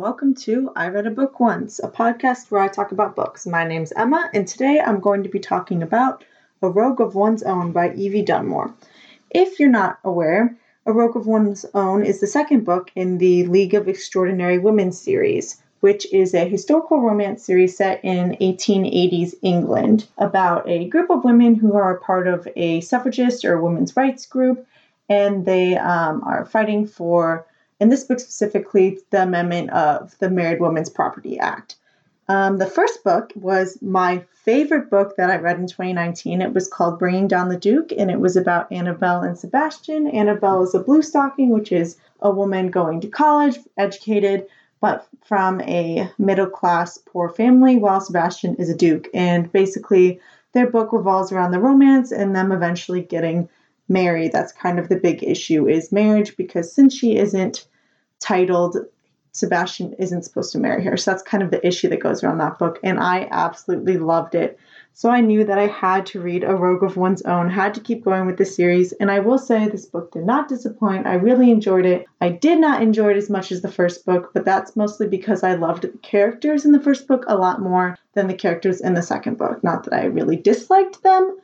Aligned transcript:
welcome 0.00 0.34
to 0.34 0.72
I 0.74 0.88
Read 0.88 1.06
a 1.06 1.10
Book 1.10 1.40
Once, 1.40 1.78
a 1.78 1.86
podcast 1.86 2.50
where 2.50 2.62
I 2.62 2.68
talk 2.68 2.90
about 2.90 3.14
books. 3.14 3.46
My 3.46 3.64
name's 3.64 3.92
Emma, 3.92 4.30
and 4.32 4.48
today 4.48 4.80
I'm 4.80 4.98
going 4.98 5.24
to 5.24 5.28
be 5.28 5.38
talking 5.38 5.82
about 5.82 6.24
A 6.62 6.70
Rogue 6.70 7.02
of 7.02 7.14
One's 7.14 7.42
Own 7.42 7.72
by 7.72 7.92
Evie 7.92 8.22
Dunmore. 8.22 8.72
If 9.28 9.60
you're 9.60 9.68
not 9.68 9.98
aware, 10.02 10.56
A 10.86 10.92
Rogue 10.94 11.18
of 11.18 11.26
One's 11.26 11.66
Own 11.74 12.02
is 12.02 12.18
the 12.18 12.26
second 12.26 12.64
book 12.64 12.90
in 12.96 13.18
the 13.18 13.44
League 13.44 13.74
of 13.74 13.88
Extraordinary 13.88 14.58
Women 14.58 14.90
series, 14.90 15.60
which 15.80 16.10
is 16.14 16.32
a 16.32 16.48
historical 16.48 17.02
romance 17.02 17.44
series 17.44 17.76
set 17.76 18.02
in 18.02 18.38
1880s 18.40 19.34
England 19.42 20.08
about 20.16 20.66
a 20.66 20.88
group 20.88 21.10
of 21.10 21.24
women 21.24 21.54
who 21.56 21.74
are 21.74 21.94
a 21.94 22.00
part 22.00 22.26
of 22.26 22.48
a 22.56 22.80
suffragist 22.80 23.44
or 23.44 23.60
women's 23.60 23.94
rights 23.94 24.24
group, 24.24 24.66
and 25.10 25.44
they 25.44 25.76
um, 25.76 26.22
are 26.24 26.46
fighting 26.46 26.86
for 26.86 27.44
in 27.80 27.88
this 27.88 28.04
book 28.04 28.20
specifically, 28.20 28.98
the 29.10 29.22
amendment 29.22 29.70
of 29.70 30.16
the 30.18 30.30
Married 30.30 30.60
Women's 30.60 30.90
Property 30.90 31.38
Act. 31.38 31.76
Um, 32.28 32.58
the 32.58 32.66
first 32.66 33.02
book 33.02 33.32
was 33.34 33.78
my 33.82 34.22
favorite 34.44 34.88
book 34.88 35.16
that 35.16 35.30
I 35.30 35.36
read 35.36 35.58
in 35.58 35.66
2019. 35.66 36.42
It 36.42 36.54
was 36.54 36.68
called 36.68 36.98
Bringing 36.98 37.26
Down 37.26 37.48
the 37.48 37.56
Duke, 37.56 37.90
and 37.96 38.10
it 38.10 38.20
was 38.20 38.36
about 38.36 38.70
Annabelle 38.70 39.22
and 39.22 39.36
Sebastian. 39.36 40.06
Annabelle 40.06 40.62
is 40.62 40.74
a 40.74 40.78
blue 40.78 41.02
stocking, 41.02 41.50
which 41.50 41.72
is 41.72 41.96
a 42.20 42.30
woman 42.30 42.70
going 42.70 43.00
to 43.00 43.08
college, 43.08 43.58
educated, 43.76 44.46
but 44.80 45.06
from 45.24 45.60
a 45.62 46.10
middle 46.18 46.46
class 46.46 46.98
poor 46.98 47.28
family, 47.28 47.76
while 47.76 48.00
Sebastian 48.00 48.54
is 48.56 48.70
a 48.70 48.76
duke. 48.76 49.08
And 49.12 49.50
basically, 49.50 50.20
their 50.52 50.70
book 50.70 50.92
revolves 50.92 51.32
around 51.32 51.50
the 51.50 51.60
romance 51.60 52.12
and 52.12 52.36
them 52.36 52.52
eventually 52.52 53.02
getting 53.02 53.48
married. 53.88 54.32
That's 54.32 54.52
kind 54.52 54.78
of 54.78 54.88
the 54.88 54.96
big 54.96 55.24
issue 55.24 55.68
is 55.68 55.90
marriage 55.90 56.36
because 56.36 56.72
since 56.72 56.94
she 56.94 57.16
isn't 57.16 57.66
titled 58.20 58.76
Sebastian 59.32 59.94
isn't 59.94 60.24
supposed 60.24 60.52
to 60.52 60.58
marry 60.58 60.84
her. 60.84 60.96
So 60.96 61.10
that's 61.10 61.22
kind 61.22 61.42
of 61.42 61.50
the 61.50 61.64
issue 61.64 61.88
that 61.88 62.00
goes 62.00 62.22
around 62.22 62.38
that 62.38 62.58
book. 62.58 62.80
And 62.82 62.98
I 62.98 63.28
absolutely 63.30 63.96
loved 63.96 64.34
it. 64.34 64.58
So 64.92 65.08
I 65.08 65.20
knew 65.20 65.44
that 65.44 65.58
I 65.58 65.68
had 65.68 66.04
to 66.06 66.20
read 66.20 66.42
A 66.42 66.54
Rogue 66.54 66.82
of 66.82 66.96
One's 66.96 67.22
Own, 67.22 67.48
had 67.48 67.74
to 67.74 67.80
keep 67.80 68.04
going 68.04 68.26
with 68.26 68.38
the 68.38 68.44
series. 68.44 68.92
And 68.92 69.08
I 69.10 69.20
will 69.20 69.38
say 69.38 69.68
this 69.68 69.86
book 69.86 70.12
did 70.12 70.26
not 70.26 70.48
disappoint. 70.48 71.06
I 71.06 71.14
really 71.14 71.50
enjoyed 71.50 71.86
it. 71.86 72.06
I 72.20 72.30
did 72.30 72.58
not 72.58 72.82
enjoy 72.82 73.12
it 73.12 73.16
as 73.16 73.30
much 73.30 73.52
as 73.52 73.62
the 73.62 73.70
first 73.70 74.04
book, 74.04 74.32
but 74.34 74.44
that's 74.44 74.74
mostly 74.74 75.06
because 75.06 75.44
I 75.44 75.54
loved 75.54 75.82
the 75.82 75.98
characters 75.98 76.64
in 76.64 76.72
the 76.72 76.82
first 76.82 77.06
book 77.06 77.24
a 77.28 77.36
lot 77.36 77.62
more 77.62 77.96
than 78.14 78.26
the 78.26 78.34
characters 78.34 78.80
in 78.80 78.94
the 78.94 79.02
second 79.02 79.38
book. 79.38 79.62
Not 79.62 79.84
that 79.84 79.94
I 79.94 80.06
really 80.06 80.36
disliked 80.36 81.04
them, 81.04 81.38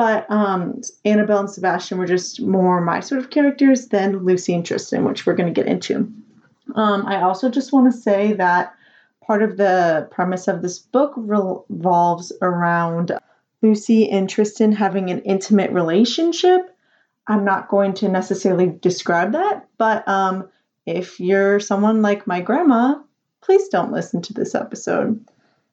but 0.00 0.24
um, 0.30 0.80
Annabelle 1.04 1.40
and 1.40 1.50
Sebastian 1.50 1.98
were 1.98 2.06
just 2.06 2.40
more 2.40 2.80
my 2.80 3.00
sort 3.00 3.20
of 3.20 3.28
characters 3.28 3.88
than 3.88 4.24
Lucy 4.24 4.54
and 4.54 4.64
Tristan, 4.64 5.04
which 5.04 5.26
we're 5.26 5.34
going 5.34 5.52
to 5.52 5.62
get 5.62 5.70
into. 5.70 6.10
Um, 6.74 7.04
I 7.04 7.20
also 7.20 7.50
just 7.50 7.70
want 7.70 7.92
to 7.92 8.00
say 8.00 8.32
that 8.32 8.74
part 9.22 9.42
of 9.42 9.58
the 9.58 10.08
premise 10.10 10.48
of 10.48 10.62
this 10.62 10.78
book 10.78 11.12
revolves 11.18 12.32
around 12.40 13.12
Lucy 13.60 14.08
and 14.08 14.26
Tristan 14.26 14.72
having 14.72 15.10
an 15.10 15.20
intimate 15.20 15.70
relationship. 15.70 16.74
I'm 17.26 17.44
not 17.44 17.68
going 17.68 17.92
to 17.96 18.08
necessarily 18.08 18.68
describe 18.68 19.32
that, 19.32 19.68
but 19.76 20.08
um, 20.08 20.48
if 20.86 21.20
you're 21.20 21.60
someone 21.60 22.00
like 22.00 22.26
my 22.26 22.40
grandma, 22.40 22.94
please 23.42 23.68
don't 23.68 23.92
listen 23.92 24.22
to 24.22 24.32
this 24.32 24.54
episode. 24.54 25.22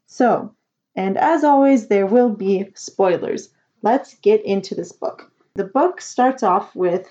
So, 0.08 0.53
and 0.97 1.17
as 1.17 1.45
always, 1.45 1.88
there 1.88 2.08
will 2.08 2.31
be 2.31 2.72
spoilers 2.75 3.52
let's 3.81 4.16
get 4.16 4.44
into 4.45 4.75
this 4.75 4.92
book. 4.92 5.31
The 5.56 5.64
book 5.64 6.02
starts 6.02 6.44
off 6.44 6.75
with 6.75 7.08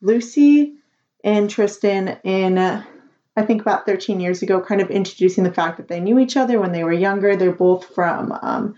Lucy 0.00 0.74
and 1.24 1.50
Tristan 1.50 2.18
in, 2.24 2.58
uh, 2.58 2.84
I 3.36 3.42
think, 3.42 3.62
about 3.62 3.86
13 3.86 4.20
years 4.20 4.42
ago, 4.42 4.60
kind 4.60 4.80
of 4.80 4.90
introducing 4.90 5.44
the 5.44 5.52
fact 5.52 5.76
that 5.76 5.88
they 5.88 6.00
knew 6.00 6.18
each 6.18 6.36
other 6.36 6.60
when 6.60 6.72
they 6.72 6.84
were 6.84 6.92
younger. 6.92 7.36
They're 7.36 7.52
both 7.52 7.84
from, 7.94 8.32
um, 8.42 8.76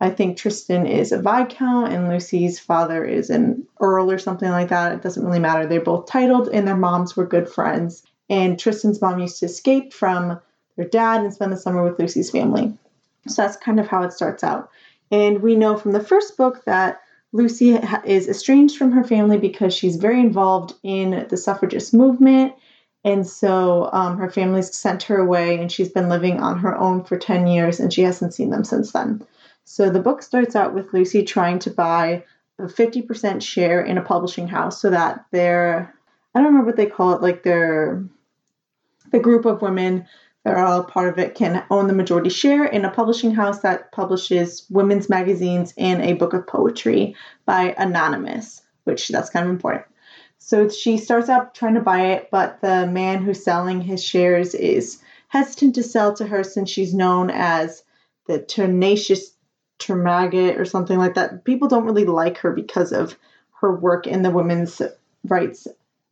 I 0.00 0.10
think 0.10 0.36
Tristan 0.36 0.86
is 0.86 1.12
a 1.12 1.18
Viscount 1.18 1.92
and 1.92 2.08
Lucy's 2.08 2.58
father 2.58 3.04
is 3.04 3.30
an 3.30 3.66
Earl 3.80 4.10
or 4.10 4.18
something 4.18 4.50
like 4.50 4.68
that. 4.68 4.92
It 4.92 5.02
doesn't 5.02 5.24
really 5.24 5.38
matter. 5.38 5.66
They're 5.66 5.80
both 5.80 6.06
titled 6.06 6.48
and 6.48 6.66
their 6.66 6.76
moms 6.76 7.16
were 7.16 7.26
good 7.26 7.48
friends. 7.48 8.02
And 8.28 8.58
Tristan's 8.58 9.00
mom 9.00 9.18
used 9.18 9.40
to 9.40 9.46
escape 9.46 9.92
from 9.92 10.40
their 10.76 10.88
dad 10.88 11.20
and 11.20 11.32
spend 11.32 11.52
the 11.52 11.56
summer 11.56 11.84
with 11.84 11.98
Lucy's 11.98 12.30
family. 12.30 12.76
So 13.28 13.42
that's 13.42 13.56
kind 13.56 13.80
of 13.80 13.86
how 13.86 14.02
it 14.02 14.12
starts 14.12 14.42
out. 14.42 14.70
And 15.14 15.42
we 15.42 15.54
know 15.54 15.76
from 15.76 15.92
the 15.92 16.02
first 16.02 16.36
book 16.36 16.64
that 16.64 17.00
Lucy 17.30 17.78
is 18.04 18.28
estranged 18.28 18.76
from 18.76 18.90
her 18.90 19.04
family 19.04 19.38
because 19.38 19.72
she's 19.72 19.94
very 19.94 20.18
involved 20.18 20.74
in 20.82 21.28
the 21.30 21.36
suffragist 21.36 21.94
movement. 21.94 22.54
And 23.04 23.24
so 23.24 23.90
um, 23.92 24.18
her 24.18 24.28
family's 24.28 24.74
sent 24.74 25.04
her 25.04 25.18
away, 25.18 25.60
and 25.60 25.70
she's 25.70 25.90
been 25.90 26.08
living 26.08 26.40
on 26.40 26.58
her 26.58 26.76
own 26.76 27.04
for 27.04 27.16
10 27.16 27.46
years, 27.46 27.78
and 27.78 27.92
she 27.92 28.02
hasn't 28.02 28.34
seen 28.34 28.50
them 28.50 28.64
since 28.64 28.90
then. 28.90 29.24
So 29.64 29.88
the 29.88 30.00
book 30.00 30.20
starts 30.20 30.56
out 30.56 30.74
with 30.74 30.92
Lucy 30.92 31.22
trying 31.22 31.60
to 31.60 31.70
buy 31.70 32.24
a 32.58 32.64
50% 32.64 33.40
share 33.40 33.82
in 33.82 33.98
a 33.98 34.02
publishing 34.02 34.48
house 34.48 34.80
so 34.80 34.90
that 34.90 35.26
their, 35.30 35.94
I 36.34 36.40
don't 36.40 36.46
remember 36.46 36.66
what 36.66 36.76
they 36.76 36.86
call 36.86 37.12
it, 37.12 37.22
like 37.22 37.44
their, 37.44 38.02
the 39.12 39.20
group 39.20 39.44
of 39.44 39.62
women 39.62 40.06
that 40.44 40.54
are 40.54 40.64
all 40.64 40.84
part 40.84 41.08
of 41.08 41.18
it 41.18 41.34
can 41.34 41.64
own 41.70 41.88
the 41.88 41.94
majority 41.94 42.30
share 42.30 42.64
in 42.64 42.84
a 42.84 42.90
publishing 42.90 43.34
house 43.34 43.60
that 43.60 43.90
publishes 43.92 44.66
women's 44.70 45.08
magazines 45.08 45.72
and 45.78 46.02
a 46.02 46.12
book 46.12 46.34
of 46.34 46.46
poetry 46.46 47.16
by 47.46 47.74
Anonymous, 47.78 48.62
which 48.84 49.08
that's 49.08 49.30
kind 49.30 49.46
of 49.46 49.50
important. 49.50 49.86
So 50.38 50.68
she 50.68 50.98
starts 50.98 51.30
out 51.30 51.54
trying 51.54 51.74
to 51.74 51.80
buy 51.80 52.12
it, 52.12 52.28
but 52.30 52.60
the 52.60 52.86
man 52.86 53.22
who's 53.22 53.42
selling 53.42 53.80
his 53.80 54.04
shares 54.04 54.54
is 54.54 55.00
hesitant 55.28 55.74
to 55.76 55.82
sell 55.82 56.14
to 56.14 56.26
her 56.26 56.44
since 56.44 56.68
she's 56.68 56.94
known 56.94 57.30
as 57.30 57.82
the 58.26 58.38
tenacious 58.38 59.34
termagant 59.78 60.58
or 60.58 60.66
something 60.66 60.98
like 60.98 61.14
that. 61.14 61.44
People 61.44 61.68
don't 61.68 61.86
really 61.86 62.04
like 62.04 62.36
her 62.38 62.52
because 62.52 62.92
of 62.92 63.16
her 63.60 63.74
work 63.74 64.06
in 64.06 64.22
the 64.22 64.30
women's 64.30 64.82
rights 65.24 65.66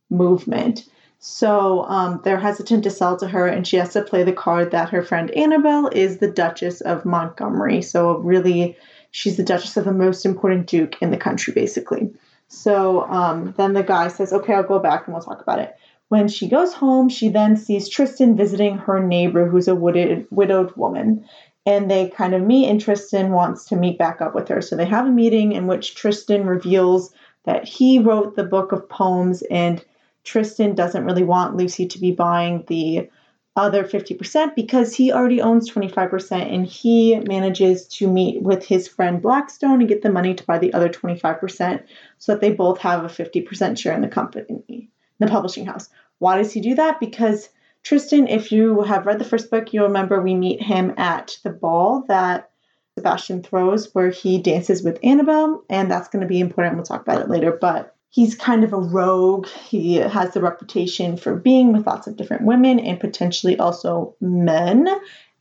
movement. 0.09 0.89
So 1.25 1.85
um, 1.85 2.19
they're 2.25 2.37
hesitant 2.37 2.83
to 2.83 2.89
sell 2.89 3.15
to 3.15 3.29
her, 3.29 3.47
and 3.47 3.65
she 3.65 3.77
has 3.77 3.93
to 3.93 4.01
play 4.01 4.23
the 4.23 4.33
card 4.33 4.71
that 4.71 4.89
her 4.89 5.01
friend 5.01 5.31
Annabelle 5.31 5.87
is 5.87 6.17
the 6.17 6.29
Duchess 6.29 6.81
of 6.81 7.05
Montgomery. 7.05 7.81
So, 7.81 8.17
really, 8.17 8.75
she's 9.11 9.37
the 9.37 9.43
Duchess 9.43 9.77
of 9.77 9.85
the 9.85 9.93
most 9.93 10.25
important 10.25 10.67
Duke 10.67 11.01
in 11.01 11.11
the 11.11 11.17
country, 11.17 11.53
basically. 11.53 12.11
So 12.49 13.03
um, 13.03 13.53
then 13.55 13.71
the 13.71 13.83
guy 13.83 14.09
says, 14.09 14.33
Okay, 14.33 14.53
I'll 14.53 14.63
go 14.63 14.79
back 14.79 15.07
and 15.07 15.13
we'll 15.13 15.23
talk 15.23 15.41
about 15.41 15.59
it. 15.59 15.73
When 16.09 16.27
she 16.27 16.49
goes 16.49 16.73
home, 16.73 17.07
she 17.07 17.29
then 17.29 17.55
sees 17.55 17.87
Tristan 17.87 18.35
visiting 18.35 18.77
her 18.79 19.01
neighbor, 19.01 19.47
who's 19.47 19.69
a 19.69 19.75
widowed, 19.75 20.27
widowed 20.29 20.75
woman. 20.75 21.23
And 21.65 21.89
they 21.89 22.09
kind 22.09 22.35
of 22.35 22.41
meet, 22.41 22.67
and 22.67 22.81
Tristan 22.81 23.31
wants 23.31 23.63
to 23.69 23.77
meet 23.77 23.97
back 23.97 24.19
up 24.19 24.35
with 24.35 24.49
her. 24.49 24.61
So 24.61 24.75
they 24.75 24.87
have 24.87 25.07
a 25.07 25.09
meeting 25.09 25.53
in 25.53 25.67
which 25.67 25.95
Tristan 25.95 26.45
reveals 26.45 27.13
that 27.45 27.65
he 27.65 27.99
wrote 27.99 28.35
the 28.35 28.43
book 28.43 28.73
of 28.73 28.89
poems 28.89 29.41
and 29.43 29.81
Tristan 30.23 30.75
doesn't 30.75 31.05
really 31.05 31.23
want 31.23 31.55
Lucy 31.55 31.87
to 31.87 31.99
be 31.99 32.11
buying 32.11 32.63
the 32.67 33.09
other 33.55 33.83
50% 33.83 34.55
because 34.55 34.95
he 34.95 35.11
already 35.11 35.41
owns 35.41 35.69
25% 35.69 36.53
and 36.53 36.65
he 36.65 37.19
manages 37.19 37.87
to 37.87 38.09
meet 38.09 38.41
with 38.41 38.65
his 38.65 38.87
friend 38.87 39.21
Blackstone 39.21 39.79
and 39.79 39.87
get 39.87 40.01
the 40.01 40.09
money 40.09 40.33
to 40.33 40.43
buy 40.45 40.57
the 40.57 40.73
other 40.73 40.89
25% 40.89 41.83
so 42.17 42.31
that 42.31 42.41
they 42.41 42.51
both 42.51 42.79
have 42.79 43.03
a 43.03 43.07
50% 43.07 43.77
share 43.77 43.93
in 43.93 44.01
the 44.01 44.07
company, 44.07 44.89
the 45.19 45.27
publishing 45.27 45.67
house. 45.67 45.89
Why 46.17 46.37
does 46.37 46.51
he 46.51 46.61
do 46.61 46.75
that? 46.75 46.99
Because 46.99 47.49
Tristan, 47.83 48.27
if 48.27 48.51
you 48.51 48.81
have 48.81 49.05
read 49.05 49.19
the 49.19 49.25
first 49.25 49.51
book, 49.51 49.71
you'll 49.71 49.87
remember 49.87 50.19
we 50.19 50.35
meet 50.35 50.61
him 50.61 50.93
at 50.97 51.37
the 51.43 51.49
ball 51.51 52.05
that 52.07 52.49
Sebastian 52.97 53.43
throws 53.43 53.93
where 53.93 54.09
he 54.09 54.41
dances 54.41 54.83
with 54.83 54.99
Annabelle, 55.03 55.63
and 55.69 55.91
that's 55.91 56.07
going 56.07 56.21
to 56.21 56.27
be 56.27 56.39
important. 56.39 56.75
We'll 56.75 56.85
talk 56.85 57.01
about 57.01 57.21
it 57.21 57.29
later. 57.29 57.51
But 57.51 57.92
he's 58.13 58.35
kind 58.35 58.63
of 58.63 58.73
a 58.73 58.77
rogue. 58.77 59.47
He 59.47 59.95
has 59.95 60.33
the 60.33 60.41
reputation 60.41 61.17
for 61.17 61.35
being 61.35 61.73
with 61.73 61.87
lots 61.87 62.05
of 62.05 62.15
different 62.15 62.43
women 62.45 62.79
and 62.79 62.99
potentially 62.99 63.57
also 63.57 64.15
men. 64.21 64.87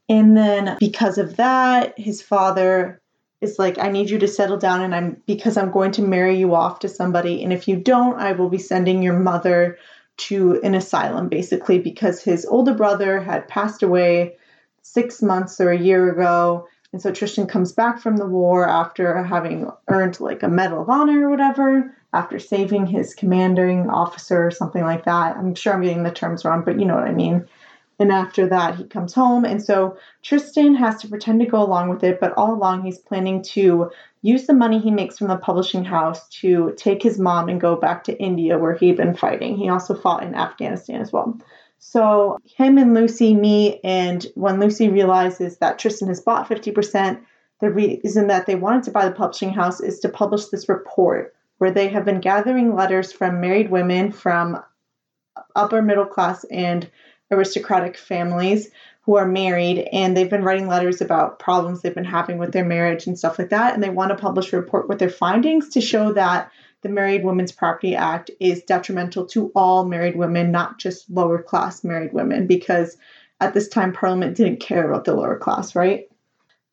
And 0.09 0.35
then 0.35 0.79
because 0.81 1.19
of 1.19 1.37
that, 1.37 1.99
his 1.99 2.23
father 2.23 3.03
is 3.43 3.59
like, 3.59 3.79
I 3.79 3.91
need 3.91 4.09
you 4.09 4.19
to 4.21 4.27
settle 4.27 4.57
down 4.57 4.81
and 4.81 4.95
I'm 4.95 5.23
because 5.27 5.59
I'm 5.59 5.71
going 5.71 5.93
to 5.93 6.03
marry 6.03 6.39
you 6.39 6.55
off 6.55 6.79
to 6.79 6.89
somebody. 6.89 7.45
And 7.45 7.53
if 7.53 7.69
you 7.69 7.77
don't, 7.77 8.19
I 8.19 8.33
will 8.33 8.49
be 8.49 8.59
sending 8.59 9.03
your 9.03 9.19
mother 9.19 9.77
to 10.29 10.59
an 10.63 10.75
asylum 10.75 11.29
basically 11.29 11.79
because 11.79 12.23
his 12.23 12.47
older 12.47 12.73
brother 12.73 13.21
had 13.21 13.49
passed 13.49 13.83
away 13.83 14.37
six 14.81 15.21
months 15.21 15.61
or 15.61 15.71
a 15.71 15.79
year 15.79 16.11
ago. 16.11 16.69
And 16.95 17.03
so 17.03 17.13
Tristan 17.13 17.47
comes 17.47 17.73
back 17.73 18.01
from 18.01 18.17
the 18.17 18.27
war 18.27 18.67
after 18.67 19.23
having 19.23 19.71
earned 19.89 20.21
like 20.21 20.43
a 20.43 20.49
Medal 20.49 20.81
of 20.81 20.89
Honor 20.89 21.27
or 21.27 21.31
whatever 21.31 21.95
after 22.13 22.39
saving 22.39 22.87
his 22.87 23.15
commanding 23.15 23.89
officer 23.89 24.47
or 24.47 24.51
something 24.51 24.83
like 24.83 25.05
that. 25.05 25.37
I'm 25.37 25.55
sure 25.55 25.73
I'm 25.73 25.83
getting 25.83 26.03
the 26.03 26.11
terms 26.11 26.45
wrong, 26.45 26.63
but 26.65 26.79
you 26.79 26.85
know 26.85 26.95
what 26.95 27.09
I 27.09 27.13
mean. 27.13 27.47
And 27.99 28.11
after 28.11 28.49
that, 28.49 28.77
he 28.77 28.85
comes 28.85 29.15
home. 29.15 29.45
And 29.45 29.63
so 29.63 29.97
Tristan 30.23 30.75
has 30.75 31.01
to 31.01 31.09
pretend 31.09 31.41
to 31.41 31.47
go 31.47 31.63
along 31.63 31.89
with 31.89 32.03
it, 32.03 32.21
but 32.21 32.33
all 32.37 32.53
along, 32.53 32.85
he's 32.85 32.99
planning 32.99 33.43
to 33.43 33.91
use 34.23 34.47
the 34.47 34.55
money 34.55 34.79
he 34.79 34.91
makes 34.91 35.19
from 35.19 35.29
the 35.29 35.37
publishing 35.37 35.85
house 35.85 36.29
to 36.41 36.75
take 36.77 37.03
his 37.03 37.19
mom 37.19 37.49
and 37.49 37.61
go 37.61 37.77
back 37.77 38.05
to 38.05 38.19
India 38.19 38.59
where 38.59 38.75
he'd 38.75 38.97
been 38.97 39.15
fighting. 39.15 39.57
He 39.57 39.69
also 39.69 39.95
fought 39.95 40.23
in 40.23 40.35
Afghanistan 40.35 41.01
as 41.01 41.13
well. 41.13 41.39
So 41.79 42.39
him 42.57 42.79
and 42.79 42.95
Lucy 42.95 43.35
meet, 43.35 43.81
and 43.83 44.25
when 44.35 44.61
Lucy 44.61 44.89
realizes 44.89 45.59
that 45.59 45.79
Tristan 45.79 46.09
has 46.09 46.21
bought 46.21 46.49
50%, 46.49 47.21
the 47.61 47.71
reason 47.71 48.27
that 48.29 48.47
they 48.47 48.55
wanted 48.55 48.85
to 48.85 48.91
buy 48.91 49.05
the 49.05 49.15
publishing 49.15 49.53
house 49.53 49.81
is 49.81 49.99
to 50.01 50.09
publish 50.09 50.47
this 50.47 50.69
report 50.69 51.35
where 51.59 51.71
they 51.71 51.89
have 51.89 52.05
been 52.05 52.21
gathering 52.21 52.75
letters 52.75 53.13
from 53.13 53.41
married 53.41 53.71
women 53.71 54.13
from 54.13 54.63
upper 55.55 55.83
middle 55.83 56.07
class 56.07 56.45
and 56.45 56.91
aristocratic 57.31 57.97
families 57.97 58.71
who 59.03 59.17
are 59.17 59.27
married 59.27 59.89
and 59.93 60.17
they've 60.17 60.31
been 60.31 60.45
writing 60.45 60.69
letters 60.69 61.01
about 61.01 61.39
problems 61.39 61.81
they've 61.81 61.95
been 61.95 62.05
having 62.05 62.39
with 62.39 62.53
their 62.53 62.65
marriage 62.65 63.07
and 63.07 63.19
stuff 63.19 63.39
like 63.39 63.51
that 63.51 63.75
and 63.75 63.83
they 63.83 63.91
want 63.91 64.11
to 64.11 64.17
publish 64.17 64.53
a 64.53 64.57
report 64.57 64.89
with 64.89 64.99
their 64.99 65.09
findings 65.09 65.71
to 65.71 65.81
show 65.81 66.13
that 66.13 66.51
the 66.83 66.89
Married 66.89 67.25
Women's 67.25 67.53
Property 67.53 67.95
Act 67.95 68.31
is 68.41 68.63
detrimental 68.65 69.25
to 69.27 69.51
all 69.55 69.85
married 69.85 70.17
women, 70.17 70.51
not 70.51 70.79
just 70.79 71.09
lower 71.09 71.41
class 71.41 71.85
married 71.85 72.13
women, 72.13 72.47
because 72.47 72.97
at 73.41 73.55
this 73.55 73.69
time 73.69 73.93
Parliament 73.93 74.37
didn't 74.37 74.61
care 74.61 74.89
about 74.89 75.05
the 75.05 75.15
lower 75.15 75.39
class, 75.39 75.75
right? 75.75 76.09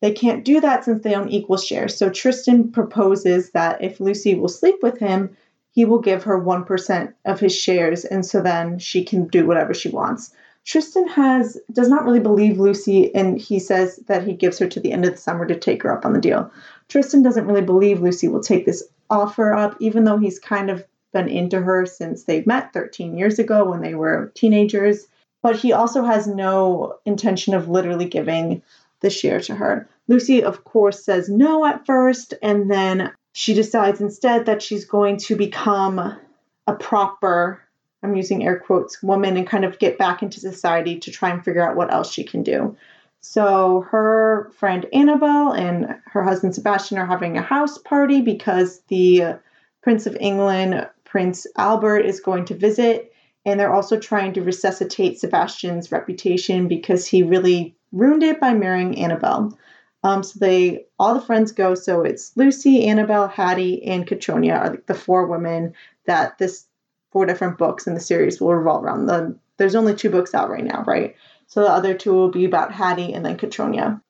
They 0.00 0.12
can't 0.12 0.44
do 0.44 0.60
that 0.60 0.84
since 0.84 1.02
they 1.02 1.14
own 1.14 1.28
equal 1.28 1.58
shares. 1.58 1.96
So 1.96 2.08
Tristan 2.10 2.72
proposes 2.72 3.50
that 3.50 3.82
if 3.82 4.00
Lucy 4.00 4.34
will 4.34 4.48
sleep 4.48 4.76
with 4.82 4.98
him, 4.98 5.36
he 5.72 5.84
will 5.84 6.00
give 6.00 6.24
her 6.24 6.40
1% 6.40 7.12
of 7.24 7.40
his 7.40 7.56
shares 7.56 8.04
and 8.04 8.24
so 8.24 8.40
then 8.40 8.78
she 8.78 9.04
can 9.04 9.26
do 9.26 9.46
whatever 9.46 9.74
she 9.74 9.88
wants. 9.88 10.32
Tristan 10.64 11.08
has 11.08 11.58
does 11.72 11.88
not 11.88 12.04
really 12.04 12.20
believe 12.20 12.58
Lucy 12.58 13.14
and 13.14 13.38
he 13.38 13.58
says 13.58 13.96
that 14.08 14.24
he 14.24 14.34
gives 14.34 14.58
her 14.58 14.66
to 14.68 14.80
the 14.80 14.92
end 14.92 15.04
of 15.04 15.12
the 15.12 15.16
summer 15.16 15.46
to 15.46 15.58
take 15.58 15.82
her 15.82 15.92
up 15.92 16.04
on 16.04 16.12
the 16.12 16.20
deal. 16.20 16.50
Tristan 16.88 17.22
doesn't 17.22 17.46
really 17.46 17.62
believe 17.62 18.02
Lucy 18.02 18.28
will 18.28 18.42
take 18.42 18.66
this 18.66 18.82
offer 19.08 19.52
up 19.52 19.76
even 19.80 20.04
though 20.04 20.18
he's 20.18 20.38
kind 20.38 20.70
of 20.70 20.84
been 21.12 21.28
into 21.28 21.60
her 21.60 21.86
since 21.86 22.24
they 22.24 22.42
met 22.46 22.72
13 22.72 23.16
years 23.16 23.38
ago 23.38 23.64
when 23.64 23.80
they 23.80 23.94
were 23.94 24.32
teenagers, 24.34 25.06
but 25.42 25.56
he 25.56 25.72
also 25.72 26.04
has 26.04 26.26
no 26.26 26.98
intention 27.04 27.54
of 27.54 27.68
literally 27.68 28.04
giving 28.04 28.62
the 29.00 29.10
share 29.10 29.40
to 29.40 29.54
her. 29.54 29.88
Lucy, 30.08 30.42
of 30.42 30.64
course, 30.64 31.04
says 31.04 31.28
no 31.28 31.64
at 31.64 31.86
first, 31.86 32.34
and 32.42 32.70
then 32.70 33.12
she 33.32 33.54
decides 33.54 34.00
instead 34.00 34.46
that 34.46 34.62
she's 34.62 34.84
going 34.84 35.16
to 35.18 35.36
become 35.36 36.18
a 36.66 36.74
proper, 36.74 37.62
I'm 38.02 38.16
using 38.16 38.44
air 38.44 38.58
quotes, 38.58 39.02
woman 39.02 39.36
and 39.36 39.46
kind 39.46 39.64
of 39.64 39.78
get 39.78 39.98
back 39.98 40.22
into 40.22 40.40
society 40.40 40.98
to 41.00 41.10
try 41.10 41.30
and 41.30 41.44
figure 41.44 41.66
out 41.66 41.76
what 41.76 41.92
else 41.92 42.12
she 42.12 42.24
can 42.24 42.42
do. 42.42 42.76
So 43.20 43.86
her 43.90 44.50
friend 44.56 44.86
Annabelle 44.92 45.52
and 45.52 45.96
her 46.06 46.22
husband 46.22 46.54
Sebastian 46.54 46.98
are 46.98 47.06
having 47.06 47.36
a 47.36 47.42
house 47.42 47.78
party 47.78 48.22
because 48.22 48.80
the 48.88 49.38
Prince 49.82 50.06
of 50.06 50.16
England, 50.18 50.88
Prince 51.04 51.46
Albert, 51.56 52.00
is 52.00 52.20
going 52.20 52.46
to 52.46 52.54
visit. 52.54 53.09
And 53.46 53.58
they're 53.58 53.72
also 53.72 53.98
trying 53.98 54.34
to 54.34 54.42
resuscitate 54.42 55.18
Sebastian's 55.18 55.90
reputation 55.90 56.68
because 56.68 57.06
he 57.06 57.22
really 57.22 57.74
ruined 57.92 58.22
it 58.22 58.38
by 58.38 58.52
marrying 58.52 58.98
Annabelle. 58.98 59.56
Um, 60.02 60.22
so 60.22 60.38
they 60.38 60.86
all 60.98 61.14
the 61.14 61.20
friends 61.20 61.52
go. 61.52 61.74
So 61.74 62.02
it's 62.02 62.36
Lucy, 62.36 62.86
Annabelle, 62.86 63.28
Hattie, 63.28 63.82
and 63.84 64.06
Catriona 64.06 64.50
are 64.50 64.82
the 64.86 64.94
four 64.94 65.26
women 65.26 65.74
that 66.06 66.38
this 66.38 66.66
four 67.12 67.26
different 67.26 67.58
books 67.58 67.86
in 67.86 67.94
the 67.94 68.00
series 68.00 68.40
will 68.40 68.54
revolve 68.54 68.84
around. 68.84 69.06
The, 69.06 69.36
there's 69.56 69.74
only 69.74 69.94
two 69.94 70.10
books 70.10 70.34
out 70.34 70.50
right 70.50 70.64
now, 70.64 70.84
right? 70.86 71.16
So 71.46 71.62
the 71.62 71.70
other 71.70 71.94
two 71.94 72.12
will 72.12 72.30
be 72.30 72.44
about 72.44 72.72
Hattie 72.72 73.12
and 73.12 73.24
then 73.24 73.36
Catriona. 73.36 74.00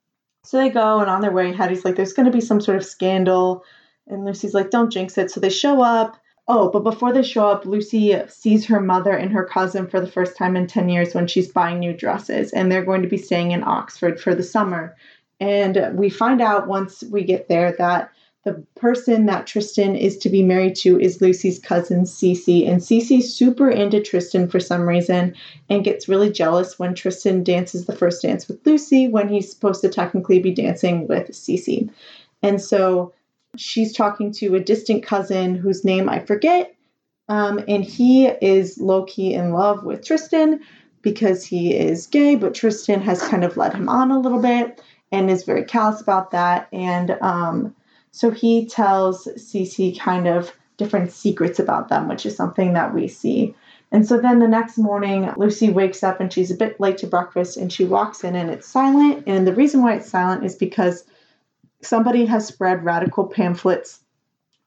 So 0.44 0.59
they 0.59 0.71
go 0.71 1.00
and 1.00 1.11
on 1.11 1.23
their 1.23 1.33
way, 1.33 1.53
Hattie's 1.53 1.85
like, 1.85 1.97
there's 1.97 2.12
going 2.12 2.26
to 2.26 2.33
be 2.33 2.41
some 2.41 2.61
sort 2.61 2.76
of 2.76 2.85
scandal. 2.85 3.65
And 4.06 4.25
Lucy's 4.25 4.55
like, 4.55 4.71
don't 4.71 4.93
jinx 4.93 5.17
it. 5.19 5.31
So 5.31 5.41
they 5.41 5.50
show 5.50 5.83
up. 5.83 6.20
Oh, 6.49 6.71
but 6.71 6.81
before 6.81 7.13
they 7.13 7.23
show 7.23 7.49
up, 7.49 7.65
Lucy 7.65 8.17
sees 8.29 8.67
her 8.67 8.81
mother 8.81 9.13
and 9.13 9.31
her 9.33 9.45
cousin 9.45 9.87
for 9.87 10.01
the 10.01 10.11
first 10.11 10.37
time 10.37 10.57
in 10.57 10.67
10 10.67 10.89
years 10.89 11.15
when 11.15 11.27
she's 11.27 11.53
buying 11.53 11.79
new 11.79 11.93
dresses. 11.93 12.53
And 12.53 12.71
they're 12.71 12.85
going 12.85 13.03
to 13.03 13.09
be 13.09 13.17
staying 13.17 13.53
in 13.53 13.63
Oxford 13.63 14.21
for 14.21 14.35
the 14.35 14.43
summer. 14.43 14.97
And 15.39 15.97
we 15.97 16.11
find 16.11 16.41
out 16.41 16.67
once 16.67 17.03
we 17.05 17.25
get 17.25 17.49
there 17.49 17.73
that 17.79 18.11
the 18.45 18.65
person 18.75 19.27
that 19.27 19.47
Tristan 19.47 19.95
is 19.95 20.17
to 20.19 20.31
be 20.31 20.43
married 20.43 20.75
to 20.77 20.99
is 20.99 21.21
Lucy's 21.21 21.59
cousin 21.59 22.05
Cece. 22.05 22.67
And 22.67 22.81
Cece's 22.81 23.35
super 23.35 23.71
into 23.71 24.01
Tristan 24.01 24.49
for 24.49 24.59
some 24.59 24.89
reason 24.89 25.35
and 25.69 25.85
gets 25.85 26.09
really 26.09 26.31
jealous 26.31 26.79
when 26.79 26.95
Tristan 26.95 27.45
dances 27.45 27.85
the 27.85 27.97
first 27.97 28.23
dance 28.23 28.49
with 28.49 28.65
Lucy 28.67 29.09
when 29.09 29.29
he's 29.29 29.51
supposed 29.51 29.83
to 29.83 29.91
technically 29.91 30.39
be 30.39 30.53
dancing 30.53 31.07
with 31.07 31.29
Cece. 31.31 31.91
And 32.43 32.61
so 32.61 33.13
she's 33.56 33.94
talking 33.94 34.32
to 34.32 34.55
a 34.55 34.61
distant 34.61 35.05
cousin 35.05 35.55
whose 35.55 35.85
name 35.85 36.08
I 36.08 36.20
forget. 36.20 36.75
Um, 37.29 37.62
and 37.69 37.85
he 37.85 38.26
is 38.26 38.79
low 38.79 39.05
key 39.05 39.35
in 39.35 39.52
love 39.52 39.85
with 39.85 40.05
Tristan 40.05 40.61
because 41.02 41.44
he 41.44 41.75
is 41.75 42.06
gay, 42.06 42.35
but 42.35 42.55
Tristan 42.55 43.00
has 43.02 43.23
kind 43.23 43.44
of 43.44 43.56
led 43.56 43.75
him 43.75 43.88
on 43.88 44.11
a 44.11 44.19
little 44.19 44.43
bit 44.43 44.82
and 45.12 45.31
is 45.31 45.44
very 45.44 45.64
callous 45.64 46.00
about 46.00 46.32
that. 46.32 46.69
And 46.73 47.17
um, 47.20 47.75
so 48.11 48.31
he 48.31 48.67
tells 48.67 49.26
Cece 49.26 49.99
kind 49.99 50.26
of 50.26 50.52
different 50.76 51.12
secrets 51.12 51.58
about 51.58 51.88
them, 51.88 52.08
which 52.08 52.26
is 52.26 52.37
something 52.37 52.73
that 52.73 52.94
we 52.94 53.06
see. 53.06 53.55
And 53.93 54.06
so 54.06 54.20
then 54.20 54.38
the 54.38 54.49
next 54.49 54.79
morning, 54.79 55.31
Lucy 55.37 55.70
wakes 55.70 56.02
up 56.02 56.20
and 56.20 56.32
she's 56.32 56.50
a 56.50 56.56
bit 56.56 56.81
late 56.81 56.99
to 56.99 57.06
breakfast 57.06 57.56
and 57.56 57.73
she 57.73 57.85
walks 57.85 58.25
in 58.25 58.37
and 58.37 58.50
it's 58.50 58.67
silent. 58.67 59.25
And 59.26 59.47
the 59.47 59.55
reason 59.55 59.82
why 59.82 59.94
it's 59.94 60.08
silent 60.08 60.44
is 60.44 60.55
because 60.55 61.05
somebody 61.82 62.27
has 62.27 62.47
spread 62.47 62.85
radical 62.85 63.27
pamphlets 63.27 64.00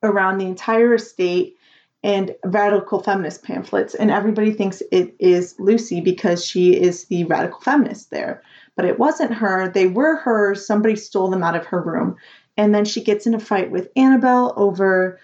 around 0.02 0.38
the 0.38 0.46
entire 0.46 0.96
estate 0.96 1.58
and 2.04 2.36
radical 2.44 3.02
feminist 3.02 3.44
pamphlets. 3.44 3.96
And 3.96 4.12
everybody 4.12 4.52
thinks 4.52 4.84
it 4.92 5.16
is 5.20 5.56
Lucy 5.60 6.02
because 6.02 6.46
she 6.46 6.74
is 6.74 7.06
the 7.06 7.24
radical 7.26 7.62
feminist 7.62 8.10
there 8.10 8.44
but 8.76 8.86
it 8.86 9.00
wasn't 9.00 9.34
her. 9.34 9.70
They 9.70 9.88
were 9.88 10.16
hers. 10.18 10.66
Somebody 10.66 10.96
stole 10.96 11.30
them 11.30 11.44
out 11.44 11.56
of 11.56 11.66
her 11.68 11.82
room. 11.82 12.18
And 12.58 12.74
then 12.74 12.86
she 12.86 13.04
gets 13.04 13.26
in 13.26 13.34
a 13.34 13.40
fight 13.40 13.72
with 13.72 13.90
Annabelle 13.96 14.54
over 14.56 15.20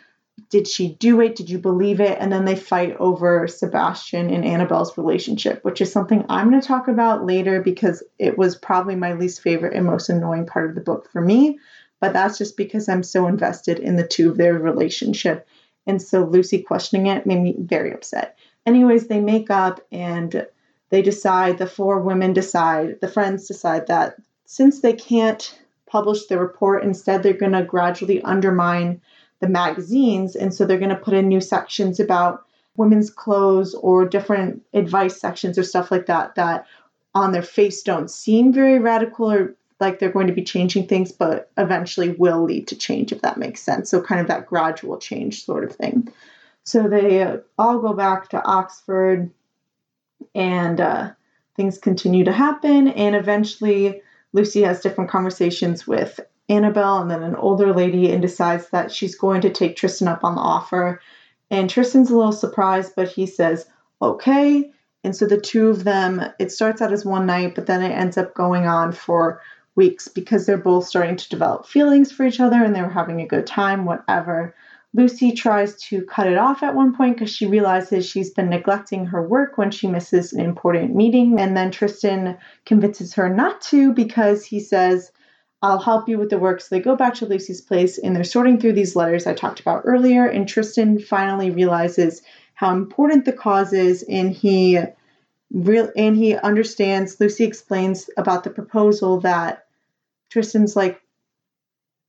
did 0.49 0.69
she 0.69 0.95
do 0.95 1.19
it? 1.19 1.35
Did 1.35 1.49
you 1.49 1.59
believe 1.59 1.99
it? 1.99 2.17
And 2.17 2.31
then 2.31 2.45
they 2.45 2.55
fight 2.55 2.95
over 2.97 3.45
Sebastian 3.45 4.29
and 4.29 4.45
Annabelle's 4.45 4.97
relationship, 4.97 5.65
which 5.65 5.81
is 5.81 5.91
something 5.91 6.25
I'm 6.29 6.49
going 6.49 6.61
to 6.61 6.67
talk 6.67 6.87
about 6.87 7.25
later 7.25 7.61
because 7.61 8.01
it 8.17 8.37
was 8.37 8.55
probably 8.55 8.95
my 8.95 9.13
least 9.13 9.41
favorite 9.41 9.75
and 9.75 9.85
most 9.85 10.07
annoying 10.07 10.45
part 10.45 10.69
of 10.69 10.75
the 10.75 10.81
book 10.81 11.11
for 11.11 11.19
me. 11.19 11.59
But 11.99 12.13
that's 12.13 12.37
just 12.37 12.55
because 12.57 12.87
I'm 12.87 13.03
so 13.03 13.27
invested 13.27 13.79
in 13.79 13.95
the 13.95 14.07
two 14.07 14.29
of 14.29 14.37
their 14.37 14.53
relationship. 14.53 15.47
And 15.85 16.01
so 16.01 16.23
Lucy 16.23 16.61
questioning 16.61 17.07
it 17.07 17.25
made 17.25 17.41
me 17.41 17.55
very 17.57 17.91
upset. 17.91 18.37
Anyways, 18.65 19.07
they 19.07 19.19
make 19.19 19.49
up 19.49 19.81
and 19.91 20.45
they 20.89 21.01
decide, 21.01 21.57
the 21.57 21.67
four 21.67 21.99
women 21.99 22.33
decide, 22.33 22.99
the 23.01 23.07
friends 23.07 23.47
decide 23.47 23.87
that 23.87 24.15
since 24.45 24.81
they 24.81 24.93
can't 24.93 25.59
publish 25.87 26.25
the 26.25 26.39
report, 26.39 26.83
instead 26.83 27.21
they're 27.21 27.33
going 27.33 27.51
to 27.51 27.63
gradually 27.63 28.21
undermine 28.23 29.01
the 29.39 29.49
magazines. 29.49 30.35
And 30.35 30.53
so 30.53 30.65
they're 30.65 30.77
going 30.77 30.89
to 30.89 30.95
put 30.95 31.13
in 31.13 31.27
new 31.27 31.41
sections 31.41 31.99
about 31.99 32.45
women's 32.75 33.09
clothes 33.09 33.73
or 33.75 34.07
different 34.07 34.61
advice 34.73 35.19
sections 35.19 35.57
or 35.57 35.63
stuff 35.63 35.91
like 35.91 36.05
that 36.05 36.35
that 36.35 36.65
on 37.13 37.31
their 37.31 37.43
face 37.43 37.81
don't 37.81 38.09
seem 38.09 38.53
very 38.53 38.79
radical 38.79 39.31
or 39.31 39.55
like 39.79 39.99
they're 39.99 40.11
going 40.11 40.27
to 40.27 40.33
be 40.33 40.43
changing 40.43 40.87
things, 40.87 41.11
but 41.11 41.51
eventually 41.57 42.09
will 42.09 42.43
lead 42.43 42.67
to 42.67 42.75
change, 42.75 43.11
if 43.11 43.21
that 43.21 43.37
makes 43.37 43.61
sense. 43.61 43.89
So, 43.89 44.01
kind 44.01 44.21
of 44.21 44.27
that 44.27 44.47
gradual 44.47 44.97
change 44.97 45.45
sort 45.45 45.63
of 45.63 45.75
thing. 45.75 46.11
So, 46.63 46.87
they 46.87 47.37
all 47.57 47.79
go 47.79 47.93
back 47.93 48.29
to 48.29 48.43
Oxford 48.43 49.31
and 50.35 50.81
uh, 50.81 51.11
things 51.55 51.77
continue 51.77 52.25
to 52.25 52.31
happen. 52.31 52.89
And 52.89 53.15
eventually, 53.15 54.01
Lucy 54.33 54.61
has 54.61 54.81
different 54.81 55.09
conversations 55.09 55.87
with 55.87 56.19
Annabelle 56.49 56.99
and 56.99 57.09
then 57.09 57.23
an 57.23 57.35
older 57.35 57.73
lady 57.73 58.11
and 58.11 58.21
decides 58.21 58.69
that 58.69 58.91
she's 58.91 59.15
going 59.15 59.41
to 59.41 59.49
take 59.49 59.75
Tristan 59.75 60.07
up 60.07 60.23
on 60.23 60.35
the 60.35 60.41
offer. 60.41 61.01
And 61.51 61.69
Tristan's 61.69 62.11
a 62.11 62.17
little 62.17 62.31
surprised, 62.31 62.93
but 62.95 63.07
he 63.07 63.25
says, 63.25 63.65
okay. 64.01 64.71
And 65.03 65.15
so 65.15 65.25
the 65.25 65.39
two 65.39 65.69
of 65.69 65.83
them, 65.83 66.21
it 66.39 66.51
starts 66.51 66.81
out 66.81 66.93
as 66.93 67.05
one 67.05 67.25
night, 67.25 67.55
but 67.55 67.65
then 67.65 67.81
it 67.81 67.91
ends 67.91 68.17
up 68.17 68.33
going 68.33 68.67
on 68.67 68.91
for 68.91 69.41
weeks 69.75 70.07
because 70.07 70.45
they're 70.45 70.57
both 70.57 70.85
starting 70.85 71.15
to 71.15 71.29
develop 71.29 71.65
feelings 71.65 72.11
for 72.11 72.25
each 72.25 72.39
other 72.39 72.63
and 72.63 72.75
they're 72.75 72.89
having 72.89 73.21
a 73.21 73.27
good 73.27 73.47
time, 73.47 73.85
whatever. 73.85 74.55
Lucy 74.93 75.31
tries 75.31 75.75
to 75.75 76.03
cut 76.03 76.27
it 76.27 76.37
off 76.37 76.63
at 76.63 76.75
one 76.75 76.95
point 76.95 77.15
because 77.15 77.33
she 77.33 77.45
realizes 77.45 78.07
she's 78.07 78.31
been 78.31 78.49
neglecting 78.49 79.05
her 79.05 79.21
work 79.21 79.57
when 79.57 79.69
she 79.69 79.87
misses 79.87 80.33
an 80.33 80.43
important 80.43 80.95
meeting. 80.95 81.39
And 81.39 81.55
then 81.55 81.69
Tristan 81.69 82.37
convinces 82.65 83.13
her 83.13 83.29
not 83.29 83.61
to 83.63 83.93
because 83.93 84.43
he 84.43 84.59
says, 84.59 85.11
I'll 85.61 85.79
help 85.79 86.09
you 86.09 86.17
with 86.17 86.29
the 86.29 86.39
work. 86.39 86.61
So 86.61 86.67
they 86.71 86.81
go 86.81 86.95
back 86.95 87.13
to 87.15 87.25
Lucy's 87.27 87.61
place 87.61 87.99
and 87.99 88.15
they're 88.15 88.23
sorting 88.23 88.59
through 88.59 88.73
these 88.73 88.95
letters 88.95 89.27
I 89.27 89.33
talked 89.33 89.59
about 89.59 89.83
earlier. 89.85 90.25
And 90.25 90.47
Tristan 90.47 90.99
finally 90.99 91.51
realizes 91.51 92.23
how 92.55 92.73
important 92.73 93.25
the 93.25 93.33
cause 93.33 93.73
is 93.73 94.03
and 94.09 94.31
he 94.31 94.79
real 95.51 95.91
and 95.95 96.15
he 96.15 96.35
understands 96.35 97.19
Lucy 97.19 97.43
explains 97.43 98.09
about 98.17 98.43
the 98.43 98.49
proposal 98.49 99.19
that 99.21 99.65
Tristan's 100.29 100.75
like 100.75 101.01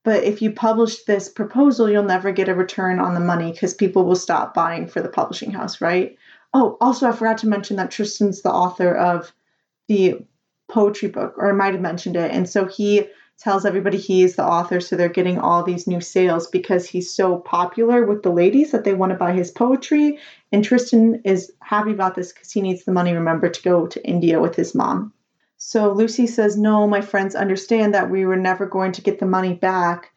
but 0.03 0.25
if 0.25 0.41
you 0.41 0.51
publish 0.51 1.05
this 1.05 1.29
proposal, 1.29 1.91
you'll 1.91 2.03
never 2.03 2.33
get 2.33 2.49
a 2.49 2.55
return 2.55 2.99
on 3.01 3.15
the 3.15 3.21
money 3.21 3.53
because 3.53 3.75
people 3.75 4.05
will 4.05 4.17
stop 4.17 4.55
buying 4.55 4.87
for 4.87 5.03
the 5.03 5.11
publishing 5.11 5.51
house, 5.51 5.81
right? 5.81 6.17
Oh, 6.55 6.79
also, 6.81 7.07
I 7.07 7.13
forgot 7.13 7.39
to 7.39 7.49
mention 7.49 7.77
that 7.77 7.91
Tristan's 7.91 8.43
the 8.43 8.51
author 8.51 8.95
of 8.95 9.33
the 9.89 10.25
poetry 10.69 11.09
book, 11.09 11.35
or 11.37 11.51
I 11.51 11.53
might 11.53 11.75
have 11.75 11.83
mentioned 11.83 12.17
it. 12.17 12.31
And 12.31 12.49
so 12.49 12.65
he 12.65 13.09
tells 13.41 13.65
everybody 13.65 13.97
he 13.97 14.23
is 14.23 14.37
the 14.37 14.45
author, 14.45 14.81
so 14.81 14.97
they're 14.97 15.09
getting 15.09 15.39
all 15.39 15.63
these 15.63 15.87
new 15.87 16.01
sales 16.01 16.47
because 16.47 16.87
he's 16.87 17.13
so 17.13 17.39
popular 17.39 18.05
with 18.05 18.23
the 18.23 18.31
ladies 18.31 18.71
that 18.71 18.85
they 18.85 18.93
want 18.93 19.11
to 19.11 19.19
buy 19.19 19.33
his 19.33 19.51
poetry. 19.51 20.19
And 20.53 20.63
Tristan 20.63 21.23
is 21.25 21.51
happy 21.61 21.93
about 21.93 22.15
this 22.15 22.33
because 22.33 22.53
he 22.53 22.61
needs 22.61 22.85
the 22.85 22.93
money, 22.93 23.13
remember, 23.13 23.49
to 23.49 23.63
go 23.63 23.87
to 23.87 24.07
India 24.07 24.41
with 24.41 24.57
his 24.57 24.75
mom. 24.75 25.15
So 25.57 25.93
Lucy 25.93 26.27
says, 26.27 26.57
No, 26.57 26.87
my 26.87 27.01
friends 27.01 27.35
understand 27.35 27.95
that 27.95 28.11
we 28.11 28.27
were 28.27 28.37
never 28.37 28.67
going 28.67 28.93
to 28.93 29.03
get 29.03 29.19
the 29.19 29.27
money 29.27 29.55
back. 29.55 30.13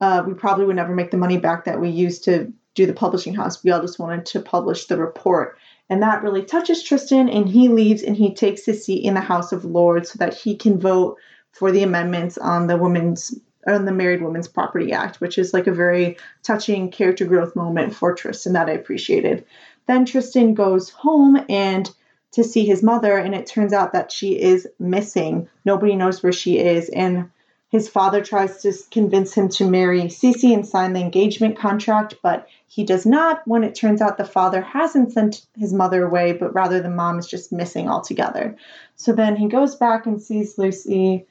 Uh, 0.00 0.24
we 0.26 0.32
probably 0.32 0.64
would 0.64 0.76
never 0.76 0.94
make 0.94 1.10
the 1.10 1.16
money 1.18 1.36
back 1.36 1.66
that 1.66 1.80
we 1.80 1.90
used 1.90 2.24
to 2.24 2.50
do 2.74 2.86
the 2.86 2.94
publishing 2.94 3.34
house. 3.34 3.62
We 3.62 3.70
all 3.72 3.82
just 3.82 3.98
wanted 3.98 4.26
to 4.26 4.40
publish 4.40 4.86
the 4.86 4.96
report. 4.96 5.58
And 5.90 6.02
that 6.02 6.22
really 6.22 6.44
touches 6.44 6.82
Tristan, 6.82 7.28
and 7.28 7.46
he 7.46 7.68
leaves 7.68 8.02
and 8.02 8.16
he 8.16 8.34
takes 8.34 8.64
his 8.64 8.84
seat 8.84 9.04
in 9.04 9.14
the 9.14 9.20
House 9.20 9.52
of 9.52 9.66
Lords 9.66 10.12
so 10.12 10.18
that 10.18 10.34
he 10.34 10.56
can 10.56 10.80
vote 10.80 11.18
for 11.54 11.70
the 11.70 11.82
amendments 11.82 12.36
on 12.36 12.66
the 12.66 12.76
women's 12.76 13.34
on 13.66 13.86
the 13.86 13.92
Married 13.92 14.22
Women's 14.22 14.48
Property 14.48 14.92
Act, 14.92 15.22
which 15.22 15.38
is 15.38 15.54
like 15.54 15.66
a 15.66 15.72
very 15.72 16.18
touching 16.42 16.90
character 16.90 17.24
growth 17.24 17.56
moment 17.56 17.94
for 17.94 18.12
Tristan 18.12 18.52
that 18.52 18.68
I 18.68 18.72
appreciated. 18.72 19.46
Then 19.86 20.04
Tristan 20.04 20.52
goes 20.52 20.90
home 20.90 21.42
and 21.48 21.90
to 22.32 22.44
see 22.44 22.66
his 22.66 22.82
mother, 22.82 23.16
and 23.16 23.34
it 23.34 23.46
turns 23.46 23.72
out 23.72 23.92
that 23.92 24.12
she 24.12 24.40
is 24.40 24.68
missing. 24.78 25.48
Nobody 25.64 25.94
knows 25.96 26.22
where 26.22 26.32
she 26.32 26.58
is, 26.58 26.88
and 26.90 27.30
his 27.68 27.88
father 27.88 28.22
tries 28.22 28.60
to 28.62 28.72
convince 28.90 29.32
him 29.32 29.48
to 29.48 29.68
marry 29.68 30.02
Cece 30.02 30.52
and 30.52 30.66
sign 30.66 30.92
the 30.92 31.00
engagement 31.00 31.58
contract, 31.58 32.16
but 32.22 32.48
he 32.66 32.84
does 32.84 33.06
not 33.06 33.46
when 33.46 33.64
it 33.64 33.74
turns 33.74 34.00
out 34.00 34.18
the 34.18 34.24
father 34.24 34.60
hasn't 34.60 35.12
sent 35.12 35.46
his 35.56 35.72
mother 35.72 36.04
away, 36.04 36.32
but 36.32 36.54
rather 36.54 36.80
the 36.80 36.90
mom 36.90 37.18
is 37.18 37.26
just 37.26 37.52
missing 37.52 37.88
altogether. 37.88 38.56
So 38.96 39.12
then 39.12 39.36
he 39.36 39.48
goes 39.48 39.76
back 39.76 40.06
and 40.06 40.20
sees 40.20 40.58
Lucy, 40.58 41.26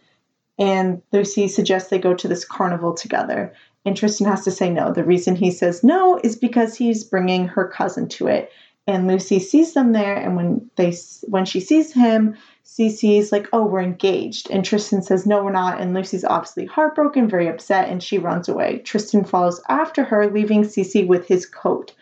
and 0.59 1.01
Lucy 1.11 1.47
suggests 1.47 1.89
they 1.89 1.99
go 1.99 2.13
to 2.13 2.27
this 2.27 2.45
carnival 2.45 2.93
together. 2.93 3.53
And 3.85 3.97
Tristan 3.97 4.27
has 4.27 4.43
to 4.45 4.51
say 4.51 4.69
no. 4.69 4.93
The 4.93 5.03
reason 5.03 5.35
he 5.35 5.51
says 5.51 5.83
no 5.83 6.19
is 6.23 6.35
because 6.35 6.75
he's 6.75 7.03
bringing 7.03 7.47
her 7.47 7.67
cousin 7.67 8.07
to 8.09 8.27
it. 8.27 8.51
And 8.85 9.07
Lucy 9.07 9.39
sees 9.39 9.73
them 9.73 9.93
there, 9.93 10.15
and 10.15 10.35
when 10.35 10.69
they 10.75 10.93
when 11.27 11.45
she 11.45 11.61
sees 11.61 11.93
him, 11.93 12.35
Cece's 12.65 13.31
like, 13.31 13.47
oh, 13.53 13.65
we're 13.65 13.81
engaged. 13.81 14.49
And 14.51 14.65
Tristan 14.65 15.01
says, 15.01 15.25
no, 15.25 15.43
we're 15.43 15.51
not. 15.51 15.79
And 15.79 15.93
Lucy's 15.93 16.25
obviously 16.25 16.65
heartbroken, 16.65 17.29
very 17.29 17.47
upset, 17.47 17.87
and 17.87 18.03
she 18.03 18.17
runs 18.17 18.49
away. 18.49 18.79
Tristan 18.79 19.23
follows 19.23 19.61
after 19.69 20.03
her, 20.03 20.29
leaving 20.29 20.63
Cece 20.63 21.07
with 21.07 21.27
his 21.27 21.45
coat. 21.45 21.93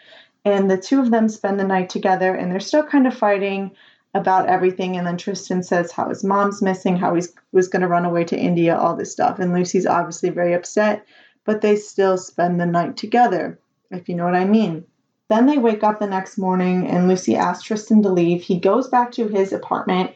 And 0.44 0.72
the 0.72 0.78
two 0.78 1.00
of 1.00 1.12
them 1.12 1.30
spend 1.30 1.60
the 1.60 1.66
night 1.66 1.90
together, 1.90 2.34
and 2.34 2.52
they're 2.52 2.60
still 2.60 2.84
kind 2.84 3.06
of 3.06 3.14
fighting 3.16 3.72
about 4.14 4.48
everything. 4.48 4.98
And 4.98 5.08
then 5.08 5.18
Tristan 5.18 5.64
says 5.64 5.92
how 5.92 6.10
his 6.10 6.24
mom's 6.24 6.62
missing, 6.62 6.98
how 6.98 7.16
he 7.16 7.24
was 7.52 7.68
going 7.68 7.82
to 7.82 7.88
run 7.88 8.06
away 8.06 8.24
to 8.26 8.38
India, 8.38 8.78
all 8.78 8.96
this 8.96 9.12
stuff. 9.12 9.40
And 9.40 9.54
Lucy's 9.54 9.86
obviously 9.86 10.30
very 10.30 10.54
upset, 10.54 11.06
but 11.46 11.62
they 11.62 11.76
still 11.76 12.18
spend 12.18 12.60
the 12.60 12.66
night 12.66 12.98
together, 12.98 13.60
if 13.90 14.10
you 14.10 14.16
know 14.16 14.26
what 14.26 14.36
I 14.36 14.46
mean. 14.46 14.86
Then 15.30 15.46
they 15.46 15.58
wake 15.58 15.84
up 15.84 16.00
the 16.00 16.08
next 16.08 16.38
morning, 16.38 16.88
and 16.88 17.08
Lucy 17.08 17.38
asks 17.38 17.64
Tristan 17.64 18.04
to 18.04 18.10
leave. 18.10 18.42
He 18.42 18.60
goes 18.60 18.90
back 18.90 19.14
to 19.14 19.30
his 19.30 19.54
apartment 19.54 20.12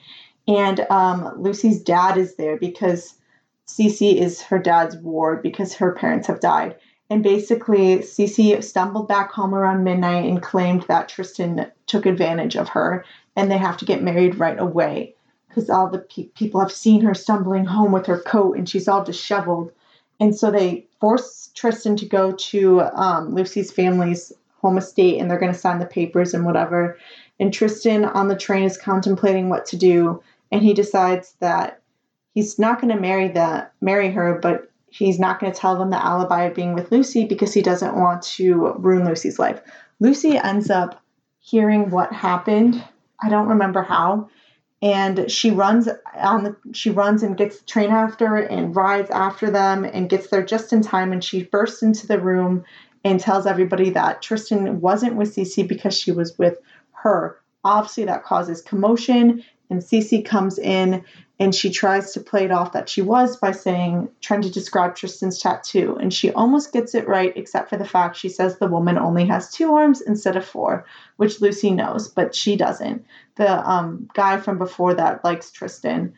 and 0.47 0.85
um, 0.89 1.33
Lucy's 1.37 1.81
dad 1.81 2.17
is 2.17 2.35
there 2.35 2.57
because 2.57 3.15
Cece 3.67 4.15
is 4.15 4.41
her 4.43 4.59
dad's 4.59 4.95
ward 4.97 5.41
because 5.41 5.73
her 5.75 5.93
parents 5.93 6.27
have 6.27 6.39
died. 6.39 6.75
And 7.09 7.21
basically, 7.21 7.97
Cece 7.99 8.63
stumbled 8.63 9.07
back 9.07 9.31
home 9.31 9.53
around 9.53 9.83
midnight 9.83 10.25
and 10.25 10.41
claimed 10.41 10.83
that 10.83 11.07
Tristan 11.07 11.71
took 11.85 12.05
advantage 12.05 12.55
of 12.55 12.69
her 12.69 13.05
and 13.35 13.51
they 13.51 13.57
have 13.57 13.77
to 13.77 13.85
get 13.85 14.01
married 14.01 14.39
right 14.39 14.59
away 14.59 15.13
because 15.47 15.69
all 15.69 15.89
the 15.89 15.99
pe- 15.99 16.29
people 16.35 16.59
have 16.59 16.71
seen 16.71 17.01
her 17.01 17.13
stumbling 17.13 17.65
home 17.65 17.91
with 17.91 18.07
her 18.07 18.19
coat 18.19 18.57
and 18.57 18.67
she's 18.67 18.87
all 18.87 19.03
disheveled. 19.03 19.71
And 20.19 20.35
so 20.35 20.49
they 20.49 20.87
force 20.99 21.51
Tristan 21.53 21.95
to 21.97 22.05
go 22.05 22.31
to 22.31 22.81
um, 22.81 23.35
Lucy's 23.35 23.71
family's 23.71 24.33
home 24.61 24.77
estate 24.77 25.19
and 25.19 25.29
they're 25.29 25.39
going 25.39 25.51
to 25.51 25.57
sign 25.57 25.79
the 25.79 25.85
papers 25.85 26.33
and 26.33 26.45
whatever. 26.45 26.97
And 27.39 27.53
Tristan 27.53 28.05
on 28.05 28.29
the 28.29 28.35
train 28.35 28.63
is 28.63 28.77
contemplating 28.77 29.49
what 29.49 29.65
to 29.67 29.77
do 29.77 30.23
and 30.51 30.63
he 30.63 30.73
decides 30.73 31.33
that 31.39 31.81
he's 32.33 32.57
not 32.57 32.81
going 32.81 32.93
to 32.93 32.99
marry 32.99 33.27
the 33.27 33.67
marry 33.81 34.09
her, 34.11 34.39
but 34.41 34.71
he's 34.89 35.19
not 35.19 35.39
going 35.39 35.51
to 35.51 35.57
tell 35.57 35.77
them 35.77 35.89
the 35.89 36.03
alibi 36.03 36.43
of 36.43 36.55
being 36.55 36.73
with 36.73 36.91
Lucy 36.91 37.25
because 37.25 37.53
he 37.53 37.61
doesn't 37.61 37.95
want 37.95 38.21
to 38.21 38.73
ruin 38.77 39.05
Lucy's 39.05 39.39
life. 39.39 39.61
Lucy 39.99 40.37
ends 40.37 40.69
up 40.69 41.01
hearing 41.39 41.89
what 41.89 42.11
happened. 42.11 42.83
I 43.21 43.29
don't 43.29 43.49
remember 43.49 43.83
how. 43.83 44.29
And 44.81 45.31
she 45.31 45.51
runs 45.51 45.87
on 46.15 46.43
the 46.43 46.55
she 46.73 46.89
runs 46.89 47.23
and 47.23 47.37
gets 47.37 47.59
the 47.59 47.65
train 47.65 47.89
after 47.89 48.35
and 48.35 48.75
rides 48.75 49.09
after 49.09 49.49
them 49.49 49.83
and 49.83 50.09
gets 50.09 50.27
there 50.27 50.45
just 50.45 50.73
in 50.73 50.81
time 50.81 51.11
and 51.11 51.23
she 51.23 51.43
bursts 51.43 51.81
into 51.81 52.07
the 52.07 52.19
room 52.19 52.65
and 53.03 53.19
tells 53.19 53.45
everybody 53.45 53.91
that 53.91 54.21
Tristan 54.21 54.81
wasn't 54.81 55.15
with 55.15 55.35
Cece 55.35 55.67
because 55.67 55.97
she 55.97 56.11
was 56.11 56.37
with 56.37 56.57
her. 56.91 57.39
Obviously 57.63 58.05
that 58.05 58.23
causes 58.23 58.61
commotion 58.61 59.43
and 59.75 59.83
Cece 59.83 60.25
comes 60.25 60.57
in 60.57 61.03
and 61.37 61.53
she 61.53 61.69
tries 61.69 62.13
to 62.13 62.21
play 62.21 62.45
it 62.45 62.51
off 62.51 62.71
that 62.71 62.87
she 62.87 63.01
was 63.01 63.35
by 63.35 63.51
saying, 63.51 64.09
trying 64.21 64.41
to 64.41 64.49
describe 64.49 64.95
Tristan's 64.95 65.37
tattoo. 65.37 65.97
And 65.99 66.13
she 66.13 66.31
almost 66.31 66.71
gets 66.71 66.95
it 66.95 67.09
right, 67.09 67.35
except 67.35 67.69
for 67.69 67.75
the 67.75 67.83
fact 67.83 68.15
she 68.15 68.29
says 68.29 68.57
the 68.57 68.67
woman 68.67 68.97
only 68.97 69.25
has 69.25 69.51
two 69.51 69.73
arms 69.73 69.99
instead 69.99 70.37
of 70.37 70.45
four, 70.45 70.85
which 71.17 71.41
Lucy 71.41 71.71
knows, 71.71 72.07
but 72.07 72.33
she 72.33 72.55
doesn't. 72.55 73.05
The 73.35 73.69
um, 73.69 74.09
guy 74.13 74.39
from 74.39 74.57
before 74.57 74.93
that 74.93 75.25
likes 75.25 75.51
Tristan 75.51 76.13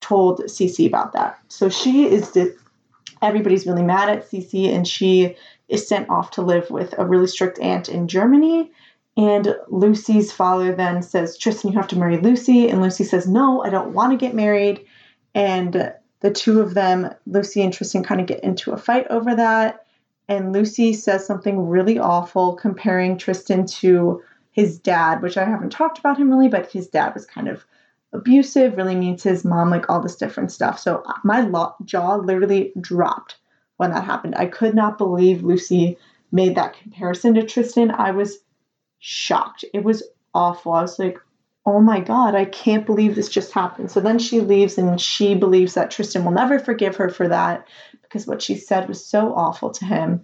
told 0.00 0.42
Cece 0.42 0.86
about 0.86 1.12
that. 1.14 1.40
So 1.48 1.68
she 1.68 2.06
is, 2.06 2.30
di- 2.30 2.52
everybody's 3.20 3.66
really 3.66 3.82
mad 3.82 4.10
at 4.10 4.30
Cece, 4.30 4.72
and 4.72 4.86
she 4.86 5.34
is 5.68 5.88
sent 5.88 6.08
off 6.08 6.30
to 6.32 6.42
live 6.42 6.70
with 6.70 6.94
a 6.96 7.04
really 7.04 7.26
strict 7.26 7.58
aunt 7.58 7.88
in 7.88 8.06
Germany 8.06 8.70
and 9.16 9.54
Lucy's 9.68 10.32
father 10.32 10.74
then 10.74 11.02
says, 11.02 11.36
Tristan, 11.36 11.72
you 11.72 11.78
have 11.78 11.88
to 11.88 11.98
marry 11.98 12.16
Lucy. 12.16 12.68
And 12.68 12.80
Lucy 12.80 13.04
says, 13.04 13.28
No, 13.28 13.62
I 13.62 13.70
don't 13.70 13.92
want 13.92 14.12
to 14.12 14.16
get 14.16 14.34
married. 14.34 14.86
And 15.34 15.92
the 16.20 16.30
two 16.30 16.60
of 16.60 16.74
them, 16.74 17.10
Lucy 17.26 17.62
and 17.62 17.72
Tristan, 17.72 18.04
kind 18.04 18.20
of 18.20 18.26
get 18.26 18.42
into 18.42 18.72
a 18.72 18.78
fight 18.78 19.06
over 19.10 19.34
that. 19.34 19.84
And 20.28 20.52
Lucy 20.52 20.94
says 20.94 21.26
something 21.26 21.68
really 21.68 21.98
awful, 21.98 22.54
comparing 22.54 23.18
Tristan 23.18 23.66
to 23.66 24.22
his 24.52 24.78
dad, 24.78 25.20
which 25.20 25.36
I 25.36 25.44
haven't 25.44 25.70
talked 25.70 25.98
about 25.98 26.18
him 26.18 26.30
really, 26.30 26.48
but 26.48 26.70
his 26.70 26.88
dad 26.88 27.12
was 27.12 27.26
kind 27.26 27.48
of 27.48 27.64
abusive, 28.12 28.76
really 28.76 28.94
mean 28.94 29.16
to 29.16 29.30
his 29.30 29.44
mom, 29.44 29.70
like 29.70 29.90
all 29.90 30.00
this 30.00 30.16
different 30.16 30.52
stuff. 30.52 30.78
So 30.78 31.02
uh, 31.06 31.14
my 31.24 31.46
jaw 31.84 32.16
literally 32.16 32.72
dropped 32.80 33.36
when 33.78 33.90
that 33.90 34.04
happened. 34.04 34.36
I 34.36 34.46
could 34.46 34.74
not 34.74 34.98
believe 34.98 35.42
Lucy 35.42 35.98
made 36.30 36.54
that 36.54 36.76
comparison 36.78 37.34
to 37.34 37.42
Tristan. 37.42 37.90
I 37.90 38.12
was 38.12 38.38
shocked. 39.02 39.64
It 39.74 39.82
was 39.82 40.04
awful. 40.32 40.72
I 40.72 40.80
was 40.80 40.98
like, 40.98 41.18
oh 41.66 41.80
my 41.80 42.00
God, 42.00 42.34
I 42.34 42.44
can't 42.44 42.86
believe 42.86 43.14
this 43.14 43.28
just 43.28 43.52
happened. 43.52 43.90
So 43.90 44.00
then 44.00 44.18
she 44.18 44.40
leaves 44.40 44.78
and 44.78 45.00
she 45.00 45.34
believes 45.34 45.74
that 45.74 45.90
Tristan 45.90 46.24
will 46.24 46.32
never 46.32 46.58
forgive 46.58 46.96
her 46.96 47.08
for 47.08 47.28
that 47.28 47.66
because 48.02 48.26
what 48.26 48.40
she 48.40 48.54
said 48.54 48.88
was 48.88 49.04
so 49.04 49.34
awful 49.34 49.70
to 49.70 49.84
him. 49.84 50.22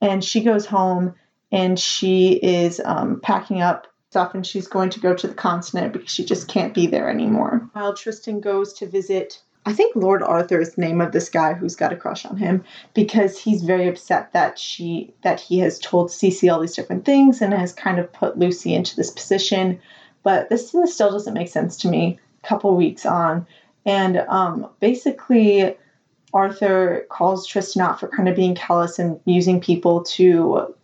And 0.00 0.22
she 0.22 0.42
goes 0.42 0.66
home 0.66 1.14
and 1.50 1.78
she 1.78 2.34
is 2.34 2.80
um, 2.84 3.20
packing 3.20 3.62
up 3.62 3.86
stuff 4.10 4.34
and 4.34 4.46
she's 4.46 4.68
going 4.68 4.90
to 4.90 5.00
go 5.00 5.14
to 5.14 5.26
the 5.26 5.34
continent 5.34 5.94
because 5.94 6.10
she 6.10 6.24
just 6.24 6.48
can't 6.48 6.74
be 6.74 6.86
there 6.86 7.08
anymore. 7.08 7.68
While 7.72 7.94
Tristan 7.94 8.40
goes 8.40 8.74
to 8.74 8.86
visit 8.86 9.42
I 9.68 9.74
think 9.74 9.94
Lord 9.94 10.22
Arthur 10.22 10.62
is 10.62 10.72
the 10.72 10.80
name 10.80 11.02
of 11.02 11.12
this 11.12 11.28
guy 11.28 11.52
who's 11.52 11.76
got 11.76 11.92
a 11.92 11.96
crush 11.96 12.24
on 12.24 12.38
him 12.38 12.64
because 12.94 13.38
he's 13.38 13.62
very 13.62 13.86
upset 13.86 14.32
that 14.32 14.58
she 14.58 15.12
that 15.20 15.40
he 15.40 15.58
has 15.58 15.78
told 15.78 16.08
Cece 16.08 16.50
all 16.50 16.60
these 16.60 16.74
different 16.74 17.04
things 17.04 17.42
and 17.42 17.52
has 17.52 17.74
kind 17.74 17.98
of 17.98 18.10
put 18.10 18.38
Lucy 18.38 18.72
into 18.72 18.96
this 18.96 19.10
position. 19.10 19.78
But 20.22 20.48
this 20.48 20.68
still 20.68 21.12
doesn't 21.12 21.34
make 21.34 21.48
sense 21.48 21.76
to 21.82 21.88
me. 21.88 22.18
A 22.42 22.46
couple 22.46 22.74
weeks 22.76 23.04
on, 23.04 23.46
and 23.84 24.16
um, 24.16 24.70
basically, 24.80 25.76
Arthur 26.32 27.04
calls 27.10 27.46
Tristan 27.46 27.82
out 27.82 28.00
for 28.00 28.08
kind 28.08 28.26
of 28.26 28.36
being 28.36 28.54
callous 28.54 28.98
and 28.98 29.20
using 29.26 29.60
people 29.60 30.02
to 30.04 30.74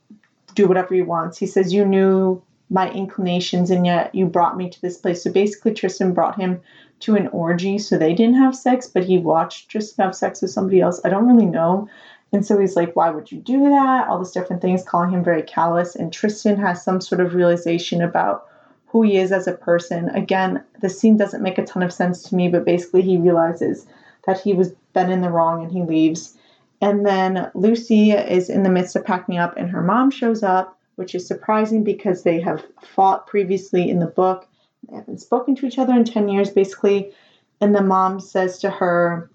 do 0.55 0.69
whatever 0.69 0.95
he 0.95 1.01
wants. 1.01 1.39
He 1.39 1.47
says, 1.47 1.73
"You 1.73 1.87
knew 1.87 2.43
my 2.69 2.91
inclinations, 2.91 3.71
and 3.71 3.87
yet 3.87 4.15
you 4.15 4.27
brought 4.27 4.59
me 4.59 4.69
to 4.69 4.83
this 4.83 4.99
place." 4.99 5.23
So 5.23 5.33
basically, 5.33 5.73
Tristan 5.73 6.13
brought 6.13 6.39
him 6.39 6.61
to 7.05 7.17
an 7.17 7.29
orgy, 7.29 7.79
so 7.79 7.97
they 7.97 8.15
didn't 8.15 8.37
have 8.37 8.55
sex, 8.55 8.87
but 8.87 9.05
he 9.05 9.19
watched 9.19 9.69
Tristan 9.69 10.05
have 10.05 10.15
sex 10.15 10.43
with 10.43 10.51
somebody 10.51 10.81
else. 10.81 11.01
I 11.05 11.09
don't 11.09 11.27
really 11.27 11.47
know. 11.47 11.89
And 12.33 12.45
so 12.45 12.59
he's 12.59 12.77
like, 12.77 12.97
Why 12.97 13.11
would 13.11 13.31
you 13.31 13.39
do 13.39 13.69
that? 13.71 14.09
All 14.09 14.19
these 14.19 14.33
different 14.33 14.63
things, 14.63 14.83
calling 14.83 15.11
him 15.11 15.23
very 15.23 15.43
callous. 15.43 15.97
And 15.97 16.13
Tristan 16.13 16.57
has 16.59 16.83
some 16.83 17.01
sort 17.01 17.21
of 17.21 17.35
realization 17.35 18.03
about 18.03 18.47
who 18.87 19.03
he 19.03 19.17
is 19.17 19.33
as 19.33 19.47
a 19.47 19.53
person. 19.53 20.09
Again, 20.11 20.63
the 20.81 20.89
scene 20.89 21.17
doesn't 21.17 21.43
make 21.43 21.59
a 21.59 21.65
ton 21.65 21.83
of 21.83 21.93
sense 21.93 22.23
to 22.25 22.35
me, 22.35 22.49
but 22.49 22.65
basically 22.65 23.03
he 23.03 23.17
realizes 23.17 23.87
that 24.27 24.41
he 24.41 24.53
was 24.55 24.73
been 24.93 25.11
in 25.11 25.21
the 25.21 25.31
wrong 25.31 25.63
and 25.63 25.73
he 25.73 25.83
leaves. 25.83 26.37
And 26.81 27.07
then 27.07 27.51
Lucy 27.55 28.13
is 28.13 28.51
in 28.51 28.63
the 28.63 28.71
midst 28.71 28.97
of 28.97 29.05
packing 29.05 29.39
up, 29.39 29.57
and 29.57 29.71
her 29.71 29.83
mom 29.83 30.11
shows 30.11 30.43
up 30.43 30.79
which 30.97 31.15
is 31.15 31.27
surprising 31.27 31.85
because 31.85 32.23
they 32.23 32.41
have 32.41 32.65
fought 32.83 33.27
previously 33.27 33.91
in 33.91 33.99
the 33.99 34.07
book. 34.07 34.47
They 34.89 34.97
haven't 34.97 35.21
spoken 35.21 35.55
to 35.57 35.67
each 35.67 35.79
other 35.79 35.93
in 35.93 36.05
10 36.05 36.29
years, 36.29 36.51
basically. 36.51 37.13
And 37.61 37.75
the 37.75 37.83
mom 37.83 38.21
says 38.21 38.59
to 38.61 38.71
her, 38.71 39.31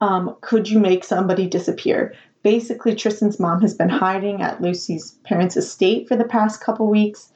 um, 0.00 0.36
Could 0.40 0.68
you 0.68 0.78
make 0.78 1.04
somebody 1.04 1.46
disappear? 1.46 2.14
Basically, 2.42 2.94
Tristan's 2.94 3.40
mom 3.40 3.62
has 3.62 3.74
been 3.74 3.88
hiding 3.88 4.42
at 4.42 4.60
Lucy's 4.60 5.12
parents' 5.24 5.56
estate 5.56 6.08
for 6.08 6.16
the 6.16 6.24
past 6.24 6.60
couple 6.60 6.88
weeks. 6.88 7.32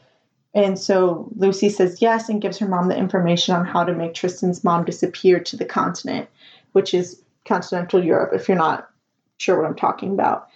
And 0.54 0.78
so 0.78 1.30
Lucy 1.36 1.68
says 1.68 2.02
yes 2.02 2.28
and 2.28 2.42
gives 2.42 2.58
her 2.58 2.68
mom 2.68 2.88
the 2.88 2.96
information 2.96 3.54
on 3.54 3.64
how 3.64 3.84
to 3.84 3.94
make 3.94 4.14
Tristan's 4.14 4.64
mom 4.64 4.84
disappear 4.84 5.40
to 5.40 5.56
the 5.56 5.64
continent, 5.64 6.28
which 6.72 6.94
is 6.94 7.22
continental 7.46 8.04
Europe, 8.04 8.32
if 8.34 8.48
you're 8.48 8.56
not 8.56 8.88
sure 9.38 9.56
what 9.56 9.68
I'm 9.68 9.76
talking 9.76 10.12
about. 10.12 10.48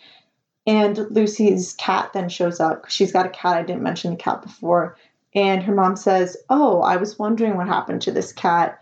And 0.67 0.97
Lucy's 1.11 1.73
cat 1.75 2.13
then 2.13 2.29
shows 2.29 2.61
up. 2.61 2.89
She's 2.89 3.13
got 3.13 3.27
a 3.27 3.31
cat. 3.31 3.57
I 3.57 3.63
didn't 3.63 3.83
mention 3.83 4.13
the 4.13 4.17
cat 4.17 4.43
before. 4.43 4.97
And 5.35 5.63
her 5.63 5.75
mom 5.75 5.97
says, 5.97 6.37
Oh, 6.51 6.81
I 6.83 6.97
was 6.97 7.19
wondering 7.19 7.57
what 7.57 7.69
happened 7.69 8.03
to 8.03 8.13
this 8.13 8.33
cat. 8.33 8.79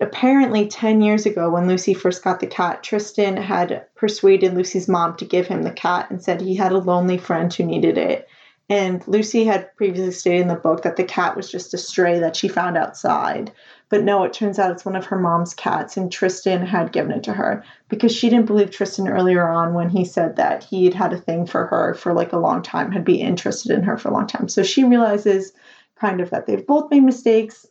Apparently, 0.00 0.66
10 0.66 1.02
years 1.02 1.26
ago, 1.26 1.50
when 1.50 1.68
Lucy 1.68 1.94
first 1.94 2.24
got 2.24 2.40
the 2.40 2.46
cat, 2.46 2.82
Tristan 2.82 3.36
had 3.36 3.86
persuaded 3.94 4.54
Lucy's 4.54 4.88
mom 4.88 5.16
to 5.16 5.24
give 5.24 5.46
him 5.46 5.62
the 5.62 5.70
cat 5.70 6.10
and 6.10 6.22
said 6.22 6.40
he 6.40 6.56
had 6.56 6.72
a 6.72 6.78
lonely 6.78 7.18
friend 7.18 7.52
who 7.52 7.64
needed 7.64 7.98
it. 7.98 8.26
And 8.70 9.06
Lucy 9.06 9.44
had 9.44 9.76
previously 9.76 10.10
stated 10.10 10.40
in 10.40 10.48
the 10.48 10.54
book 10.54 10.82
that 10.82 10.96
the 10.96 11.04
cat 11.04 11.36
was 11.36 11.50
just 11.50 11.74
a 11.74 11.78
stray 11.78 12.18
that 12.20 12.34
she 12.34 12.48
found 12.48 12.78
outside. 12.78 13.52
But 13.90 14.04
no, 14.04 14.24
it 14.24 14.32
turns 14.32 14.58
out 14.58 14.70
it's 14.70 14.86
one 14.86 14.96
of 14.96 15.04
her 15.06 15.18
mom's 15.18 15.52
cats, 15.52 15.98
and 15.98 16.10
Tristan 16.10 16.64
had 16.64 16.90
given 16.90 17.12
it 17.12 17.24
to 17.24 17.34
her 17.34 17.62
because 17.90 18.16
she 18.16 18.30
didn't 18.30 18.46
believe 18.46 18.70
Tristan 18.70 19.06
earlier 19.06 19.46
on 19.46 19.74
when 19.74 19.90
he 19.90 20.06
said 20.06 20.36
that 20.36 20.64
he 20.64 20.86
had 20.86 20.94
had 20.94 21.12
a 21.12 21.18
thing 21.18 21.46
for 21.46 21.66
her 21.66 21.92
for 21.92 22.14
like 22.14 22.32
a 22.32 22.38
long 22.38 22.62
time, 22.62 22.90
had 22.90 23.04
been 23.04 23.20
interested 23.20 23.70
in 23.70 23.82
her 23.82 23.98
for 23.98 24.08
a 24.08 24.12
long 24.12 24.26
time. 24.26 24.48
So 24.48 24.62
she 24.62 24.82
realizes 24.82 25.52
kind 25.98 26.20
of 26.20 26.30
that 26.30 26.46
they've 26.46 26.66
both 26.66 26.90
made 26.90 27.02
mistakes. 27.02 27.66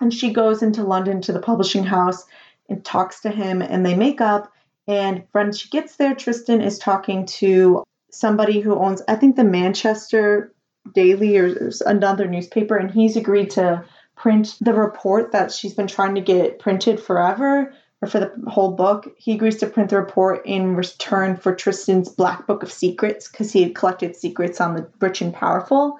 And 0.00 0.12
she 0.14 0.32
goes 0.32 0.62
into 0.62 0.84
London 0.84 1.20
to 1.22 1.32
the 1.32 1.40
publishing 1.40 1.84
house 1.84 2.24
and 2.68 2.84
talks 2.84 3.20
to 3.20 3.30
him, 3.30 3.62
and 3.62 3.84
they 3.84 3.94
make 3.94 4.20
up. 4.20 4.52
And 4.86 5.24
when 5.32 5.52
she 5.52 5.68
gets 5.68 5.96
there, 5.96 6.14
Tristan 6.14 6.60
is 6.60 6.78
talking 6.78 7.26
to 7.26 7.82
somebody 8.10 8.60
who 8.60 8.74
owns, 8.74 9.02
I 9.08 9.16
think, 9.16 9.36
the 9.36 9.44
Manchester 9.44 10.54
Daily 10.94 11.36
or 11.36 11.70
another 11.84 12.26
newspaper, 12.26 12.76
and 12.76 12.90
he's 12.90 13.16
agreed 13.16 13.50
to 13.50 13.84
print 14.16 14.56
the 14.60 14.72
report 14.72 15.32
that 15.32 15.52
she's 15.52 15.74
been 15.74 15.86
trying 15.86 16.14
to 16.14 16.20
get 16.20 16.58
printed 16.58 17.00
forever 17.00 17.74
or 18.00 18.08
for 18.08 18.20
the 18.20 18.32
whole 18.48 18.72
book. 18.72 19.14
He 19.18 19.32
agrees 19.32 19.58
to 19.58 19.66
print 19.66 19.90
the 19.90 19.96
report 19.96 20.46
in 20.46 20.76
return 20.76 21.36
for 21.36 21.54
Tristan's 21.54 22.08
Black 22.08 22.46
Book 22.46 22.62
of 22.62 22.72
Secrets 22.72 23.28
because 23.28 23.52
he 23.52 23.62
had 23.62 23.74
collected 23.74 24.16
secrets 24.16 24.60
on 24.60 24.74
the 24.74 24.88
rich 25.00 25.20
and 25.20 25.34
powerful. 25.34 25.98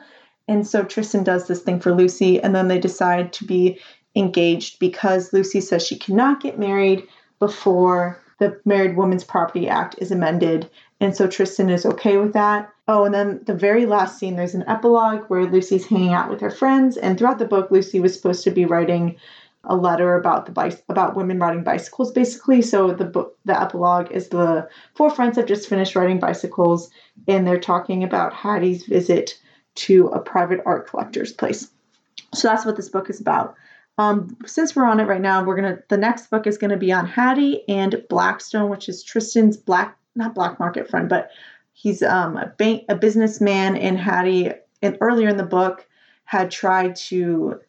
And 0.49 0.67
so 0.67 0.83
Tristan 0.83 1.23
does 1.23 1.47
this 1.47 1.63
thing 1.63 1.79
for 1.79 1.95
Lucy, 1.95 2.43
and 2.43 2.55
then 2.55 2.69
they 2.69 2.81
decide 2.81 3.33
to 3.35 3.45
be 3.45 3.79
engaged 4.17 4.79
because 4.79 5.33
Lucy 5.33 5.61
says 5.61 5.87
she 5.87 5.99
cannot 5.99 6.41
get 6.41 6.59
married 6.59 7.07
before 7.39 8.21
the 8.39 8.59
Married 8.65 8.97
Women's 8.97 9.25
Property 9.25 9.69
Act 9.69 9.97
is 9.99 10.11
amended. 10.11 10.71
And 11.01 11.15
so 11.15 11.27
Tristan 11.27 11.71
is 11.71 11.85
okay 11.85 12.17
with 12.17 12.33
that. 12.33 12.73
Oh, 12.87 13.05
and 13.05 13.15
then 13.15 13.41
the 13.47 13.55
very 13.55 13.85
last 13.85 14.19
scene, 14.19 14.37
there's 14.37 14.55
an 14.55 14.65
epilogue 14.67 15.25
where 15.29 15.45
Lucy's 15.45 15.87
hanging 15.87 16.15
out 16.15 16.31
with 16.31 16.41
her 16.41 16.51
friends. 16.51 16.97
And 16.97 17.19
throughout 17.19 17.39
the 17.39 17.45
book, 17.45 17.71
Lucy 17.71 18.01
was 18.01 18.15
supposed 18.15 18.45
to 18.45 18.51
be 18.51 18.65
writing 18.65 19.17
a 19.65 19.77
letter 19.77 20.15
about 20.15 20.47
the 20.47 20.53
bicy- 20.53 20.83
about 20.89 21.17
women 21.17 21.39
riding 21.39 21.65
bicycles, 21.65 22.13
basically. 22.13 22.63
So 22.63 22.93
the 22.93 23.05
book, 23.05 23.37
the 23.45 23.61
epilogue 23.61 24.11
is 24.13 24.29
the 24.29 24.69
four 24.95 25.11
friends 25.11 25.37
have 25.37 25.47
just 25.47 25.69
finished 25.69 25.95
riding 25.95 26.21
bicycles, 26.21 26.91
and 27.27 27.47
they're 27.47 27.61
talking 27.61 28.03
about 28.03 28.33
Hattie's 28.33 28.87
visit 28.87 29.39
to 29.79 30.09
a 30.09 30.21
private 30.21 30.61
art 30.67 30.89
collector's 30.89 31.33
place. 31.33 31.71
So 32.35 32.49
that's 32.49 32.67
what 32.67 32.77
this 32.77 32.89
book 32.89 33.09
is 33.09 33.21
about. 33.21 33.55
Um, 33.97 34.37
since 34.47 34.77
we're 34.77 34.87
on 34.87 35.01
it 35.01 35.05
right 35.05 35.21
now, 35.21 35.45
we're 35.45 35.57
gonna 35.57 35.79
the 35.89 35.97
next 35.97 36.31
book 36.31 36.47
is 36.47 36.59
gonna 36.59 36.77
be 36.77 36.93
on 36.93 37.07
Hattie 37.07 37.63
and 37.69 38.03
Blackstone, 38.09 38.71
which 38.71 38.89
is 38.89 39.03
Tristan's 39.03 39.57
black 39.57 39.97
not 40.15 40.35
black 40.35 40.59
market 40.59 40.89
friend, 40.89 41.09
but 41.09 41.31
he's 41.73 42.03
um, 42.03 42.37
a 42.37 42.47
bank 42.47 42.85
a 42.89 42.95
businessman. 42.95 43.77
And 43.77 43.99
Hattie, 43.99 44.53
and 44.83 44.99
earlier 45.01 45.29
in 45.29 45.37
the 45.37 45.45
book, 45.45 45.87
had 46.25 46.51
tried 46.51 46.95
to 46.97 47.61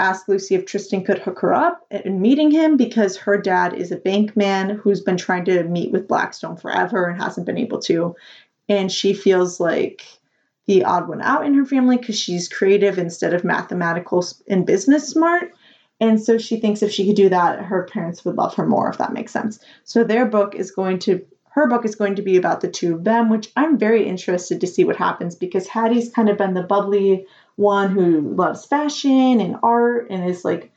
ask 0.00 0.28
Lucy 0.28 0.54
if 0.54 0.66
Tristan 0.66 1.04
could 1.04 1.18
hook 1.18 1.40
her 1.40 1.52
up 1.52 1.86
in 1.90 2.20
meeting 2.20 2.50
him 2.50 2.76
because 2.76 3.16
her 3.16 3.36
dad 3.36 3.74
is 3.74 3.90
a 3.90 3.96
bank 3.96 4.36
man 4.36 4.70
who's 4.70 5.00
been 5.00 5.16
trying 5.16 5.44
to 5.46 5.64
meet 5.64 5.92
with 5.92 6.08
Blackstone 6.08 6.56
forever 6.56 7.06
and 7.06 7.20
hasn't 7.20 7.46
been 7.46 7.58
able 7.58 7.80
to. 7.80 8.14
And 8.68 8.92
she 8.92 9.12
feels 9.12 9.60
like 9.60 10.06
the 10.68 10.84
odd 10.84 11.08
one 11.08 11.22
out 11.22 11.46
in 11.46 11.54
her 11.54 11.64
family 11.64 11.96
because 11.96 12.18
she's 12.18 12.46
creative 12.46 12.98
instead 12.98 13.32
of 13.32 13.42
mathematical 13.42 14.24
and 14.46 14.66
business 14.66 15.08
smart. 15.08 15.52
And 15.98 16.22
so 16.22 16.36
she 16.36 16.60
thinks 16.60 16.82
if 16.82 16.92
she 16.92 17.06
could 17.06 17.16
do 17.16 17.30
that, 17.30 17.60
her 17.60 17.88
parents 17.90 18.24
would 18.24 18.36
love 18.36 18.54
her 18.54 18.66
more, 18.66 18.88
if 18.88 18.98
that 18.98 19.14
makes 19.14 19.32
sense. 19.32 19.58
So 19.84 20.04
their 20.04 20.26
book 20.26 20.54
is 20.54 20.70
going 20.70 20.98
to, 21.00 21.24
her 21.50 21.66
book 21.68 21.86
is 21.86 21.96
going 21.96 22.16
to 22.16 22.22
be 22.22 22.36
about 22.36 22.60
the 22.60 22.70
two 22.70 22.94
of 22.94 23.04
them, 23.04 23.30
which 23.30 23.50
I'm 23.56 23.78
very 23.78 24.06
interested 24.06 24.60
to 24.60 24.66
see 24.66 24.84
what 24.84 24.96
happens 24.96 25.34
because 25.34 25.66
Hattie's 25.66 26.12
kind 26.12 26.28
of 26.28 26.36
been 26.36 26.52
the 26.52 26.62
bubbly 26.62 27.26
one 27.56 27.90
who 27.90 28.20
loves 28.20 28.66
fashion 28.66 29.40
and 29.40 29.56
art 29.62 30.08
and 30.10 30.28
is 30.28 30.44
like 30.44 30.70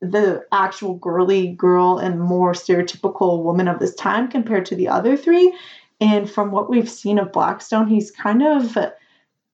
the 0.00 0.44
actual 0.52 0.94
girly 0.94 1.48
girl 1.48 1.98
and 1.98 2.20
more 2.20 2.52
stereotypical 2.52 3.42
woman 3.42 3.66
of 3.66 3.80
this 3.80 3.96
time 3.96 4.28
compared 4.28 4.66
to 4.66 4.76
the 4.76 4.88
other 4.88 5.16
three. 5.16 5.52
And 6.00 6.30
from 6.30 6.52
what 6.52 6.70
we've 6.70 6.88
seen 6.88 7.18
of 7.18 7.32
Blackstone, 7.32 7.88
he's 7.88 8.12
kind 8.12 8.42
of 8.42 8.78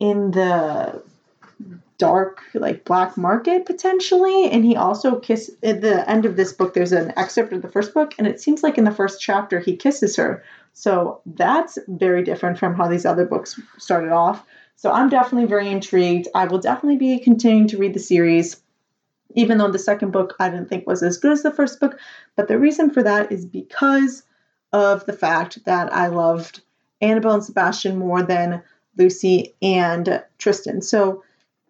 in 0.00 0.32
the 0.32 1.02
dark 2.00 2.40
like 2.54 2.82
black 2.86 3.18
market 3.18 3.66
potentially 3.66 4.50
and 4.50 4.64
he 4.64 4.74
also 4.74 5.20
kiss 5.20 5.50
at 5.62 5.82
the 5.82 6.08
end 6.10 6.24
of 6.24 6.34
this 6.34 6.50
book 6.50 6.72
there's 6.72 6.92
an 6.92 7.12
excerpt 7.18 7.52
of 7.52 7.60
the 7.60 7.68
first 7.68 7.92
book 7.92 8.14
and 8.16 8.26
it 8.26 8.40
seems 8.40 8.62
like 8.62 8.78
in 8.78 8.84
the 8.84 8.90
first 8.90 9.20
chapter 9.20 9.60
he 9.60 9.76
kisses 9.76 10.16
her. 10.16 10.42
So 10.72 11.20
that's 11.26 11.78
very 11.88 12.24
different 12.24 12.58
from 12.58 12.74
how 12.74 12.88
these 12.88 13.04
other 13.04 13.26
books 13.26 13.60
started 13.76 14.12
off. 14.12 14.46
So 14.76 14.90
i'm 14.90 15.10
definitely 15.10 15.46
very 15.46 15.68
intrigued. 15.68 16.26
I 16.34 16.46
will 16.46 16.58
definitely 16.58 16.96
be 16.96 17.18
continuing 17.18 17.68
to 17.68 17.78
read 17.78 17.94
the 17.94 18.00
series 18.00 18.60
even 19.36 19.58
though 19.58 19.70
the 19.70 19.78
second 19.78 20.10
book 20.10 20.34
i 20.40 20.48
didn't 20.48 20.70
think 20.70 20.86
was 20.86 21.02
as 21.02 21.18
good 21.18 21.32
as 21.32 21.42
the 21.42 21.52
first 21.52 21.80
book. 21.80 21.98
But 22.34 22.48
the 22.48 22.58
reason 22.58 22.88
for 22.88 23.02
that 23.02 23.30
is 23.30 23.44
because 23.44 24.22
of 24.72 25.04
the 25.04 25.12
fact 25.12 25.62
that 25.66 25.92
i 25.92 26.06
loved 26.06 26.62
annabelle 27.02 27.34
and 27.34 27.44
sebastian 27.44 27.98
more 27.98 28.22
than 28.22 28.62
lucy 28.96 29.54
and 29.62 30.22
tristan 30.38 30.82
so 30.82 31.22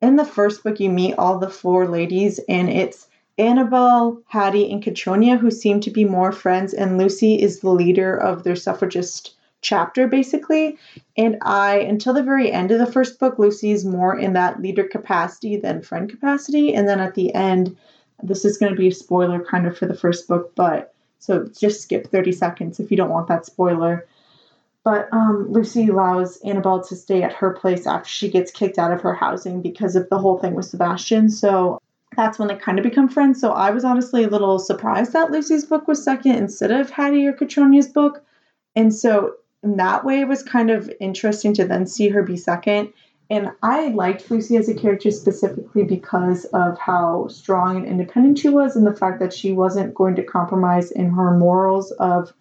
in 0.03 0.17
the 0.17 0.25
first 0.25 0.63
book, 0.63 0.81
you 0.81 0.89
meet 0.91 1.15
all 1.19 1.39
the 1.39 1.51
four 1.51 1.87
ladies, 1.87 2.41
and 2.49 2.71
it's 2.71 3.07
Annabelle, 3.39 4.21
Hattie, 4.27 4.71
and 4.71 4.83
Catriona 4.83 5.37
who 5.37 5.51
seem 5.51 5.81
to 5.81 5.91
be 5.91 6.05
more 6.05 6.33
friends, 6.33 6.73
and 6.73 6.99
Lucy 6.99 7.41
is 7.41 7.61
the 7.61 7.71
leader 7.71 8.15
of 8.15 8.43
their 8.43 8.57
suffragist 8.57 9.35
chapter, 9.63 10.09
basically. 10.09 10.79
And 11.19 11.37
I, 11.43 11.81
until 11.81 12.15
the 12.15 12.23
very 12.23 12.51
end 12.51 12.71
of 12.71 12.79
the 12.79 12.91
first 12.91 13.19
book, 13.19 13.39
Lucy 13.39 13.73
is 13.73 13.85
more 13.85 14.19
in 14.19 14.33
that 14.33 14.63
leader 14.63 14.85
capacity 14.85 15.57
than 15.57 15.83
friend 15.83 16.09
capacity. 16.09 16.75
And 16.75 16.89
then 16.89 17.01
at 17.01 17.15
the 17.15 17.35
end, 17.35 17.77
this 18.23 18.47
is 18.47 18.57
going 18.57 18.73
to 18.73 18.79
be 18.79 18.89
a 18.89 18.93
spoiler 18.93 19.45
kind 19.45 19.67
of 19.67 19.77
for 19.77 19.87
the 19.87 19.95
first 19.95 20.29
book, 20.29 20.55
but 20.55 20.95
so 21.19 21.47
just 21.59 21.83
skip 21.83 22.07
30 22.07 22.33
seconds 22.33 22.81
if 22.81 22.91
you 22.91 22.97
don't 22.97 23.11
want 23.11 23.29
that 23.29 23.45
spoiler. 23.45 24.07
But 24.83 25.09
um, 25.13 25.49
Lucy 25.51 25.89
allows 25.89 26.39
Annabelle 26.39 26.83
to 26.85 26.97
stay 26.97 27.23
at 27.23 27.35
her 27.35 27.51
place 27.51 27.87
after 27.87 28.09
she 28.09 28.31
gets 28.31 28.51
kicked 28.51 28.79
out 28.79 28.93
of 28.93 29.03
her 29.03 29.15
housing 29.15 29.61
because 29.61 29.95
of 29.95 30.09
the 30.09 30.19
whole 30.19 30.39
thing 30.39 30.55
with 30.55 30.65
Sebastian. 30.65 31.29
So 31.29 31.81
that's 32.17 32.39
when 32.39 32.49
they 32.49 32.57
kind 32.57 32.79
of 32.79 32.83
become 32.83 33.09
friends. 33.09 33.41
So 33.41 33.53
I 33.53 33.71
was 33.71 33.85
honestly 33.85 34.25
a 34.25 34.29
little 34.29 34.59
surprised 34.59 35.13
that 35.13 35.31
Lucy's 35.31 35.67
book 35.67 35.87
was 35.87 36.03
second 36.03 36.37
instead 36.37 36.71
of 36.71 36.91
Hattie 36.91 37.27
or 37.27 37.33
Catriona's 37.33 37.89
book. 37.89 38.25
And 38.75 38.95
so 38.95 39.35
in 39.63 39.77
that 39.77 40.05
way, 40.05 40.21
it 40.21 40.29
was 40.29 40.43
kind 40.43 40.71
of 40.71 40.91
interesting 41.01 41.53
to 41.55 41.67
then 41.67 41.87
see 41.87 42.09
her 42.09 42.23
be 42.23 42.37
second. 42.37 42.93
And 43.29 43.53
I 43.63 43.89
liked 43.89 44.29
Lucy 44.31 44.57
as 44.57 44.69
a 44.69 44.75
character 44.75 45.11
specifically 45.11 45.85
because 45.85 46.47
of 46.47 46.79
how 46.79 47.29
strong 47.29 47.77
and 47.77 47.87
independent 47.87 48.39
she 48.39 48.49
was, 48.49 48.75
and 48.75 48.85
the 48.85 48.97
fact 48.97 49.21
that 49.21 49.33
she 49.33 49.53
wasn't 49.53 49.95
going 49.95 50.17
to 50.17 50.25
compromise 50.25 50.91
in 50.91 51.11
her 51.11 51.37
morals 51.37 51.93
of 51.93 52.33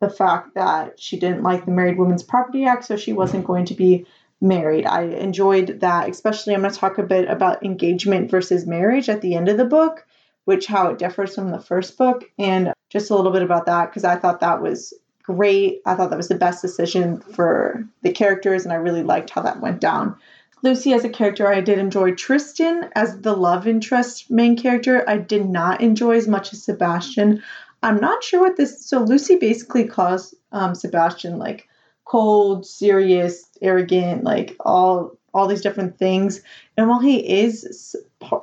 the 0.00 0.10
fact 0.10 0.54
that 0.54 1.00
she 1.00 1.18
didn't 1.18 1.42
like 1.42 1.64
the 1.64 1.72
Married 1.72 1.98
Women's 1.98 2.22
Property 2.22 2.64
Act, 2.64 2.84
so 2.84 2.96
she 2.96 3.12
wasn't 3.12 3.46
going 3.46 3.64
to 3.66 3.74
be 3.74 4.06
married. 4.40 4.86
I 4.86 5.02
enjoyed 5.02 5.80
that, 5.80 6.08
especially 6.08 6.54
I'm 6.54 6.60
going 6.60 6.72
to 6.72 6.78
talk 6.78 6.98
a 6.98 7.02
bit 7.02 7.28
about 7.28 7.64
engagement 7.64 8.30
versus 8.30 8.66
marriage 8.66 9.08
at 9.08 9.20
the 9.20 9.34
end 9.34 9.48
of 9.48 9.56
the 9.56 9.64
book, 9.64 10.06
which 10.44 10.66
how 10.66 10.90
it 10.90 10.98
differs 10.98 11.34
from 11.34 11.50
the 11.50 11.60
first 11.60 11.98
book, 11.98 12.24
and 12.38 12.72
just 12.90 13.10
a 13.10 13.16
little 13.16 13.32
bit 13.32 13.42
about 13.42 13.66
that 13.66 13.86
because 13.86 14.04
I 14.04 14.16
thought 14.16 14.40
that 14.40 14.62
was 14.62 14.94
great. 15.24 15.82
I 15.84 15.94
thought 15.94 16.10
that 16.10 16.16
was 16.16 16.28
the 16.28 16.36
best 16.36 16.62
decision 16.62 17.20
for 17.20 17.84
the 18.02 18.12
characters, 18.12 18.64
and 18.64 18.72
I 18.72 18.76
really 18.76 19.02
liked 19.02 19.30
how 19.30 19.42
that 19.42 19.60
went 19.60 19.80
down. 19.80 20.16
Lucy 20.62 20.92
as 20.92 21.04
a 21.04 21.08
character, 21.08 21.46
I 21.46 21.60
did 21.60 21.78
enjoy 21.78 22.14
Tristan 22.14 22.90
as 22.94 23.20
the 23.20 23.36
love 23.36 23.68
interest 23.68 24.30
main 24.30 24.56
character. 24.56 25.04
I 25.08 25.18
did 25.18 25.48
not 25.48 25.80
enjoy 25.80 26.16
as 26.16 26.26
much 26.26 26.52
as 26.52 26.62
Sebastian. 26.64 27.42
I'm 27.82 28.00
not 28.00 28.24
sure 28.24 28.40
what 28.40 28.56
this. 28.56 28.84
So 28.84 29.00
Lucy 29.00 29.36
basically 29.36 29.84
calls 29.84 30.34
um, 30.52 30.74
Sebastian 30.74 31.38
like 31.38 31.68
cold, 32.04 32.66
serious, 32.66 33.44
arrogant, 33.60 34.24
like 34.24 34.56
all 34.60 35.16
all 35.34 35.46
these 35.46 35.60
different 35.60 35.98
things. 35.98 36.42
And 36.76 36.88
while 36.88 37.00
he 37.00 37.18
is 37.18 37.94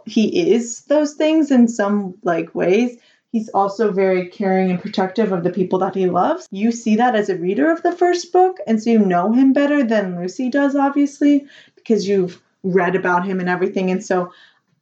he 0.06 0.52
is 0.52 0.82
those 0.86 1.14
things 1.14 1.52
in 1.52 1.68
some 1.68 2.16
like 2.24 2.56
ways, 2.56 2.98
he's 3.32 3.50
also 3.50 3.92
very 3.92 4.30
caring 4.30 4.70
and 4.70 4.82
protective 4.82 5.32
of 5.32 5.44
the 5.44 5.50
people 5.50 5.80
that 5.80 5.96
he 5.96 6.10
loves. 6.10 6.48
You 6.52 6.72
see 6.72 6.96
that 6.96 7.16
as 7.16 7.30
a 7.30 7.36
reader 7.38 7.72
of 7.72 7.84
the 7.84 7.92
first 7.92 8.32
book, 8.32 8.58
and 8.68 8.82
so 8.82 8.92
you 8.92 9.00
know 9.00 9.34
him 9.34 9.52
better 9.52 9.84
than 9.84 10.20
Lucy 10.20 10.50
does, 10.50 10.76
obviously, 10.76 11.46
because 11.76 12.08
you've 12.08 12.42
read 12.64 12.96
about 12.96 13.26
him 13.26 13.40
and 13.40 13.50
everything. 13.50 13.92
And 13.92 14.04
so 14.04 14.32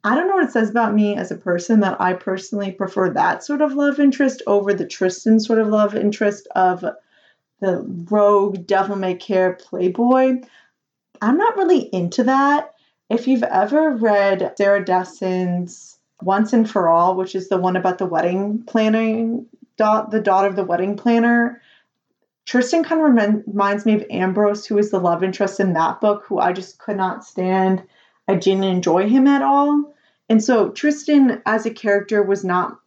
I 0.06 0.14
don't 0.14 0.28
know 0.28 0.34
what 0.34 0.44
it 0.44 0.52
says 0.52 0.68
about 0.68 0.94
me 0.94 1.16
as 1.16 1.30
a 1.30 1.36
person 1.36 1.80
that 1.80 1.98
I 1.98 2.12
personally 2.12 2.72
prefer 2.72 3.08
that 3.10 3.42
sort 3.42 3.62
of 3.62 3.72
love 3.72 3.98
interest 3.98 4.42
over 4.46 4.74
the 4.74 4.86
Tristan 4.86 5.40
sort 5.40 5.58
of 5.58 5.68
love 5.68 5.94
interest 5.94 6.46
of 6.54 6.84
the 7.60 8.06
rogue, 8.10 8.66
devil 8.66 8.96
may 8.96 9.14
care 9.14 9.54
playboy. 9.54 10.42
I'm 11.22 11.38
not 11.38 11.56
really 11.56 11.88
into 11.94 12.24
that. 12.24 12.74
If 13.08 13.26
you've 13.26 13.44
ever 13.44 13.92
read 13.92 14.52
Sarah 14.58 14.84
Dessen's 14.84 15.98
Once 16.20 16.52
and 16.52 16.70
for 16.70 16.90
All, 16.90 17.16
which 17.16 17.34
is 17.34 17.48
the 17.48 17.56
one 17.56 17.76
about 17.76 17.96
the 17.96 18.06
wedding 18.06 18.62
planning, 18.66 19.46
dot 19.78 20.10
the 20.10 20.20
daughter 20.20 20.48
of 20.48 20.56
the 20.56 20.64
wedding 20.64 20.96
planner, 20.96 21.62
Tristan 22.44 22.84
kind 22.84 23.00
of 23.00 23.46
reminds 23.46 23.86
me 23.86 23.94
of 23.94 24.04
Ambrose, 24.10 24.66
who 24.66 24.76
is 24.76 24.90
the 24.90 25.00
love 25.00 25.24
interest 25.24 25.60
in 25.60 25.72
that 25.72 26.02
book, 26.02 26.24
who 26.26 26.38
I 26.38 26.52
just 26.52 26.78
could 26.78 26.98
not 26.98 27.24
stand. 27.24 27.82
I 28.28 28.34
didn't 28.34 28.64
enjoy 28.64 29.08
him 29.08 29.26
at 29.26 29.40
all. 29.40 29.93
And 30.28 30.42
so 30.42 30.70
Tristan 30.70 31.42
as 31.44 31.66
a 31.66 31.70
character 31.70 32.22
was 32.22 32.44
not 32.44 32.78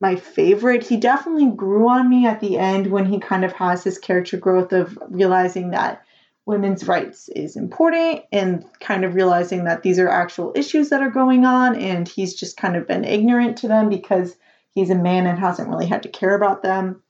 my 0.00 0.16
favorite. 0.16 0.86
He 0.86 0.96
definitely 0.98 1.50
grew 1.50 1.88
on 1.88 2.08
me 2.10 2.26
at 2.26 2.40
the 2.40 2.58
end 2.58 2.88
when 2.88 3.06
he 3.06 3.18
kind 3.20 3.44
of 3.44 3.52
has 3.52 3.82
his 3.82 3.98
character 3.98 4.36
growth 4.36 4.72
of 4.72 4.98
realizing 5.08 5.70
that 5.70 6.04
women's 6.46 6.86
rights 6.86 7.30
is 7.30 7.56
important 7.56 8.22
and 8.30 8.66
kind 8.80 9.04
of 9.04 9.14
realizing 9.14 9.64
that 9.64 9.82
these 9.82 9.98
are 9.98 10.08
actual 10.08 10.52
issues 10.54 10.90
that 10.90 11.00
are 11.00 11.10
going 11.10 11.46
on 11.46 11.74
and 11.74 12.06
he's 12.06 12.34
just 12.34 12.58
kind 12.58 12.76
of 12.76 12.86
been 12.86 13.04
ignorant 13.04 13.56
to 13.56 13.68
them 13.68 13.88
because 13.88 14.36
he's 14.72 14.90
a 14.90 14.94
man 14.94 15.26
and 15.26 15.38
hasn't 15.38 15.70
really 15.70 15.86
had 15.86 16.02
to 16.02 16.10
care 16.10 16.34
about 16.34 16.62
them. 16.62 17.02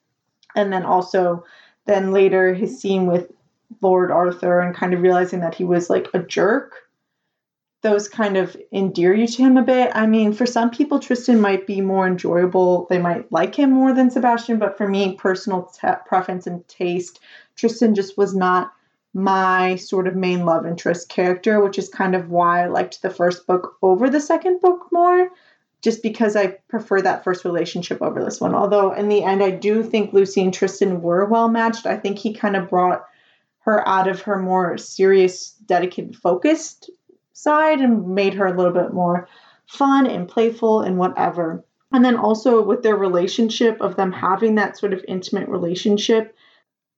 And 0.55 0.73
then 0.73 0.85
also 0.85 1.45
then 1.87 2.13
later 2.13 2.55
his 2.55 2.81
scene 2.81 3.07
with 3.07 3.33
Lord 3.83 4.13
Arthur 4.13 4.61
and 4.61 4.75
kind 4.75 4.95
of 4.95 5.03
realizing 5.03 5.41
that 5.41 5.57
he 5.57 5.65
was 5.65 5.91
like 5.91 6.07
a 6.15 6.21
jerk 6.21 6.75
those 7.85 8.09
kind 8.09 8.38
of 8.38 8.57
endear 8.73 9.14
you 9.14 9.27
to 9.27 9.42
him 9.42 9.59
a 9.59 9.62
bit. 9.62 9.92
I 9.94 10.07
mean, 10.07 10.33
for 10.33 10.47
some 10.47 10.70
people, 10.70 10.99
Tristan 10.99 11.38
might 11.38 11.66
be 11.66 11.83
more 11.83 12.07
enjoyable. 12.07 12.87
They 12.88 12.99
might 12.99 13.31
like 13.31 13.55
him 13.55 13.70
more 13.70 13.92
than 13.92 14.11
Sebastian, 14.11 14.59
but 14.59 14.79
for 14.79 14.88
me, 14.88 15.14
personal 15.16 15.64
t- 15.64 15.87
preference 16.07 16.47
and 16.47 16.66
taste, 16.66 17.20
Tristan 17.57 17.94
just 17.94 18.16
was 18.16 18.35
not 18.35 18.73
my 19.12 19.77
sort 19.77 20.09
of 20.09 20.16
main 20.16 20.47
love 20.47 20.64
interest 20.66 21.11
character, 21.11 21.62
which 21.62 21.79
is 21.79 21.90
kind 21.90 22.16
of 22.16 22.31
why 22.31 22.64
I 22.64 22.68
liked 22.68 23.03
the 23.03 23.11
first 23.11 23.47
book 23.47 23.77
over 23.83 24.09
the 24.09 24.20
second 24.20 24.62
book 24.62 24.88
more, 24.90 25.29
just 25.83 26.03
because 26.03 26.37
I 26.37 26.57
prefer 26.68 27.03
that 27.03 27.23
first 27.23 27.44
relationship 27.44 28.01
over 28.01 28.25
this 28.25 28.40
one. 28.40 28.55
Although, 28.55 28.92
in 28.92 29.11
the 29.11 29.23
end, 29.23 29.42
I 29.42 29.51
do 29.51 29.83
think 29.83 30.14
Lucy 30.14 30.40
and 30.40 30.55
Tristan 30.55 31.03
were 31.03 31.27
well 31.27 31.51
matched. 31.51 31.85
I 31.85 31.99
think 31.99 32.18
he 32.18 32.33
kind 32.33 32.57
of 32.57 32.70
brought 32.70 33.05
her 33.61 33.87
out 33.87 34.09
of 34.09 34.23
her 34.23 34.38
more 34.38 34.79
serious, 34.79 35.51
dedicated, 35.66 36.16
focused 36.16 36.88
side 37.35 37.81
and 37.81 38.14
made 38.14 38.35
her 38.35 38.47
a 38.47 38.57
little 38.57 38.73
bit 38.73 38.94
more 38.94 39.29
fun 39.66 40.07
and 40.07 40.29
playful 40.29 40.81
and 40.81 40.97
whatever. 40.97 41.62
And 41.92 42.05
then 42.05 42.16
also 42.16 42.62
with 42.62 42.83
their 42.83 42.97
relationship 42.97 43.81
of 43.81 43.97
them 43.97 44.11
having 44.11 44.55
that 44.55 44.79
sort 44.79 44.92
of 44.92 45.05
intimate 45.07 45.49
relationship. 45.49 46.35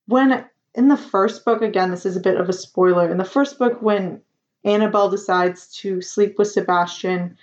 When 0.07 0.45
in 0.73 0.87
the 0.87 0.97
first 0.97 1.43
book, 1.43 1.61
again, 1.61 1.91
this 1.91 2.05
is 2.05 2.15
a 2.15 2.21
bit 2.21 2.37
of 2.37 2.49
a 2.49 2.53
spoiler. 2.53 3.09
In 3.09 3.17
the 3.17 3.25
first 3.25 3.59
book, 3.59 3.81
when 3.81 4.21
Annabelle 4.63 5.09
decides 5.09 5.75
to 5.77 6.01
sleep 6.01 6.37
with 6.37 6.51
Sebastian, 6.51 7.37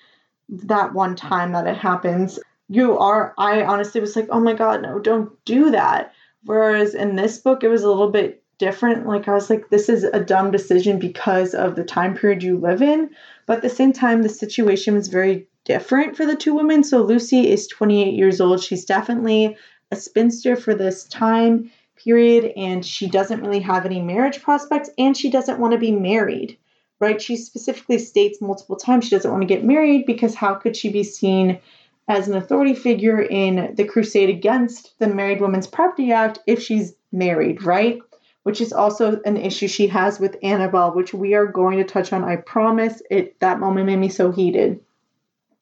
that 0.49 0.95
one 0.95 1.17
time 1.17 1.53
that 1.53 1.67
it 1.67 1.77
happens, 1.77 2.39
you 2.69 2.97
are, 2.99 3.35
I 3.39 3.63
honestly 3.63 4.01
was 4.01 4.15
like, 4.15 4.29
oh 4.31 4.41
my 4.41 4.55
God, 4.55 4.83
no, 4.83 4.99
don't 4.99 5.33
do 5.45 5.71
that. 5.73 6.13
Whereas 6.45 6.95
in 6.95 7.17
this 7.17 7.39
book, 7.39 7.65
it 7.65 7.69
was 7.69 7.83
a 7.83 7.89
little 7.89 8.11
bit 8.11 8.44
different. 8.59 9.07
Like 9.07 9.29
I 9.29 9.35
was 9.35 9.51
like, 9.51 9.69
this 9.69 9.89
is 9.89 10.05
a 10.05 10.21
dumb 10.21 10.51
decision 10.51 10.99
because 10.99 11.55
of 11.55 11.77
the 11.77 11.85
time 11.85 12.17
period 12.17 12.43
you 12.43 12.57
live 12.57 12.83
in. 12.83 13.11
But 13.47 13.59
at 13.59 13.63
the 13.63 13.71
same 13.71 13.93
time, 13.93 14.23
the 14.23 14.29
situation 14.29 14.95
was 14.95 15.09
very 15.09 15.49
different 15.65 16.17
for 16.17 16.27
the 16.27 16.37
two 16.37 16.55
women. 16.55 16.85
So 16.85 17.03
Lucy 17.03 17.51
is 17.51 17.67
28 17.69 18.15
years 18.15 18.41
old. 18.41 18.63
She's 18.63 18.85
definitely 18.85 19.57
a 19.91 19.97
spinster 19.97 20.57
for 20.57 20.75
this 20.75 21.05
time 21.05 21.71
period, 21.97 22.53
and 22.57 22.85
she 22.85 23.09
doesn't 23.09 23.41
really 23.41 23.61
have 23.61 23.87
any 23.87 24.01
marriage 24.01 24.43
prospects, 24.43 24.91
and 24.99 25.17
she 25.17 25.31
doesn't 25.31 25.59
want 25.59 25.73
to 25.73 25.79
be 25.79 25.93
married. 25.93 26.59
Right? 27.01 27.21
She 27.21 27.37
specifically 27.37 27.99
states 27.99 28.41
multiple 28.41 28.77
times 28.77 29.05
she 29.05 29.11
doesn't 29.11 29.31
want 29.31 29.43
to 29.43 29.49
get 29.49 29.65
married 29.65 30.07
because 30.07 30.35
how 30.35 30.55
could 30.55 30.77
she 30.77 30.91
be 30.91 31.03
seen 31.03 31.61
as 32.09 32.29
an 32.29 32.35
authority 32.35 32.75
figure 32.75 33.21
in 33.21 33.75
the 33.75 33.85
crusade 33.85 34.29
against 34.29 34.99
the 34.99 35.09
Married 35.09 35.41
Women's 35.41 35.67
Property 35.67 36.13
Act 36.13 36.39
if 36.47 36.63
she's 36.63 36.95
married, 37.13 37.63
right? 37.63 37.99
Which 38.45 38.61
is 38.61 38.73
also 38.73 39.21
an 39.25 39.37
issue 39.37 39.67
she 39.67 39.89
has 39.89 40.21
with 40.21 40.37
Annabelle, 40.43 40.95
which 40.95 41.13
we 41.13 41.35
are 41.35 41.47
going 41.47 41.79
to 41.79 41.85
touch 41.85 42.13
on. 42.13 42.23
I 42.25 42.37
promise. 42.37 43.03
It 43.11 43.39
that 43.41 43.59
moment 43.59 43.87
made 43.87 43.99
me 43.99 44.09
so 44.09 44.31
heated. 44.31 44.81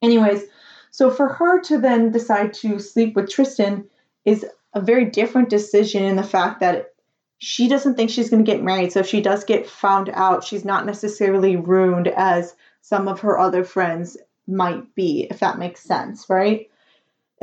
Anyways, 0.01 0.43
so 0.91 1.09
for 1.09 1.29
her 1.29 1.59
to 1.61 1.79
then 1.79 2.11
decide 2.11 2.53
to 2.55 2.79
sleep 2.79 3.15
with 3.15 3.31
Tristan 3.31 3.85
is 4.25 4.45
a 4.73 4.81
very 4.81 5.05
different 5.05 5.49
decision 5.49 6.03
in 6.03 6.15
the 6.17 6.23
fact 6.23 6.59
that 6.59 6.93
she 7.39 7.67
doesn't 7.67 7.95
think 7.95 8.09
she's 8.09 8.29
going 8.29 8.43
to 8.43 8.51
get 8.51 8.63
married. 8.63 8.91
So 8.91 8.99
if 8.99 9.07
she 9.07 9.21
does 9.21 9.43
get 9.43 9.69
found 9.69 10.09
out, 10.13 10.43
she's 10.43 10.63
not 10.63 10.85
necessarily 10.85 11.55
ruined 11.55 12.07
as 12.07 12.55
some 12.81 13.07
of 13.07 13.21
her 13.21 13.39
other 13.39 13.63
friends 13.63 14.17
might 14.47 14.93
be, 14.93 15.27
if 15.29 15.39
that 15.39 15.57
makes 15.57 15.81
sense, 15.81 16.29
right? 16.29 16.69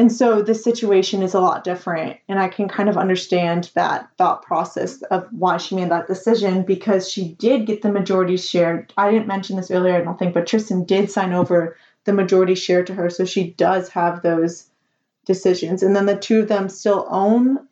And 0.00 0.10
so 0.10 0.40
the 0.40 0.54
situation 0.54 1.22
is 1.22 1.34
a 1.34 1.42
lot 1.42 1.62
different. 1.62 2.16
And 2.26 2.38
I 2.38 2.48
can 2.48 2.70
kind 2.70 2.88
of 2.88 2.96
understand 2.96 3.70
that 3.74 4.08
thought 4.16 4.42
process 4.42 5.02
of 5.02 5.28
why 5.30 5.58
she 5.58 5.74
made 5.74 5.90
that 5.90 6.06
decision 6.06 6.62
because 6.62 7.06
she 7.06 7.34
did 7.34 7.66
get 7.66 7.82
the 7.82 7.92
majority 7.92 8.38
share. 8.38 8.86
I 8.96 9.10
didn't 9.10 9.26
mention 9.26 9.56
this 9.56 9.70
earlier, 9.70 9.96
I 9.96 10.00
don't 10.00 10.18
think, 10.18 10.32
but 10.32 10.46
Tristan 10.46 10.84
did 10.84 11.10
sign 11.10 11.34
over 11.34 11.76
the 12.04 12.14
majority 12.14 12.54
share 12.54 12.82
to 12.82 12.94
her. 12.94 13.10
So 13.10 13.26
she 13.26 13.50
does 13.50 13.90
have 13.90 14.22
those 14.22 14.70
decisions. 15.26 15.82
And 15.82 15.94
then 15.94 16.06
the 16.06 16.16
two 16.16 16.40
of 16.40 16.48
them 16.48 16.70
still 16.70 17.06
own 17.10 17.68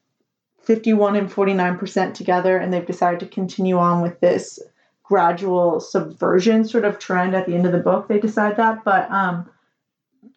51 0.64 1.16
and 1.16 1.32
49% 1.32 2.12
together. 2.12 2.58
And 2.58 2.70
they've 2.70 2.84
decided 2.84 3.20
to 3.20 3.26
continue 3.26 3.78
on 3.78 4.02
with 4.02 4.20
this 4.20 4.58
gradual 5.02 5.80
subversion 5.80 6.66
sort 6.66 6.84
of 6.84 6.98
trend 6.98 7.34
at 7.34 7.46
the 7.46 7.54
end 7.54 7.64
of 7.64 7.72
the 7.72 7.78
book. 7.78 8.06
They 8.06 8.20
decide 8.20 8.58
that. 8.58 8.84
But, 8.84 9.10
um, 9.10 9.48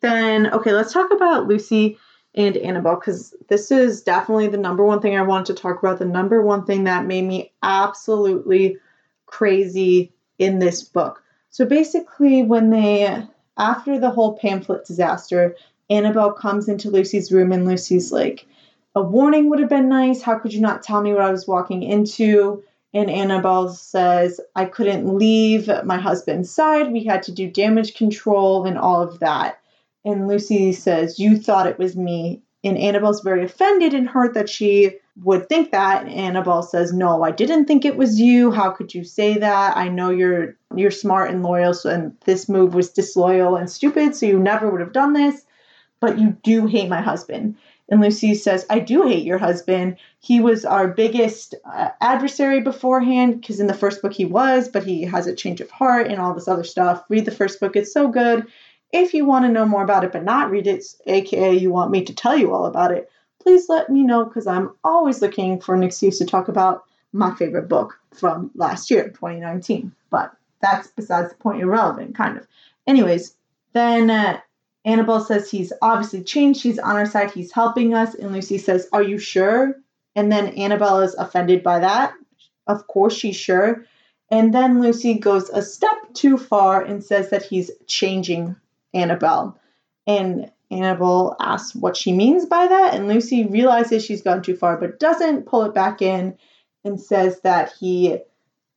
then, 0.02 0.54
okay, 0.54 0.74
let's 0.74 0.94
talk 0.94 1.12
about 1.12 1.48
Lucy 1.48 1.98
and 2.36 2.58
Annabelle 2.58 2.96
because 2.96 3.34
this 3.50 3.72
is 3.72 4.02
definitely 4.02 4.48
the 4.48 4.58
number 4.58 4.84
one 4.84 5.02
thing 5.02 5.16
I 5.16 5.22
wanted 5.22 5.56
to 5.56 5.62
talk 5.62 5.80
about. 5.80 6.00
The 6.00 6.06
number 6.06 6.42
one 6.42 6.66
thing 6.66 6.86
that 6.86 7.06
made 7.06 7.24
me 7.24 7.52
absolutely 7.62 8.78
crazy 9.26 10.14
in 10.40 10.60
this 10.60 10.84
book. 10.84 11.24
So 11.50 11.66
basically, 11.66 12.44
when 12.44 12.70
they, 12.70 13.26
after 13.58 14.00
the 14.00 14.10
whole 14.10 14.38
pamphlet 14.38 14.86
disaster, 14.86 15.56
Annabelle 15.90 16.32
comes 16.32 16.70
into 16.70 16.90
Lucy's 16.90 17.32
room 17.32 17.52
and 17.52 17.66
Lucy's 17.66 18.12
like, 18.12 18.48
a 18.96 19.02
warning 19.02 19.50
would 19.50 19.60
have 19.60 19.70
been 19.70 19.90
nice. 19.90 20.22
How 20.22 20.40
could 20.40 20.54
you 20.54 20.62
not 20.62 20.84
tell 20.84 21.02
me 21.02 21.14
what 21.14 21.22
I 21.22 21.32
was 21.32 21.48
walking 21.48 21.84
into? 21.84 22.64
And 22.94 23.10
Annabelle 23.10 23.70
says, 23.70 24.42
I 24.56 24.66
couldn't 24.66 25.18
leave 25.18 25.70
my 25.86 25.98
husband's 25.98 26.52
side. 26.52 26.92
We 26.92 27.06
had 27.06 27.24
to 27.24 27.32
do 27.32 27.50
damage 27.50 27.96
control 27.96 28.66
and 28.66 28.78
all 28.78 29.02
of 29.02 29.20
that. 29.20 29.61
And 30.04 30.28
Lucy 30.28 30.74
says, 30.74 31.20
You 31.20 31.38
thought 31.38 31.68
it 31.68 31.80
was 31.80 31.96
me. 31.96 32.42
And 32.64 32.78
Annabelle's 32.78 33.22
very 33.22 33.44
offended 33.44 33.94
and 33.94 34.08
hurt 34.08 34.34
that 34.36 34.50
she 34.50 34.98
would 35.24 35.50
think 35.50 35.72
that. 35.72 36.04
And 36.04 36.12
Annabelle 36.12 36.64
says, 36.64 36.94
No, 36.94 37.24
I 37.24 37.32
didn't 37.32 37.66
think 37.66 37.86
it 37.86 37.98
was 37.98 38.20
you. 38.20 38.52
How 38.52 38.72
could 38.72 38.94
you 38.94 39.04
say 39.04 39.38
that? 39.38 39.78
I 39.78 39.90
know 39.90 40.10
you're 40.10 40.56
you're 40.76 40.92
smart 40.92 41.32
and 41.32 41.44
loyal, 41.44 41.74
so, 41.74 41.90
and 41.90 42.16
this 42.26 42.48
move 42.48 42.74
was 42.74 42.90
disloyal 42.90 43.56
and 43.56 43.70
stupid, 43.70 44.16
so 44.16 44.26
you 44.26 44.40
never 44.40 44.70
would 44.70 44.82
have 44.82 44.94
done 44.94 45.14
this. 45.14 45.46
But 46.00 46.18
you 46.18 46.38
do 46.44 46.66
hate 46.66 46.90
my 46.90 47.02
husband. 47.02 47.58
And 47.90 48.00
Lucy 48.00 48.36
says, 48.36 48.66
I 48.70 48.80
do 48.80 49.04
hate 49.04 49.26
your 49.26 49.38
husband. 49.38 49.98
He 50.22 50.40
was 50.40 50.64
our 50.64 50.88
biggest 50.88 51.56
uh, 51.66 51.90
adversary 52.00 52.62
beforehand, 52.62 53.42
because 53.42 53.60
in 53.60 53.68
the 53.68 53.74
first 53.74 54.02
book 54.02 54.14
he 54.14 54.24
was, 54.24 54.70
but 54.70 54.86
he 54.86 55.04
has 55.04 55.28
a 55.28 55.36
change 55.36 55.60
of 55.60 55.70
heart 55.70 56.08
and 56.08 56.20
all 56.20 56.34
this 56.34 56.48
other 56.48 56.64
stuff. 56.64 57.04
Read 57.10 57.26
the 57.26 57.32
first 57.32 57.60
book, 57.60 57.76
it's 57.76 57.94
so 57.94 58.08
good. 58.08 58.48
If 58.92 59.14
you 59.14 59.26
want 59.26 59.46
to 59.46 59.52
know 59.52 59.66
more 59.66 59.84
about 59.84 60.04
it 60.04 60.12
but 60.12 60.24
not 60.24 60.52
read 60.52 60.68
it, 60.68 60.84
aka 61.06 61.56
you 61.56 61.72
want 61.72 61.92
me 61.92 62.04
to 62.04 62.14
tell 62.14 62.38
you 62.38 62.54
all 62.54 62.66
about 62.66 62.92
it, 62.92 63.10
please 63.42 63.70
let 63.70 63.90
me 63.90 64.04
know 64.04 64.26
because 64.26 64.48
I'm 64.48 64.72
always 64.84 65.22
looking 65.22 65.60
for 65.60 65.74
an 65.76 65.84
excuse 65.84 66.18
to 66.20 66.26
talk 66.26 66.48
about 66.48 66.84
my 67.14 67.34
favorite 67.36 67.68
book 67.68 68.00
from 68.14 68.52
last 68.56 68.92
year, 68.92 69.10
2019. 69.10 69.94
But 70.10 70.34
that's 70.62 70.88
besides 70.90 71.30
the 71.30 71.36
point, 71.36 71.62
irrelevant, 71.62 72.16
kind 72.16 72.38
of. 72.38 72.48
Anyways, 72.88 73.36
then 73.74 74.10
uh, 74.10 74.40
Annabelle 74.86 75.24
says 75.24 75.50
he's 75.50 75.74
obviously 75.82 76.24
changed. 76.24 76.62
He's 76.62 76.80
on 76.80 76.96
our 76.96 77.06
side. 77.06 77.32
He's 77.32 77.52
helping 77.52 77.94
us. 77.94 78.16
And 78.16 78.32
Lucy 78.32 78.58
says, 78.58 78.88
Are 78.94 79.04
you 79.04 79.18
sure? 79.18 79.76
And 80.16 80.32
then 80.32 80.48
Annabelle 80.50 81.02
is 81.02 81.16
offended 81.16 81.64
by 81.64 81.80
that. 81.80 82.14
of 82.68 82.88
course 82.88 83.14
she's 83.16 83.36
sure. 83.36 83.86
And 84.30 84.54
then 84.54 84.82
Lucy 84.82 85.16
goes 85.16 85.50
a 85.50 85.62
step 85.62 86.14
too 86.14 86.38
far 86.38 86.82
and 86.82 87.04
says 87.04 87.30
that 87.32 87.44
he's 87.44 87.72
changing 87.86 88.56
Annabelle. 88.94 89.58
And 90.08 90.52
Annabelle 90.70 91.36
asks 91.40 91.76
what 91.76 91.98
she 91.98 92.14
means 92.14 92.46
by 92.46 92.68
that, 92.68 92.94
and 92.94 93.08
Lucy 93.08 93.46
realizes 93.46 94.04
she's 94.04 94.22
gone 94.22 94.42
too 94.42 94.56
far, 94.56 94.78
but 94.78 95.00
doesn't 95.00 95.46
pull 95.46 95.64
it 95.64 95.74
back 95.74 96.02
in 96.02 96.38
and 96.84 97.00
says 97.00 97.42
that 97.42 97.74
he 97.80 98.20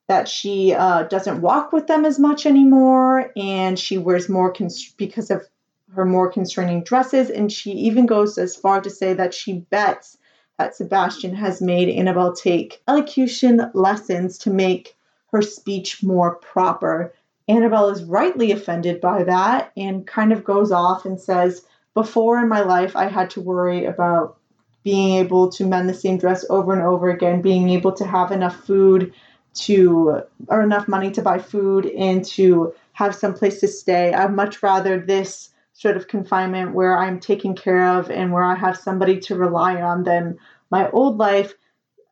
that 0.06 0.28
she 0.28 0.74
uh, 0.74 1.04
doesn't 1.04 1.40
walk 1.40 1.72
with 1.72 1.86
them 1.86 2.04
as 2.04 2.18
much 2.18 2.44
anymore, 2.44 3.30
and 3.36 3.78
she 3.78 3.96
wears 3.96 4.28
more 4.28 4.52
const- 4.52 4.98
because 4.98 5.30
of 5.30 5.48
her 5.94 6.04
more 6.04 6.30
constraining 6.30 6.82
dresses, 6.82 7.30
and 7.30 7.50
she 7.50 7.70
even 7.70 8.04
goes 8.04 8.36
as 8.36 8.54
far 8.54 8.82
to 8.82 8.90
say 8.90 9.14
that 9.14 9.32
she 9.32 9.54
bets 9.54 10.18
that 10.58 10.76
Sebastian 10.76 11.34
has 11.34 11.62
made 11.62 11.88
Annabelle 11.88 12.34
take 12.34 12.82
elocution 12.86 13.70
lessons 13.74 14.38
to 14.38 14.50
make 14.50 14.96
her 15.32 15.42
speech 15.42 16.02
more 16.02 16.36
proper. 16.36 17.14
Annabelle 17.48 17.90
is 17.90 18.04
rightly 18.04 18.52
offended 18.52 19.00
by 19.00 19.24
that 19.24 19.72
and 19.76 20.06
kind 20.06 20.32
of 20.32 20.44
goes 20.44 20.72
off 20.72 21.04
and 21.04 21.20
says, 21.20 21.66
Before 21.92 22.38
in 22.38 22.48
my 22.48 22.60
life, 22.60 22.96
I 22.96 23.06
had 23.08 23.30
to 23.30 23.40
worry 23.40 23.84
about 23.84 24.38
being 24.82 25.16
able 25.16 25.50
to 25.50 25.66
mend 25.66 25.88
the 25.88 25.94
same 25.94 26.18
dress 26.18 26.44
over 26.48 26.72
and 26.72 26.82
over 26.82 27.10
again, 27.10 27.42
being 27.42 27.70
able 27.70 27.92
to 27.92 28.04
have 28.04 28.32
enough 28.32 28.56
food 28.64 29.12
to, 29.54 30.22
or 30.48 30.62
enough 30.62 30.88
money 30.88 31.10
to 31.10 31.22
buy 31.22 31.38
food 31.38 31.86
and 31.86 32.24
to 32.24 32.74
have 32.92 33.14
some 33.14 33.34
place 33.34 33.60
to 33.60 33.68
stay. 33.68 34.12
I'd 34.12 34.32
much 34.32 34.62
rather 34.62 34.98
this 34.98 35.50
sort 35.74 35.96
of 35.96 36.08
confinement 36.08 36.74
where 36.74 36.96
I'm 36.96 37.18
taken 37.18 37.54
care 37.54 37.98
of 37.98 38.10
and 38.10 38.32
where 38.32 38.44
I 38.44 38.54
have 38.54 38.76
somebody 38.76 39.18
to 39.20 39.36
rely 39.36 39.80
on 39.80 40.04
than 40.04 40.38
my 40.70 40.88
old 40.90 41.18
life. 41.18 41.54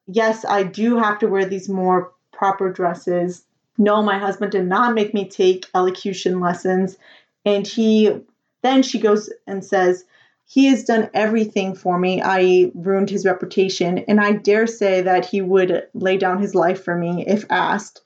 Yes, 0.07 0.45
I 0.45 0.63
do 0.63 0.97
have 0.99 1.19
to 1.21 1.29
wear 1.29 1.45
these 1.45 1.69
more 1.69 2.13
proper 2.33 2.73
dresses. 2.73 3.45
No, 3.79 4.03
my 4.03 4.19
husband 4.19 4.53
did 4.53 4.67
not 4.67 4.95
make 4.95 5.15
me 5.15 5.29
take 5.29 5.67
elocution 5.75 6.41
lessons. 6.41 6.97
And 7.45 7.67
he 7.67 8.23
then 8.63 8.83
she 8.83 8.99
goes 8.99 9.31
and 9.47 9.65
says, 9.65 10.05
He 10.47 10.67
has 10.67 10.85
done 10.85 11.11
everything 11.15 11.75
for 11.75 11.99
me. 11.99 12.23
I 12.23 12.71
ruined 12.75 13.11
his 13.11 13.27
reputation, 13.27 13.99
and 14.09 14.21
I 14.21 14.33
dare 14.33 14.67
say 14.67 15.03
that 15.03 15.27
he 15.27 15.43
would 15.43 15.89
lay 15.95 16.17
down 16.17 16.41
his 16.41 16.55
life 16.55 16.83
for 16.85 16.97
me 16.97 17.25
if 17.27 17.45
asked. 17.51 18.03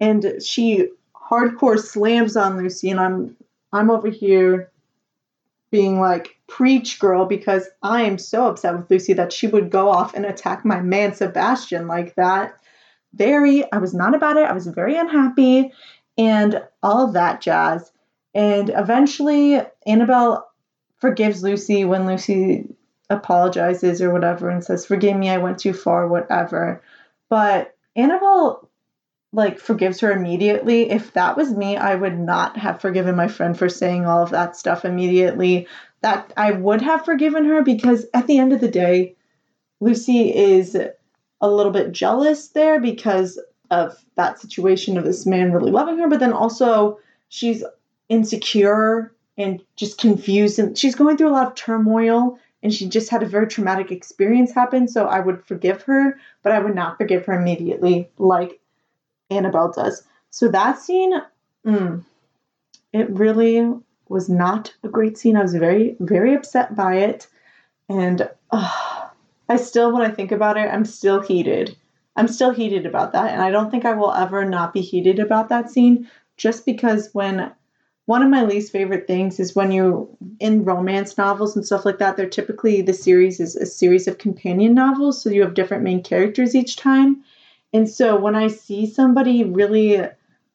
And 0.00 0.42
she 0.42 0.88
hardcore 1.14 1.78
slams 1.78 2.36
on 2.36 2.56
Lucy, 2.56 2.90
and 2.90 3.00
I'm 3.00 3.36
I'm 3.72 3.90
over 3.90 4.08
here 4.08 4.70
being 5.70 6.00
like, 6.00 6.38
preach, 6.46 6.98
girl, 6.98 7.26
because 7.26 7.68
I 7.82 8.02
am 8.02 8.16
so 8.16 8.46
upset 8.46 8.74
with 8.74 8.90
Lucy 8.90 9.12
that 9.12 9.32
she 9.34 9.46
would 9.46 9.70
go 9.70 9.90
off 9.90 10.14
and 10.14 10.24
attack 10.24 10.64
my 10.64 10.80
man 10.80 11.12
Sebastian 11.12 11.86
like 11.86 12.14
that. 12.14 12.58
Very, 13.14 13.70
I 13.72 13.78
was 13.78 13.94
not 13.94 14.14
about 14.14 14.36
it. 14.36 14.48
I 14.48 14.52
was 14.52 14.66
very 14.66 14.96
unhappy 14.96 15.72
and 16.16 16.62
all 16.82 17.06
of 17.06 17.14
that 17.14 17.40
jazz. 17.40 17.90
And 18.34 18.70
eventually, 18.74 19.60
Annabelle 19.86 20.48
forgives 20.98 21.42
Lucy 21.42 21.84
when 21.84 22.06
Lucy 22.06 22.68
apologizes 23.10 24.02
or 24.02 24.12
whatever 24.12 24.50
and 24.50 24.62
says, 24.62 24.84
Forgive 24.84 25.16
me, 25.16 25.30
I 25.30 25.38
went 25.38 25.58
too 25.58 25.72
far, 25.72 26.06
whatever. 26.08 26.82
But 27.28 27.74
Annabelle 27.96 28.68
like 29.32 29.58
forgives 29.58 30.00
her 30.00 30.10
immediately. 30.10 30.90
If 30.90 31.12
that 31.12 31.36
was 31.36 31.52
me, 31.52 31.76
I 31.76 31.94
would 31.94 32.18
not 32.18 32.56
have 32.56 32.80
forgiven 32.80 33.14
my 33.14 33.28
friend 33.28 33.58
for 33.58 33.68
saying 33.68 34.06
all 34.06 34.22
of 34.22 34.30
that 34.30 34.56
stuff 34.56 34.84
immediately. 34.84 35.68
That 36.00 36.32
I 36.36 36.52
would 36.52 36.82
have 36.82 37.04
forgiven 37.04 37.44
her 37.44 37.62
because 37.62 38.06
at 38.14 38.26
the 38.26 38.38
end 38.38 38.52
of 38.52 38.60
the 38.60 38.70
day, 38.70 39.16
Lucy 39.80 40.34
is 40.34 40.76
a 41.40 41.50
little 41.50 41.72
bit 41.72 41.92
jealous 41.92 42.48
there 42.48 42.80
because 42.80 43.38
of 43.70 44.02
that 44.16 44.40
situation 44.40 44.96
of 44.96 45.04
this 45.04 45.26
man 45.26 45.52
really 45.52 45.70
loving 45.70 45.98
her, 45.98 46.08
but 46.08 46.20
then 46.20 46.32
also 46.32 46.98
she's 47.28 47.62
insecure 48.08 49.12
and 49.36 49.62
just 49.76 49.98
confused 49.98 50.58
and 50.58 50.76
she's 50.76 50.94
going 50.94 51.16
through 51.16 51.28
a 51.28 51.30
lot 51.30 51.46
of 51.46 51.54
turmoil 51.54 52.38
and 52.62 52.74
she 52.74 52.88
just 52.88 53.10
had 53.10 53.22
a 53.22 53.26
very 53.26 53.46
traumatic 53.46 53.92
experience 53.92 54.52
happen. 54.52 54.88
So 54.88 55.06
I 55.06 55.20
would 55.20 55.44
forgive 55.46 55.82
her, 55.82 56.18
but 56.42 56.52
I 56.52 56.58
would 56.58 56.74
not 56.74 56.98
forgive 56.98 57.26
her 57.26 57.34
immediately 57.34 58.08
like 58.18 58.58
Annabelle 59.30 59.70
does. 59.70 60.02
So 60.30 60.48
that 60.48 60.78
scene, 60.80 61.12
mm, 61.64 62.04
it 62.92 63.10
really 63.10 63.74
was 64.08 64.28
not 64.28 64.74
a 64.82 64.88
great 64.88 65.18
scene. 65.18 65.36
I 65.36 65.42
was 65.42 65.54
very, 65.54 65.96
very 66.00 66.34
upset 66.34 66.74
by 66.74 66.96
it. 66.96 67.28
And 67.88 68.28
I 69.48 69.56
still, 69.56 69.92
when 69.92 70.02
I 70.02 70.14
think 70.14 70.32
about 70.32 70.56
it, 70.56 70.68
I'm 70.72 70.84
still 70.84 71.20
heated. 71.20 71.76
I'm 72.16 72.28
still 72.28 72.50
heated 72.50 72.84
about 72.86 73.12
that. 73.12 73.32
And 73.32 73.40
I 73.40 73.50
don't 73.50 73.70
think 73.70 73.84
I 73.84 73.94
will 73.94 74.12
ever 74.12 74.44
not 74.44 74.74
be 74.74 74.80
heated 74.80 75.18
about 75.18 75.48
that 75.48 75.70
scene 75.70 76.10
just 76.36 76.66
because 76.66 77.10
when 77.12 77.52
one 78.06 78.22
of 78.22 78.30
my 78.30 78.42
least 78.42 78.72
favorite 78.72 79.06
things 79.06 79.38
is 79.38 79.54
when 79.54 79.70
you're 79.70 80.08
in 80.40 80.64
romance 80.64 81.18
novels 81.18 81.54
and 81.54 81.64
stuff 81.64 81.84
like 81.84 81.98
that, 81.98 82.16
they're 82.16 82.28
typically 82.28 82.80
the 82.80 82.94
series 82.94 83.38
is 83.38 83.54
a 83.54 83.66
series 83.66 84.08
of 84.08 84.18
companion 84.18 84.74
novels. 84.74 85.20
So 85.22 85.30
you 85.30 85.42
have 85.42 85.54
different 85.54 85.82
main 85.82 86.02
characters 86.02 86.54
each 86.54 86.76
time. 86.76 87.22
And 87.72 87.88
so 87.88 88.18
when 88.18 88.34
I 88.34 88.48
see 88.48 88.86
somebody 88.86 89.44
really 89.44 90.02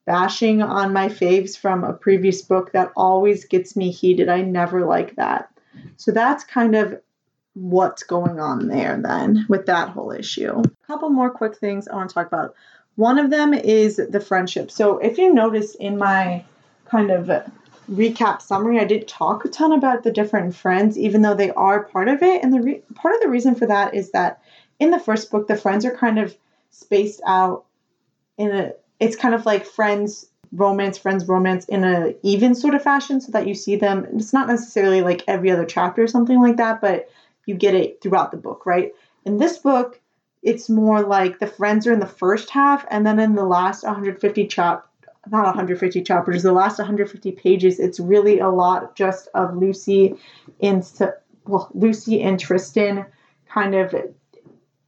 bashing 0.04 0.62
on 0.62 0.92
my 0.92 1.08
faves 1.08 1.56
from 1.56 1.84
a 1.84 1.92
previous 1.92 2.42
book, 2.42 2.72
that 2.72 2.92
always 2.96 3.44
gets 3.44 3.76
me 3.76 3.90
heated. 3.90 4.28
I 4.28 4.42
never 4.42 4.84
like 4.84 5.14
that. 5.16 5.48
So 5.96 6.10
that's 6.10 6.44
kind 6.44 6.74
of 6.74 7.00
what's 7.54 8.02
going 8.02 8.40
on 8.40 8.68
there 8.68 9.00
then 9.00 9.46
with 9.48 9.66
that 9.66 9.90
whole 9.90 10.10
issue. 10.10 10.60
A 10.60 10.86
couple 10.86 11.08
more 11.10 11.30
quick 11.30 11.56
things 11.56 11.88
I 11.88 11.94
want 11.94 12.10
to 12.10 12.14
talk 12.14 12.26
about. 12.26 12.54
One 12.96 13.18
of 13.18 13.30
them 13.30 13.54
is 13.54 13.96
the 13.96 14.20
friendship. 14.20 14.70
So 14.70 14.98
if 14.98 15.18
you 15.18 15.32
notice 15.32 15.74
in 15.74 15.98
my 15.98 16.44
kind 16.86 17.10
of 17.10 17.30
recap 17.90 18.42
summary, 18.42 18.78
I 18.78 18.84
did 18.84 19.08
talk 19.08 19.44
a 19.44 19.48
ton 19.48 19.72
about 19.72 20.04
the 20.04 20.12
different 20.12 20.54
friends, 20.54 20.98
even 20.98 21.22
though 21.22 21.34
they 21.34 21.50
are 21.50 21.84
part 21.84 22.08
of 22.08 22.22
it. 22.22 22.42
And 22.42 22.52
the 22.52 22.60
re- 22.60 22.82
part 22.94 23.14
of 23.14 23.20
the 23.20 23.28
reason 23.28 23.54
for 23.54 23.66
that 23.66 23.94
is 23.94 24.12
that 24.12 24.42
in 24.78 24.90
the 24.90 25.00
first 25.00 25.30
book, 25.30 25.48
the 25.48 25.56
friends 25.56 25.84
are 25.84 25.96
kind 25.96 26.18
of 26.18 26.36
spaced 26.70 27.20
out 27.26 27.64
in 28.36 28.50
a 28.50 28.72
it's 28.98 29.16
kind 29.16 29.34
of 29.34 29.46
like 29.46 29.64
friends 29.64 30.26
romance 30.52 30.98
friends 30.98 31.26
romance 31.26 31.64
in 31.66 31.84
a 31.84 32.14
even 32.22 32.54
sort 32.54 32.74
of 32.74 32.82
fashion 32.82 33.20
so 33.20 33.30
that 33.32 33.46
you 33.46 33.54
see 33.54 33.76
them 33.76 34.06
it's 34.12 34.32
not 34.32 34.48
necessarily 34.48 35.00
like 35.00 35.22
every 35.28 35.50
other 35.50 35.64
chapter 35.64 36.02
or 36.02 36.06
something 36.08 36.40
like 36.40 36.56
that 36.56 36.80
but 36.80 37.08
you 37.46 37.54
get 37.54 37.74
it 37.74 38.00
throughout 38.00 38.30
the 38.30 38.36
book 38.36 38.66
right? 38.66 38.92
In 39.24 39.38
this 39.38 39.58
book 39.58 40.00
it's 40.42 40.68
more 40.68 41.02
like 41.02 41.38
the 41.38 41.46
friends 41.46 41.86
are 41.86 41.92
in 41.92 42.00
the 42.00 42.06
first 42.06 42.50
half 42.50 42.84
and 42.90 43.06
then 43.06 43.18
in 43.18 43.34
the 43.34 43.44
last 43.44 43.82
150 43.82 44.46
chap 44.46 44.86
not 45.30 45.46
150 45.46 46.02
chapters 46.02 46.42
the 46.42 46.52
last 46.52 46.78
150 46.78 47.32
pages 47.32 47.80
it's 47.80 47.98
really 47.98 48.40
a 48.40 48.48
lot 48.50 48.94
just 48.94 49.28
of 49.34 49.56
lucy 49.56 50.14
and 50.60 50.86
well 51.46 51.70
lucy 51.72 52.20
and 52.20 52.38
tristan 52.38 53.06
kind 53.48 53.74
of 53.74 53.94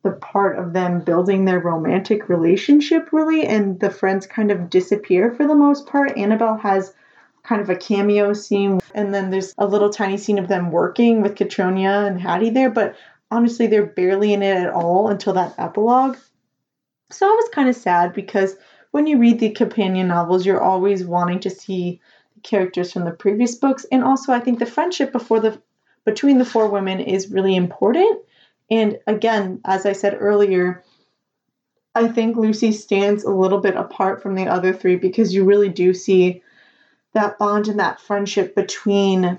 the 0.07 0.13
part 0.13 0.57
of 0.57 0.73
them 0.73 1.01
building 1.01 1.45
their 1.45 1.59
romantic 1.59 2.29
relationship 2.29 3.09
really 3.13 3.45
and 3.45 3.81
the 3.81 3.91
friends 3.91 4.25
kind 4.25 4.53
of 4.53 4.71
disappear 4.71 5.33
for 5.33 5.49
the 5.49 5.55
most 5.55 5.87
part. 5.89 6.17
Annabelle 6.17 6.57
has 6.57 6.95
kind 7.47 7.61
of 7.63 7.71
a 7.71 7.77
cameo 7.77 8.33
scene 8.33 8.81
and 8.95 9.15
then 9.15 9.31
there's 9.31 9.55
a 9.59 9.67
little 9.67 9.91
tiny 9.91 10.17
scene 10.17 10.39
of 10.39 10.49
them 10.49 10.71
working 10.71 11.23
with 11.23 11.37
Catriona 11.37 12.07
and 12.07 12.21
hattie 12.21 12.51
there 12.51 12.71
but 12.71 12.97
honestly 13.31 13.67
they're 13.67 13.87
barely 13.87 14.33
in 14.33 14.43
it 14.43 14.57
at 14.57 14.73
all 14.73 15.09
until 15.09 15.33
that 15.35 15.55
epilogue. 15.59 16.17
So 17.11 17.27
i 17.27 17.31
was 17.31 17.49
kind 17.51 17.69
of 17.69 17.77
sad 17.77 18.13
because 18.15 18.57
when 18.91 19.07
you 19.07 19.19
read 19.19 19.39
the 19.39 19.51
companion 19.51 20.09
novels 20.09 20.45
you're 20.45 20.63
always 20.63 21.05
wanting 21.05 21.41
to 21.41 21.51
see 21.51 22.01
the 22.35 22.41
characters 22.41 22.93
from 22.93 23.05
the 23.05 23.13
previous 23.13 23.55
books 23.55 23.87
and 23.93 24.03
also 24.03 24.33
i 24.33 24.41
think 24.41 24.59
the 24.59 24.67
friendship 24.67 25.13
before 25.13 25.41
the 25.41 25.61
between 26.07 26.39
the 26.39 26.45
four 26.47 26.69
women 26.69 27.01
is 27.01 27.31
really 27.31 27.55
important. 27.55 28.23
And 28.71 28.99
again, 29.07 29.61
as 29.67 29.85
I 29.85 29.93
said 29.93 30.17
earlier, 30.19 30.83
I 31.95 32.09
think 32.09 32.37
Lucy 32.37 32.73
stands 32.73 33.25
a 33.25 33.31
little 33.31 33.61
bit 33.61 33.77
apart 33.77 34.23
from 34.23 34.35
the 34.35 34.47
other 34.47 34.73
three 34.73 34.97
because 34.97 35.35
you 35.35 35.45
really 35.45 35.69
do 35.69 35.93
see 35.93 36.43
that 37.17 37.39
bond 37.39 37.69
and 37.69 37.81
that 37.81 38.01
friendship 38.01 38.55
between 38.55 39.39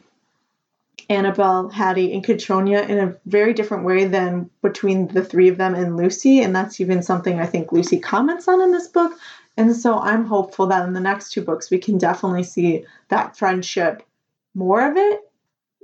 Annabelle, 1.09 1.69
Hattie, 1.69 2.13
and 2.13 2.23
Catriona 2.23 2.81
in 2.81 2.99
a 2.99 3.15
very 3.25 3.53
different 3.53 3.85
way 3.85 4.05
than 4.05 4.49
between 4.61 5.07
the 5.07 5.23
three 5.23 5.47
of 5.47 5.57
them 5.57 5.73
and 5.73 5.95
Lucy. 5.95 6.41
And 6.41 6.55
that's 6.55 6.81
even 6.81 7.01
something 7.01 7.39
I 7.39 7.45
think 7.45 7.71
Lucy 7.71 7.99
comments 7.99 8.47
on 8.47 8.61
in 8.61 8.71
this 8.71 8.87
book. 8.87 9.17
And 9.55 9.75
so 9.75 9.97
I'm 9.97 10.25
hopeful 10.25 10.67
that 10.67 10.85
in 10.85 10.93
the 10.93 10.99
next 10.99 11.31
two 11.31 11.41
books, 11.41 11.71
we 11.71 11.77
can 11.77 11.97
definitely 11.97 12.43
see 12.43 12.85
that 13.07 13.37
friendship, 13.37 14.03
more 14.53 14.85
of 14.91 14.97
it 14.97 15.21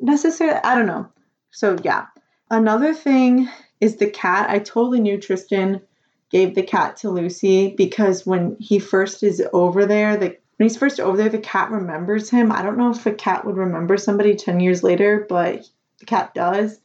necessarily. 0.01 0.60
I 0.63 0.75
don't 0.75 0.88
know. 0.88 1.08
So, 1.51 1.77
yeah, 1.84 2.08
Another 2.53 2.93
thing 2.93 3.49
is 3.82 3.95
the 3.95 4.10
cat. 4.10 4.47
I 4.47 4.60
totally 4.60 4.99
knew 4.99 5.19
Tristan 5.19 5.82
gave 6.29 6.53
the 6.53 6.62
cat 6.62 6.97
to 6.97 7.10
Lucy 7.10 7.73
because 7.75 8.27
when 8.27 8.58
he 8.60 8.77
first 8.77 9.23
is 9.23 9.41
over 9.53 9.88
there, 9.88 10.17
the 10.17 10.38
when 10.57 10.69
he's 10.69 10.77
first 10.77 10.99
over 10.99 11.17
there, 11.17 11.29
the 11.29 11.39
cat 11.39 11.71
remembers 11.71 12.29
him. 12.29 12.51
I 12.51 12.61
don't 12.61 12.77
know 12.77 12.91
if 12.91 13.05
a 13.05 13.11
cat 13.11 13.45
would 13.45 13.57
remember 13.57 13.97
somebody 13.97 14.35
10 14.35 14.59
years 14.59 14.83
later, 14.83 15.25
but 15.27 15.67
the 15.99 16.05
cat 16.05 16.33
does 16.33 16.79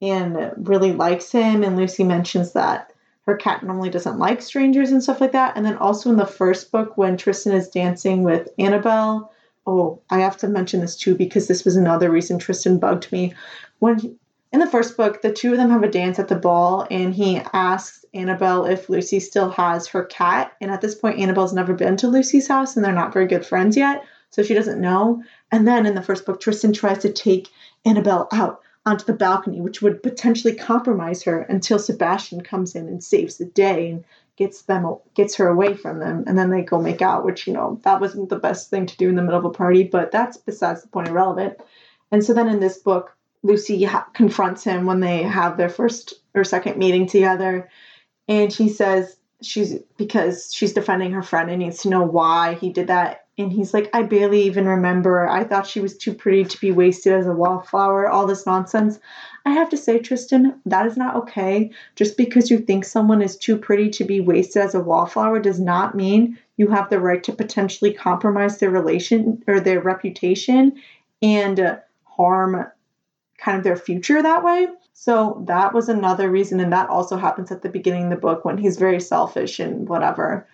and 0.00 0.52
really 0.56 0.92
likes 0.92 1.32
him. 1.32 1.64
And 1.64 1.76
Lucy 1.76 2.04
mentions 2.04 2.52
that 2.52 2.92
her 3.26 3.36
cat 3.36 3.62
normally 3.62 3.90
doesn't 3.90 4.18
like 4.18 4.40
strangers 4.40 4.90
and 4.90 5.02
stuff 5.02 5.20
like 5.20 5.32
that. 5.32 5.56
And 5.56 5.66
then 5.66 5.76
also 5.76 6.10
in 6.10 6.16
the 6.16 6.26
first 6.26 6.70
book, 6.70 6.96
when 6.96 7.16
Tristan 7.16 7.52
is 7.52 7.68
dancing 7.68 8.22
with 8.22 8.48
Annabelle, 8.58 9.32
oh, 9.66 10.00
I 10.08 10.20
have 10.20 10.36
to 10.38 10.48
mention 10.48 10.80
this 10.80 10.96
too 10.96 11.14
because 11.14 11.46
this 11.46 11.64
was 11.64 11.76
another 11.76 12.10
reason 12.10 12.38
Tristan 12.38 12.78
bugged 12.78 13.10
me. 13.12 13.34
When 13.80 14.18
in 14.52 14.60
the 14.60 14.66
first 14.66 14.96
book, 14.96 15.20
the 15.20 15.32
two 15.32 15.52
of 15.52 15.58
them 15.58 15.70
have 15.70 15.82
a 15.82 15.90
dance 15.90 16.18
at 16.18 16.28
the 16.28 16.36
ball, 16.36 16.86
and 16.90 17.14
he 17.14 17.40
asks 17.52 18.04
Annabelle 18.14 18.64
if 18.64 18.88
Lucie 18.88 19.20
still 19.20 19.50
has 19.50 19.86
her 19.88 20.04
cat. 20.04 20.52
And 20.60 20.70
at 20.70 20.80
this 20.80 20.94
point, 20.94 21.18
Annabelle's 21.18 21.52
never 21.52 21.74
been 21.74 21.96
to 21.98 22.08
Lucie's 22.08 22.48
house, 22.48 22.74
and 22.76 22.84
they're 22.84 22.92
not 22.92 23.12
very 23.12 23.26
good 23.26 23.44
friends 23.44 23.76
yet, 23.76 24.04
so 24.30 24.42
she 24.42 24.54
doesn't 24.54 24.80
know. 24.80 25.22
And 25.52 25.68
then 25.68 25.84
in 25.84 25.94
the 25.94 26.02
first 26.02 26.24
book, 26.24 26.40
Tristan 26.40 26.72
tries 26.72 26.98
to 26.98 27.12
take 27.12 27.48
Annabelle 27.84 28.28
out 28.32 28.62
onto 28.86 29.04
the 29.04 29.12
balcony, 29.12 29.60
which 29.60 29.82
would 29.82 30.02
potentially 30.02 30.54
compromise 30.54 31.22
her 31.24 31.42
until 31.42 31.78
Sebastian 31.78 32.40
comes 32.40 32.74
in 32.74 32.88
and 32.88 33.04
saves 33.04 33.36
the 33.36 33.44
day 33.44 33.90
and 33.90 34.04
gets 34.36 34.62
them 34.62 34.96
gets 35.14 35.34
her 35.34 35.48
away 35.48 35.74
from 35.74 35.98
them, 35.98 36.24
and 36.26 36.38
then 36.38 36.48
they 36.48 36.62
go 36.62 36.80
make 36.80 37.02
out. 37.02 37.24
Which 37.24 37.46
you 37.46 37.52
know 37.52 37.80
that 37.82 38.00
wasn't 38.00 38.30
the 38.30 38.38
best 38.38 38.70
thing 38.70 38.86
to 38.86 38.96
do 38.96 39.10
in 39.10 39.16
the 39.16 39.22
middle 39.22 39.38
of 39.38 39.44
a 39.44 39.50
party, 39.50 39.82
but 39.82 40.10
that's 40.10 40.38
besides 40.38 40.80
the 40.80 40.88
point, 40.88 41.08
irrelevant. 41.08 41.58
And 42.10 42.24
so 42.24 42.32
then 42.32 42.48
in 42.48 42.60
this 42.60 42.78
book, 42.78 43.14
Lucie 43.42 43.84
ha- 43.84 44.08
confronts 44.12 44.64
him 44.64 44.86
when 44.86 45.00
they 45.00 45.22
have 45.22 45.56
their 45.56 45.68
first 45.68 46.14
or 46.34 46.44
second 46.44 46.76
meeting 46.76 47.06
together, 47.06 47.68
and 48.28 48.52
she 48.52 48.68
says 48.68 49.16
she's 49.42 49.76
because 49.96 50.52
she's 50.52 50.72
defending 50.72 51.12
her 51.12 51.22
friend 51.22 51.50
and 51.50 51.60
needs 51.60 51.82
to 51.82 51.90
know 51.90 52.02
why 52.02 52.54
he 52.54 52.70
did 52.70 52.88
that. 52.88 53.26
And 53.36 53.52
he's 53.52 53.72
like, 53.72 53.88
I 53.94 54.02
barely 54.02 54.42
even 54.42 54.66
remember. 54.66 55.28
I 55.28 55.44
thought 55.44 55.66
she 55.66 55.78
was 55.78 55.96
too 55.96 56.12
pretty 56.12 56.44
to 56.44 56.60
be 56.60 56.72
wasted 56.72 57.12
as 57.12 57.28
a 57.28 57.32
wallflower, 57.32 58.08
all 58.08 58.26
this 58.26 58.46
nonsense. 58.46 58.98
I 59.46 59.52
have 59.52 59.68
to 59.70 59.76
say, 59.76 60.00
Tristan, 60.00 60.60
that 60.66 60.86
is 60.86 60.96
not 60.96 61.14
okay. 61.14 61.70
Just 61.94 62.16
because 62.16 62.50
you 62.50 62.58
think 62.58 62.84
someone 62.84 63.22
is 63.22 63.36
too 63.36 63.56
pretty 63.56 63.90
to 63.90 64.04
be 64.04 64.20
wasted 64.20 64.62
as 64.62 64.74
a 64.74 64.80
wallflower 64.80 65.38
does 65.38 65.60
not 65.60 65.94
mean 65.94 66.36
you 66.56 66.66
have 66.66 66.90
the 66.90 66.98
right 66.98 67.22
to 67.22 67.32
potentially 67.32 67.92
compromise 67.92 68.58
their 68.58 68.70
relation 68.70 69.40
or 69.46 69.60
their 69.60 69.80
reputation 69.80 70.82
and 71.22 71.60
uh, 71.60 71.76
harm 72.02 72.66
kind 73.38 73.56
of 73.56 73.64
their 73.64 73.76
future 73.76 74.22
that 74.22 74.44
way. 74.44 74.68
So 74.92 75.44
that 75.46 75.72
was 75.72 75.88
another 75.88 76.28
reason, 76.28 76.60
and 76.60 76.72
that 76.72 76.90
also 76.90 77.16
happens 77.16 77.52
at 77.52 77.62
the 77.62 77.68
beginning 77.68 78.04
of 78.04 78.10
the 78.10 78.16
book 78.16 78.44
when 78.44 78.58
he's 78.58 78.76
very 78.76 79.00
selfish 79.00 79.60
and 79.60 79.88
whatever. 79.88 80.46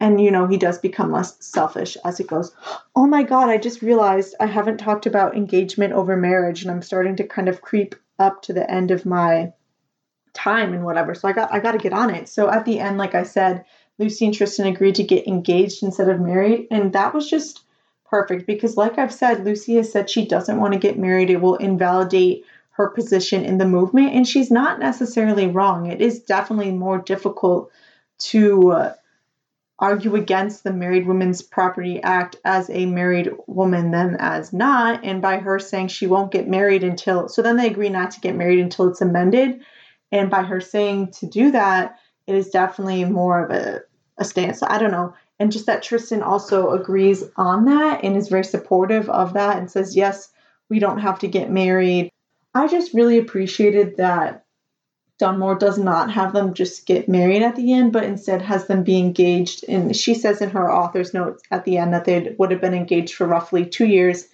And 0.00 0.20
you 0.20 0.32
know, 0.32 0.48
he 0.48 0.56
does 0.56 0.78
become 0.78 1.12
less 1.12 1.36
selfish 1.44 1.96
as 2.04 2.18
he 2.18 2.24
goes. 2.24 2.52
Oh 2.96 3.06
my 3.06 3.22
god, 3.22 3.48
I 3.48 3.58
just 3.58 3.82
realized 3.82 4.34
I 4.40 4.46
haven't 4.46 4.78
talked 4.78 5.06
about 5.06 5.36
engagement 5.36 5.92
over 5.92 6.16
marriage, 6.16 6.62
and 6.62 6.70
I'm 6.70 6.82
starting 6.82 7.16
to 7.16 7.24
kind 7.24 7.48
of 7.48 7.62
creep 7.62 7.94
up 8.18 8.42
to 8.42 8.52
the 8.52 8.68
end 8.68 8.90
of 8.90 9.06
my 9.06 9.52
time 10.34 10.74
and 10.74 10.84
whatever. 10.84 11.14
So 11.14 11.28
I 11.28 11.32
got 11.32 11.52
I 11.52 11.60
got 11.60 11.72
to 11.72 11.78
get 11.78 11.92
on 11.92 12.12
it. 12.12 12.28
So 12.28 12.50
at 12.50 12.64
the 12.64 12.80
end, 12.80 12.98
like 12.98 13.14
I 13.14 13.22
said, 13.22 13.64
Lucie 13.98 14.26
and 14.26 14.34
Tristan 14.34 14.66
agreed 14.66 14.96
to 14.96 15.04
get 15.04 15.28
engaged 15.28 15.82
instead 15.82 16.08
of 16.08 16.20
married, 16.20 16.66
and 16.70 16.92
that 16.94 17.14
was 17.14 17.30
just 17.30 17.62
perfect 18.12 18.46
because, 18.46 18.76
like 18.76 18.98
I've 18.98 19.12
said, 19.12 19.42
Lucie 19.42 19.76
has 19.76 19.90
said 19.90 20.10
she 20.10 20.26
doesn't 20.26 20.60
want 20.60 20.74
to 20.74 20.78
get 20.78 20.98
married. 20.98 21.30
It 21.30 21.40
will 21.40 21.56
invalidate 21.56 22.44
her 22.72 22.88
position 22.88 23.42
in 23.42 23.56
the 23.56 23.64
movement, 23.64 24.12
and 24.12 24.28
she's 24.28 24.50
not 24.50 24.78
necessarily 24.78 25.46
wrong. 25.46 25.90
It 25.90 26.02
is 26.02 26.20
definitely 26.20 26.72
more 26.72 26.98
difficult 26.98 27.72
to 28.18 28.70
uh, 28.70 28.94
argue 29.78 30.14
against 30.14 30.62
the 30.62 30.74
Married 30.74 31.06
Women's 31.06 31.40
Property 31.40 32.02
Act 32.02 32.36
as 32.44 32.68
a 32.68 32.84
married 32.84 33.30
woman 33.46 33.92
than 33.92 34.16
as 34.20 34.52
not. 34.52 35.02
And 35.04 35.22
by 35.22 35.38
her 35.38 35.58
saying 35.58 35.88
she 35.88 36.06
won't 36.06 36.32
get 36.32 36.46
married 36.46 36.84
until, 36.84 37.30
so 37.30 37.40
then 37.40 37.56
they 37.56 37.66
agree 37.66 37.88
not 37.88 38.10
to 38.10 38.20
get 38.20 38.36
married 38.36 38.60
until 38.60 38.90
it's 38.90 39.00
amended. 39.00 39.64
And 40.12 40.30
by 40.30 40.42
her 40.42 40.60
saying 40.60 41.12
to 41.12 41.26
do 41.26 41.50
that, 41.52 41.98
it 42.26 42.34
is 42.34 42.50
definitely 42.50 43.06
more 43.06 43.46
of 43.46 43.50
a, 43.50 43.80
a 44.18 44.24
stance. 44.24 44.62
I 44.62 44.76
don't 44.76 44.92
know 44.92 45.14
and 45.42 45.50
just 45.50 45.66
that 45.66 45.82
Tristan 45.82 46.22
also 46.22 46.70
agrees 46.70 47.24
on 47.36 47.64
that 47.64 48.04
and 48.04 48.16
is 48.16 48.28
very 48.28 48.44
supportive 48.44 49.10
of 49.10 49.32
that 49.32 49.56
and 49.56 49.68
says, 49.68 49.96
yes, 49.96 50.28
we 50.68 50.78
don't 50.78 51.00
have 51.00 51.18
to 51.18 51.26
get 51.26 51.50
married. 51.50 52.12
I 52.54 52.68
just 52.68 52.94
really 52.94 53.18
appreciated 53.18 53.96
that 53.96 54.44
Dunmore 55.18 55.56
does 55.56 55.78
not 55.78 56.12
have 56.12 56.32
them 56.32 56.54
just 56.54 56.86
get 56.86 57.08
married 57.08 57.42
at 57.42 57.56
the 57.56 57.72
end, 57.72 57.92
but 57.92 58.04
instead 58.04 58.40
has 58.40 58.68
them 58.68 58.84
be 58.84 58.98
engaged. 58.98 59.64
And 59.66 59.96
she 59.96 60.14
says 60.14 60.40
in 60.40 60.50
her 60.50 60.70
author's 60.70 61.12
notes 61.12 61.42
at 61.50 61.64
the 61.64 61.76
end 61.76 61.92
that 61.92 62.04
they 62.04 62.36
would 62.38 62.52
have 62.52 62.60
been 62.60 62.72
engaged 62.72 63.14
for 63.14 63.26
roughly 63.26 63.66
two 63.66 63.86
years 63.86 64.28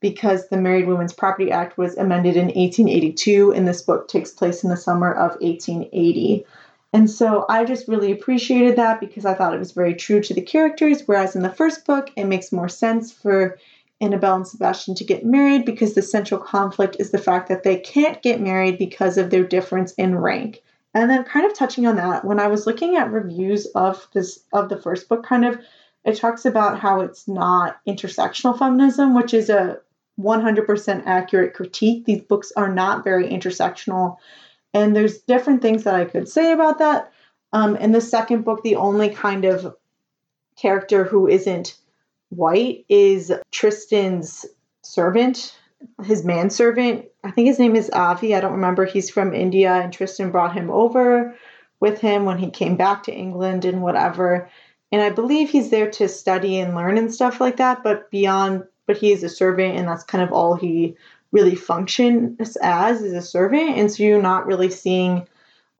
because 0.00 0.48
the 0.48 0.56
Married 0.56 0.88
Women's 0.88 1.12
Property 1.12 1.52
Act 1.52 1.78
was 1.78 1.96
amended 1.96 2.34
in 2.36 2.46
1882, 2.46 3.52
and 3.52 3.68
this 3.68 3.82
book 3.82 4.08
takes 4.08 4.32
place 4.32 4.64
in 4.64 4.70
the 4.70 4.76
summer 4.76 5.12
of 5.12 5.40
1880. 5.40 6.44
And 6.92 7.10
so 7.10 7.44
I 7.48 7.64
just 7.64 7.88
really 7.88 8.12
appreciated 8.12 8.76
that 8.76 9.00
because 9.00 9.26
I 9.26 9.34
thought 9.34 9.54
it 9.54 9.58
was 9.58 9.72
very 9.72 9.94
true 9.94 10.22
to 10.22 10.34
the 10.34 10.40
characters. 10.40 11.02
Whereas 11.04 11.36
in 11.36 11.42
the 11.42 11.52
first 11.52 11.84
book, 11.84 12.10
it 12.16 12.24
makes 12.24 12.50
more 12.50 12.68
sense 12.68 13.12
for 13.12 13.58
Annabelle 14.00 14.36
and 14.36 14.46
Sebastian 14.46 14.94
to 14.94 15.04
get 15.04 15.24
married 15.24 15.64
because 15.64 15.94
the 15.94 16.02
central 16.02 16.40
conflict 16.40 16.96
is 16.98 17.10
the 17.10 17.18
fact 17.18 17.48
that 17.48 17.62
they 17.62 17.76
can't 17.76 18.22
get 18.22 18.40
married 18.40 18.78
because 18.78 19.18
of 19.18 19.30
their 19.30 19.44
difference 19.44 19.92
in 19.94 20.16
rank. 20.16 20.62
And 20.94 21.10
then 21.10 21.24
kind 21.24 21.44
of 21.44 21.54
touching 21.54 21.86
on 21.86 21.96
that, 21.96 22.24
when 22.24 22.40
I 22.40 22.46
was 22.46 22.66
looking 22.66 22.96
at 22.96 23.12
reviews 23.12 23.66
of 23.74 24.08
this 24.14 24.44
of 24.52 24.68
the 24.68 24.80
first 24.80 25.08
book, 25.08 25.24
kind 25.24 25.44
of 25.44 25.58
it 26.04 26.16
talks 26.16 26.46
about 26.46 26.78
how 26.78 27.00
it's 27.00 27.28
not 27.28 27.78
intersectional 27.86 28.58
feminism, 28.58 29.14
which 29.14 29.34
is 29.34 29.50
a 29.50 29.78
100% 30.18 31.02
accurate 31.06 31.54
critique. 31.54 32.04
These 32.04 32.22
books 32.22 32.52
are 32.56 32.72
not 32.72 33.04
very 33.04 33.28
intersectional 33.28 34.16
and 34.74 34.94
there's 34.94 35.18
different 35.18 35.62
things 35.62 35.84
that 35.84 35.94
I 35.94 36.04
could 36.04 36.28
say 36.28 36.52
about 36.52 36.78
that. 36.78 37.12
Um, 37.52 37.76
in 37.76 37.92
the 37.92 38.00
second 38.00 38.44
book, 38.44 38.62
the 38.62 38.76
only 38.76 39.08
kind 39.10 39.44
of 39.44 39.74
character 40.56 41.04
who 41.04 41.26
isn't 41.26 41.76
white 42.30 42.84
is 42.88 43.32
Tristan's 43.50 44.44
servant, 44.82 45.56
his 46.04 46.24
manservant. 46.24 47.06
I 47.24 47.30
think 47.30 47.48
his 47.48 47.58
name 47.58 47.76
is 47.76 47.90
Avi. 47.90 48.34
I 48.34 48.40
don't 48.40 48.52
remember. 48.52 48.84
He's 48.84 49.10
from 49.10 49.34
India, 49.34 49.72
and 49.72 49.92
Tristan 49.92 50.30
brought 50.30 50.54
him 50.54 50.70
over 50.70 51.34
with 51.80 52.00
him 52.00 52.24
when 52.24 52.38
he 52.38 52.50
came 52.50 52.76
back 52.76 53.04
to 53.04 53.14
England 53.14 53.64
and 53.64 53.82
whatever. 53.82 54.50
And 54.90 55.02
I 55.02 55.10
believe 55.10 55.50
he's 55.50 55.70
there 55.70 55.90
to 55.92 56.08
study 56.08 56.58
and 56.58 56.74
learn 56.74 56.98
and 56.98 57.12
stuff 57.12 57.40
like 57.40 57.56
that. 57.58 57.82
But 57.82 58.10
beyond, 58.10 58.64
but 58.86 58.96
he 58.96 59.12
is 59.12 59.22
a 59.22 59.28
servant, 59.28 59.76
and 59.76 59.88
that's 59.88 60.04
kind 60.04 60.24
of 60.24 60.32
all 60.32 60.54
he 60.54 60.96
really 61.32 61.54
functions 61.54 62.56
as 62.62 63.02
is 63.02 63.12
a 63.12 63.22
servant 63.22 63.76
and 63.76 63.92
so 63.92 64.02
you're 64.02 64.22
not 64.22 64.46
really 64.46 64.70
seeing 64.70 65.26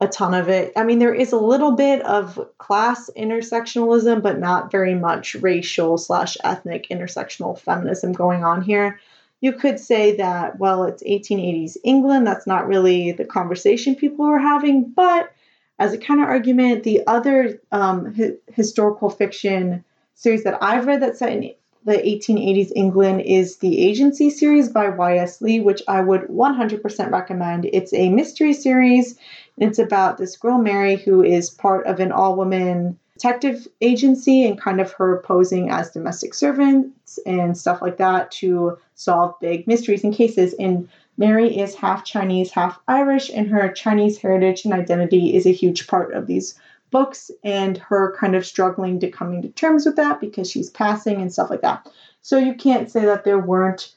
a 0.01 0.07
ton 0.07 0.33
of 0.33 0.47
it. 0.47 0.71
I 0.77 0.83
mean 0.83 0.99
there 0.99 1.13
is 1.13 1.31
a 1.31 1.39
little 1.39 1.73
bit 1.73 2.01
of 2.03 2.39
class 2.57 3.09
intersectionalism 3.17 4.21
but 4.21 4.39
not 4.39 4.71
very 4.71 4.95
much 4.95 5.35
racial 5.35 5.97
slash 5.97 6.37
ethnic 6.43 6.87
intersectional 6.89 7.59
feminism 7.59 8.13
going 8.13 8.43
on 8.43 8.61
here. 8.61 8.99
You 9.41 9.53
could 9.53 9.79
say 9.79 10.15
that 10.17 10.59
well 10.59 10.83
it's 10.83 11.03
1880s 11.03 11.77
england 11.83 12.27
that's 12.27 12.47
not 12.47 12.67
really 12.67 13.11
the 13.11 13.25
conversation 13.25 13.95
people 13.95 14.25
are 14.25 14.39
having 14.39 14.91
but 14.91 15.31
as 15.79 15.93
a 15.93 15.97
counter 15.97 16.25
argument 16.25 16.83
the 16.83 17.01
other 17.07 17.59
um, 17.71 18.13
hi- 18.15 18.33
historical 18.53 19.09
fiction 19.09 19.83
series 20.13 20.43
that 20.43 20.61
i've 20.61 20.85
read 20.85 21.01
that's 21.01 21.19
set 21.19 21.31
in 21.31 21.53
the 21.85 21.93
1880s 21.93 22.71
England 22.75 23.21
is 23.21 23.57
the 23.57 23.79
Agency 23.81 24.29
series 24.29 24.69
by 24.69 24.89
Y.S. 24.89 25.41
Lee, 25.41 25.59
which 25.59 25.81
I 25.87 26.01
would 26.01 26.23
100% 26.23 27.11
recommend. 27.11 27.65
It's 27.71 27.93
a 27.93 28.09
mystery 28.09 28.53
series. 28.53 29.17
It's 29.57 29.79
about 29.79 30.17
this 30.17 30.37
girl, 30.37 30.57
Mary, 30.57 30.97
who 30.97 31.23
is 31.23 31.49
part 31.49 31.85
of 31.87 31.99
an 31.99 32.11
all 32.11 32.35
woman 32.35 32.97
detective 33.19 33.67
agency 33.81 34.45
and 34.45 34.59
kind 34.59 34.79
of 34.79 34.93
her 34.93 35.21
posing 35.25 35.69
as 35.69 35.91
domestic 35.91 36.33
servants 36.33 37.19
and 37.25 37.57
stuff 37.57 37.81
like 37.81 37.97
that 37.97 38.31
to 38.31 38.77
solve 38.95 39.37
big 39.41 39.67
mysteries 39.67 40.05
and 40.05 40.13
cases. 40.13 40.55
And 40.57 40.87
Mary 41.17 41.59
is 41.59 41.75
half 41.75 42.05
Chinese, 42.05 42.51
half 42.51 42.79
Irish, 42.87 43.29
and 43.29 43.49
her 43.49 43.69
Chinese 43.73 44.17
heritage 44.17 44.63
and 44.63 44.73
identity 44.73 45.35
is 45.35 45.45
a 45.45 45.51
huge 45.51 45.87
part 45.87 46.13
of 46.13 46.27
these 46.27 46.57
books 46.91 47.31
and 47.43 47.77
her 47.77 48.15
kind 48.19 48.35
of 48.35 48.45
struggling 48.45 48.99
to 48.99 49.09
coming 49.09 49.41
to 49.41 49.49
terms 49.49 49.85
with 49.85 49.95
that 49.95 50.19
because 50.19 50.49
she's 50.49 50.69
passing 50.69 51.21
and 51.21 51.31
stuff 51.31 51.49
like 51.49 51.61
that. 51.61 51.87
So 52.21 52.37
you 52.37 52.53
can't 52.53 52.89
say 52.89 53.05
that 53.05 53.23
there 53.23 53.39
weren't 53.39 53.93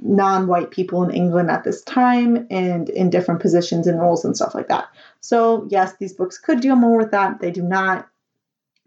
non 0.00 0.46
white 0.46 0.70
people 0.70 1.02
in 1.02 1.10
England 1.10 1.50
at 1.50 1.64
this 1.64 1.82
time 1.82 2.46
and 2.50 2.88
in 2.90 3.10
different 3.10 3.40
positions 3.40 3.86
and 3.86 4.00
roles 4.00 4.24
and 4.24 4.36
stuff 4.36 4.54
like 4.54 4.68
that. 4.68 4.88
So, 5.20 5.66
yes, 5.70 5.94
these 5.98 6.12
books 6.12 6.38
could 6.38 6.60
deal 6.60 6.76
more 6.76 6.96
with 6.96 7.10
that. 7.10 7.40
They 7.40 7.50
do 7.50 7.62
not. 7.62 8.08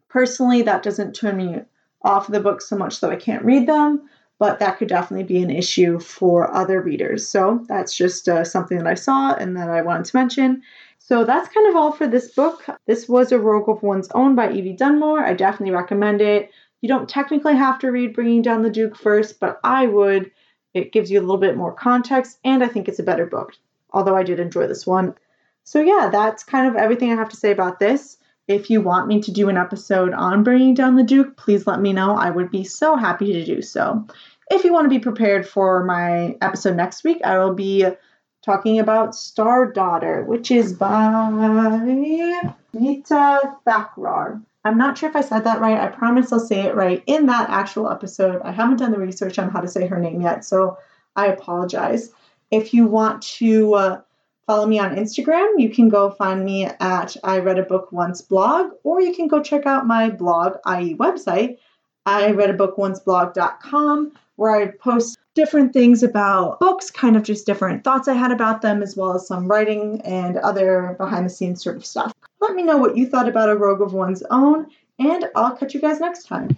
Personally, 0.07 0.61
that 0.63 0.83
doesn't 0.83 1.13
turn 1.13 1.37
me 1.37 1.61
off 2.01 2.27
the 2.27 2.39
books 2.39 2.67
so 2.67 2.77
much 2.77 3.01
that 3.01 3.11
I 3.11 3.17
can't 3.17 3.43
read 3.43 3.67
them, 3.67 4.09
but 4.39 4.59
that 4.59 4.77
could 4.77 4.87
definitely 4.87 5.25
be 5.25 5.43
an 5.43 5.49
issue 5.49 5.99
for 5.99 6.51
other 6.53 6.81
readers. 6.81 7.27
So, 7.27 7.65
that's 7.67 7.95
just 7.95 8.29
uh, 8.29 8.45
something 8.45 8.77
that 8.77 8.87
I 8.87 8.95
saw 8.95 9.33
and 9.33 9.57
that 9.57 9.69
I 9.69 9.81
wanted 9.81 10.05
to 10.05 10.15
mention. 10.17 10.63
So 11.09 11.23
that's 11.23 11.49
kind 11.49 11.67
of 11.67 11.75
all 11.75 11.91
for 11.91 12.05
this 12.05 12.35
book. 12.35 12.63
This 12.85 13.09
was 13.09 13.31
A 13.31 13.39
Rogue 13.39 13.67
of 13.67 13.81
One's 13.81 14.09
Own 14.11 14.35
by 14.35 14.51
Evie 14.51 14.73
Dunmore. 14.73 15.25
I 15.25 15.33
definitely 15.33 15.73
recommend 15.73 16.21
it. 16.21 16.51
You 16.81 16.87
don't 16.87 17.09
technically 17.09 17.55
have 17.55 17.79
to 17.79 17.91
read 17.91 18.13
Bringing 18.13 18.43
Down 18.43 18.61
the 18.61 18.69
Duke 18.69 18.95
first, 18.95 19.39
but 19.39 19.59
I 19.63 19.87
would. 19.87 20.29
It 20.75 20.91
gives 20.91 21.09
you 21.09 21.19
a 21.19 21.21
little 21.21 21.39
bit 21.39 21.57
more 21.57 21.73
context, 21.73 22.37
and 22.45 22.63
I 22.63 22.67
think 22.67 22.87
it's 22.87 22.99
a 22.99 23.03
better 23.03 23.25
book, 23.25 23.53
although 23.91 24.15
I 24.15 24.21
did 24.21 24.39
enjoy 24.39 24.67
this 24.67 24.85
one. 24.85 25.15
So, 25.63 25.81
yeah, 25.81 26.09
that's 26.11 26.43
kind 26.43 26.67
of 26.67 26.75
everything 26.75 27.11
I 27.11 27.15
have 27.15 27.29
to 27.29 27.37
say 27.37 27.49
about 27.49 27.79
this. 27.79 28.17
If 28.47 28.69
you 28.69 28.79
want 28.79 29.07
me 29.07 29.19
to 29.21 29.31
do 29.31 29.49
an 29.49 29.57
episode 29.57 30.13
on 30.13 30.43
bringing 30.43 30.75
down 30.75 30.95
the 30.95 31.01
Duke, 31.01 31.37
please 31.37 31.65
let 31.65 31.81
me 31.81 31.91
know. 31.91 32.13
I 32.13 32.29
would 32.29 32.51
be 32.51 32.63
so 32.63 32.95
happy 32.95 33.33
to 33.33 33.43
do 33.43 33.63
so. 33.63 34.05
If 34.51 34.63
you 34.63 34.71
want 34.71 34.85
to 34.85 34.89
be 34.89 34.99
prepared 34.99 35.47
for 35.47 35.83
my 35.83 36.37
episode 36.39 36.75
next 36.75 37.03
week, 37.03 37.21
I 37.23 37.39
will 37.39 37.55
be 37.55 37.87
talking 38.43 38.79
about 38.79 39.15
Star 39.15 39.71
Daughter, 39.71 40.23
which 40.23 40.51
is 40.51 40.73
by 40.73 41.09
Nita 42.73 43.57
Thakrar. 43.65 44.41
I'm 44.65 44.77
not 44.77 44.97
sure 44.97 45.09
if 45.09 45.15
I 45.15 45.21
said 45.21 45.45
that 45.45 45.61
right. 45.61 45.79
I 45.79 45.87
promise 45.87 46.31
I'll 46.31 46.39
say 46.39 46.61
it 46.61 46.75
right 46.75 47.01
in 47.05 47.27
that 47.27 47.49
actual 47.49 47.89
episode. 47.89 48.41
I 48.43 48.51
haven't 48.51 48.77
done 48.77 48.91
the 48.91 48.99
research 48.99 49.39
on 49.39 49.49
how 49.49 49.61
to 49.61 49.67
say 49.67 49.87
her 49.87 49.99
name 49.99 50.21
yet, 50.21 50.43
so 50.43 50.77
I 51.15 51.27
apologize. 51.27 52.11
If 52.51 52.73
you 52.73 52.87
want 52.87 53.21
to 53.37 53.73
uh, 53.73 54.01
follow 54.47 54.65
me 54.65 54.79
on 54.79 54.95
Instagram, 54.95 55.53
you 55.57 55.69
can 55.69 55.89
go 55.89 56.09
find 56.09 56.43
me 56.43 56.65
at 56.65 57.15
I 57.23 57.39
Read 57.39 57.59
a 57.59 57.63
Book 57.63 57.91
Once 57.91 58.21
blog, 58.21 58.71
or 58.83 59.01
you 59.01 59.13
can 59.13 59.27
go 59.27 59.41
check 59.41 59.65
out 59.65 59.87
my 59.87 60.09
blog, 60.09 60.57
i.e., 60.65 60.95
website, 60.95 61.57
I 62.09 62.31
read 62.31 62.49
a 62.49 62.53
book 62.53 62.75
once 62.75 62.99
blog.com, 62.99 64.13
where 64.35 64.55
I 64.55 64.71
post 64.71 65.18
different 65.35 65.73
things 65.73 66.03
about 66.03 66.59
books, 66.59 66.91
kind 66.91 67.15
of 67.15 67.23
just 67.23 67.45
different 67.45 67.83
thoughts 67.83 68.07
I 68.07 68.13
had 68.13 68.31
about 68.31 68.61
them, 68.61 68.81
as 68.81 68.95
well 68.95 69.13
as 69.15 69.27
some 69.27 69.47
writing 69.47 70.01
and 70.01 70.37
other 70.37 70.95
behind 70.97 71.25
the 71.25 71.29
scenes 71.29 71.63
sort 71.63 71.77
of 71.77 71.85
stuff. 71.85 72.13
Let 72.41 72.53
me 72.53 72.63
know 72.63 72.77
what 72.77 72.97
you 72.97 73.07
thought 73.07 73.27
about 73.27 73.49
A 73.49 73.55
Rogue 73.55 73.81
of 73.81 73.93
One's 73.93 74.23
Own, 74.31 74.67
and 74.97 75.25
I'll 75.35 75.55
catch 75.55 75.73
you 75.73 75.81
guys 75.81 75.99
next 75.99 76.25
time. 76.25 76.57